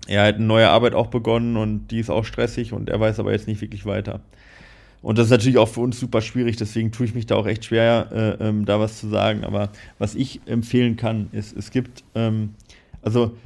[0.07, 3.21] er hat eine neue Arbeit auch begonnen und die ist auch stressig und er weiß
[3.21, 4.21] aber jetzt nicht wirklich weiter.
[5.01, 7.47] Und das ist natürlich auch für uns super schwierig, deswegen tue ich mich da auch
[7.47, 9.45] echt schwer, äh, ähm, da was zu sagen.
[9.45, 12.55] Aber was ich empfehlen kann, ist, es gibt, ähm,
[13.03, 13.37] also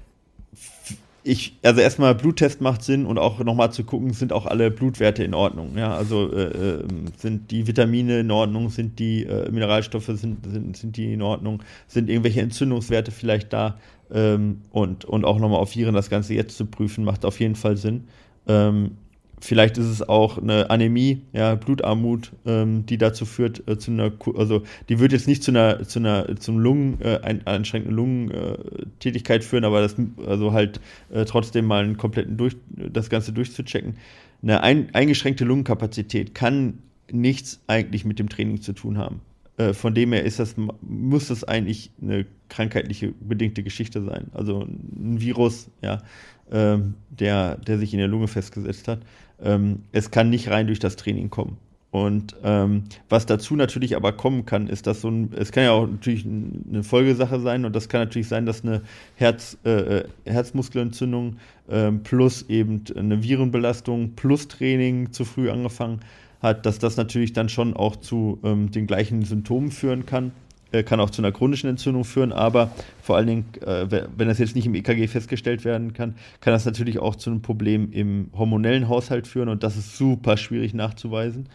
[1.26, 5.24] ich, also erstmal Bluttest macht Sinn und auch nochmal zu gucken, sind auch alle Blutwerte
[5.24, 5.76] in Ordnung.
[5.76, 10.76] Ja, also äh, ähm, sind die Vitamine in Ordnung, sind die äh, Mineralstoffe, sind, sind,
[10.76, 13.78] sind die in Ordnung, sind irgendwelche Entzündungswerte vielleicht da
[14.12, 17.56] ähm, und, und auch nochmal auf Viren das Ganze jetzt zu prüfen, macht auf jeden
[17.56, 18.04] Fall Sinn.
[18.46, 18.92] Ähm,
[19.40, 24.10] Vielleicht ist es auch eine Anämie, ja, Blutarmut, ähm, die dazu führt, äh, zu einer,
[24.34, 29.44] also die wird jetzt nicht zu einer, zu einer, zum Lungen, äh, ein, einschränkenden Lungentätigkeit
[29.44, 30.80] führen, aber das, also halt
[31.10, 33.96] äh, trotzdem mal einen kompletten durch, das Ganze durchzuchecken.
[34.42, 36.78] Eine ein, eingeschränkte Lungenkapazität kann
[37.12, 39.20] nichts eigentlich mit dem Training zu tun haben.
[39.58, 44.28] Äh, von dem her ist das, muss das eigentlich eine krankheitliche bedingte Geschichte sein.
[44.32, 46.02] Also ein Virus, ja,
[46.50, 49.00] ähm, der, der sich in der Lunge festgesetzt hat.
[49.42, 51.58] Ähm, es kann nicht rein durch das Training kommen.
[51.90, 55.70] Und ähm, was dazu natürlich aber kommen kann, ist, dass so ein, es kann ja
[55.70, 58.82] auch natürlich eine Folgesache sein und das kann natürlich sein, dass eine
[59.14, 61.36] Herz, äh, äh Herzmuskelentzündung
[61.68, 66.00] äh, plus eben eine Virenbelastung plus Training zu früh angefangen
[66.40, 70.32] hat, dass das natürlich dann schon auch zu ähm, den gleichen Symptomen führen kann.
[70.72, 72.70] Äh, kann auch zu einer chronischen Entzündung führen, aber
[73.00, 76.64] vor allen Dingen, äh, wenn das jetzt nicht im EKG festgestellt werden kann, kann das
[76.64, 81.48] natürlich auch zu einem Problem im hormonellen Haushalt führen und das ist super schwierig nachzuweisen.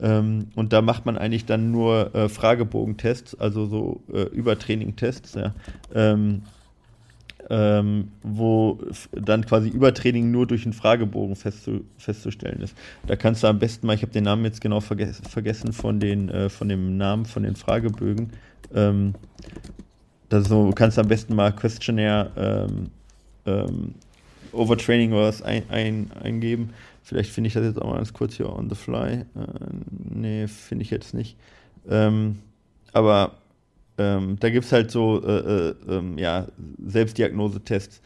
[0.00, 5.54] Ähm, und da macht man eigentlich dann nur äh, Fragebogentests, also so Übertraining-Tests, ja.
[5.94, 6.42] Ähm,
[7.50, 8.78] ähm, wo
[9.12, 12.76] dann quasi Übertraining nur durch einen Fragebogen festzu festzustellen ist.
[13.06, 16.00] Da kannst du am besten mal, ich habe den Namen jetzt genau verges vergessen von,
[16.00, 18.30] den, äh, von dem Namen von den Fragebögen,
[18.74, 19.14] ähm,
[20.28, 22.90] das so, kannst du am besten mal Questionnaire ähm,
[23.46, 23.94] ähm,
[24.52, 26.70] Overtraining oder was ein, ein, eingeben.
[27.02, 29.12] Vielleicht finde ich das jetzt auch mal ganz kurz hier on the fly.
[29.12, 29.24] Äh,
[30.10, 31.36] nee, finde ich jetzt nicht.
[31.88, 32.40] Ähm,
[32.92, 33.32] aber
[33.98, 36.46] ähm, da gibt es halt so äh, äh, ähm, ja,
[36.84, 38.00] Selbstdiagnosetests.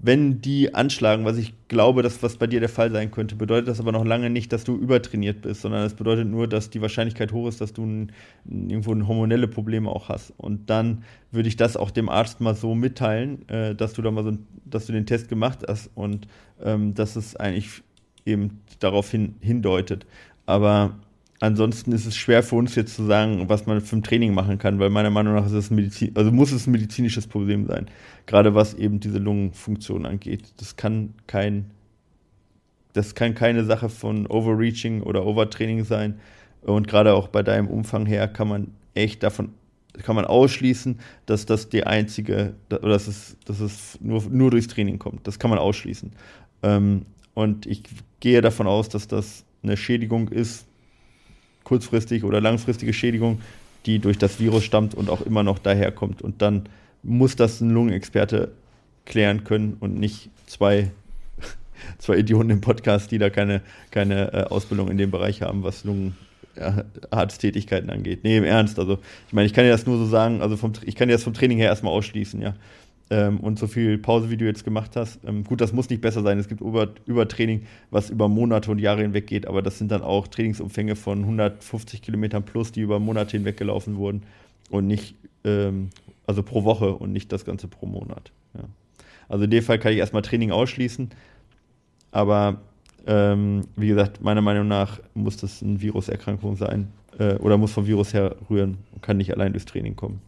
[0.00, 3.66] Wenn die anschlagen, was ich glaube, dass was bei dir der Fall sein könnte, bedeutet
[3.66, 6.80] das aber noch lange nicht, dass du übertrainiert bist, sondern es bedeutet nur, dass die
[6.80, 8.12] Wahrscheinlichkeit hoch ist, dass du ein,
[8.44, 10.32] irgendwo ein hormonelle Probleme auch hast.
[10.36, 14.12] Und dann würde ich das auch dem Arzt mal so mitteilen, äh, dass du da
[14.12, 16.28] mal so, dass du den Test gemacht hast und
[16.62, 17.82] ähm, dass es eigentlich
[18.24, 20.06] eben darauf hin, hindeutet.
[20.46, 20.94] Aber
[21.40, 24.58] ansonsten ist es schwer für uns jetzt zu sagen, was man für ein Training machen
[24.58, 27.86] kann, weil meiner Meinung nach ist es Medizin, also muss es ein medizinisches Problem sein.
[28.26, 30.52] Gerade was eben diese Lungenfunktion angeht.
[30.58, 31.70] Das kann kein,
[32.92, 36.18] das kann keine Sache von Overreaching oder Overtraining sein.
[36.62, 39.50] Und gerade auch bei deinem Umfang her kann man echt davon,
[40.02, 44.68] kann man ausschließen, dass das die einzige, oder dass es, dass es nur, nur durchs
[44.68, 45.26] Training kommt.
[45.26, 46.12] Das kann man ausschließen.
[46.62, 47.84] Ähm, und ich
[48.20, 50.67] gehe davon aus, dass das eine Schädigung ist,
[51.68, 53.42] kurzfristig oder langfristige Schädigung,
[53.84, 56.22] die durch das Virus stammt und auch immer noch daherkommt.
[56.22, 56.62] Und dann
[57.02, 58.52] muss das ein Lungenexperte
[59.04, 60.90] klären können und nicht zwei,
[61.98, 63.60] zwei Idioten im Podcast, die da keine,
[63.90, 68.24] keine äh, Ausbildung in dem Bereich haben, was Lungenarzttätigkeiten angeht.
[68.24, 68.78] Nee, im Ernst.
[68.78, 71.16] Also, ich meine, ich kann ja das nur so sagen, also vom, ich kann ja
[71.16, 72.54] das vom Training her erstmal ausschließen, ja
[73.10, 75.20] ähm, und so viel Pause, wie du jetzt gemacht hast.
[75.26, 76.38] Ähm, gut, das muss nicht besser sein.
[76.38, 80.02] Es gibt Über Übertraining, was über Monate und Jahre hinweg geht, aber das sind dann
[80.02, 84.22] auch Trainingsumfänge von 150 Kilometern plus, die über Monate hinweg gelaufen wurden
[84.70, 85.90] und nicht, ähm,
[86.26, 88.30] also pro Woche und nicht das Ganze pro Monat.
[88.54, 88.64] Ja.
[89.28, 91.10] Also in dem Fall kann ich erstmal Training ausschließen,
[92.10, 92.60] aber
[93.06, 96.88] ähm, wie gesagt, meiner Meinung nach muss das eine Viruserkrankung sein
[97.18, 100.20] äh, oder muss vom Virus herrühren und kann nicht allein durchs Training kommen.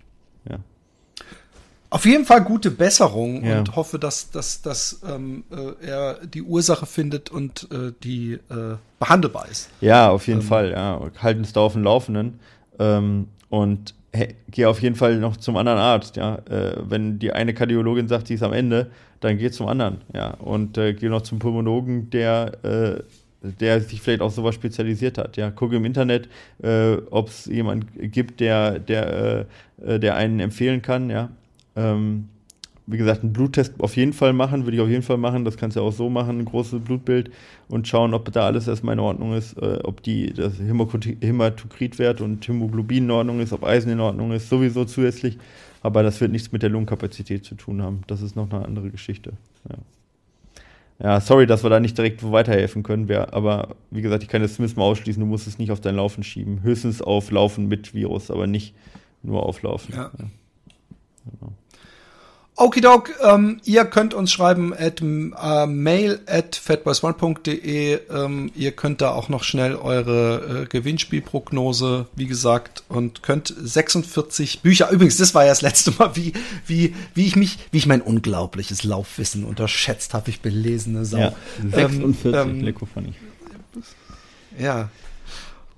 [1.91, 3.59] Auf jeden Fall gute Besserung ja.
[3.59, 8.77] und hoffe, dass, dass, dass ähm, äh, er die Ursache findet und äh, die äh,
[9.01, 9.69] behandelbar ist.
[9.81, 11.01] Ja, auf jeden ähm, Fall, ja.
[11.21, 12.39] Halten es da auf dem Laufenden.
[12.79, 16.37] Ähm, und hey, geh auf jeden Fall noch zum anderen Arzt, ja.
[16.49, 20.31] Äh, wenn die eine Kardiologin sagt, die ist am Ende, dann geh zum anderen, ja.
[20.35, 23.03] Und äh, geh noch zum Pulmonologen, der äh,
[23.43, 25.37] der sich vielleicht auch sowas spezialisiert hat.
[25.37, 26.29] Ja, gucke im Internet,
[26.63, 29.47] äh, ob es jemanden gibt, der, der,
[29.83, 31.31] äh, der einen empfehlen kann, ja.
[31.77, 32.29] Ähm,
[32.87, 35.45] wie gesagt, einen Bluttest auf jeden Fall machen, würde ich auf jeden Fall machen.
[35.45, 37.31] Das kannst du ja auch so machen, ein großes Blutbild
[37.69, 42.47] und schauen, ob da alles erstmal in Ordnung ist, äh, ob die, das Hämatokritwert und
[42.47, 45.39] Hämoglobin in Ordnung ist, ob Eisen in Ordnung ist, sowieso zusätzlich.
[45.83, 48.03] Aber das wird nichts mit der Lungenkapazität zu tun haben.
[48.07, 49.33] Das ist noch eine andere Geschichte.
[49.69, 49.77] Ja.
[51.03, 53.09] Ja, sorry, dass wir da nicht direkt weiterhelfen können.
[53.09, 55.81] Wer, aber wie gesagt, ich kann das zumindest mal ausschließen, du musst es nicht auf
[55.81, 56.63] dein Laufen schieben.
[56.63, 58.75] Höchstens auf Laufen mit Virus, aber nicht
[59.23, 59.95] nur auf Laufen.
[59.95, 60.11] Ja.
[60.19, 60.27] ja.
[61.39, 61.53] Genau.
[62.57, 68.01] Okidok, ähm, ihr könnt uns schreiben at äh, mail at fatboys1.de.
[68.11, 74.61] Ähm, ihr könnt da auch noch schnell eure äh, Gewinnspielprognose, wie gesagt, und könnt 46
[74.61, 74.91] Bücher.
[74.91, 76.35] Übrigens, das war ja das letzte Mal, wie,
[76.67, 80.29] wie, wie ich mich, wie ich mein unglaubliches Laufwissen unterschätzt habe.
[80.29, 81.17] Ich belesene Sau.
[81.17, 83.15] Ja, 46, ähm, ähm,
[84.59, 84.91] Ja,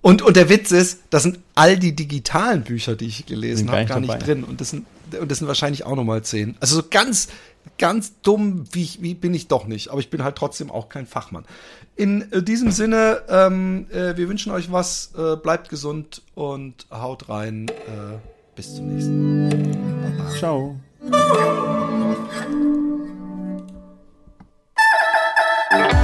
[0.02, 3.84] und, und der Witz ist, das sind all die digitalen Bücher, die ich gelesen habe,
[3.84, 4.24] gar nicht dabei.
[4.24, 4.42] drin.
[4.42, 4.84] Und das sind,
[5.20, 6.56] und das sind wahrscheinlich auch nochmal zehn.
[6.60, 7.28] Also so ganz,
[7.78, 10.88] ganz dumm wie, ich, wie bin ich doch nicht, aber ich bin halt trotzdem auch
[10.88, 11.44] kein Fachmann.
[11.96, 17.28] In äh, diesem Sinne, ähm, äh, wir wünschen euch was, äh, bleibt gesund und haut
[17.28, 17.68] rein.
[17.68, 18.18] Äh,
[18.54, 20.16] bis zum nächsten Mal.
[20.16, 20.30] Baba.
[20.38, 20.76] Ciao.
[25.72, 25.92] Thank.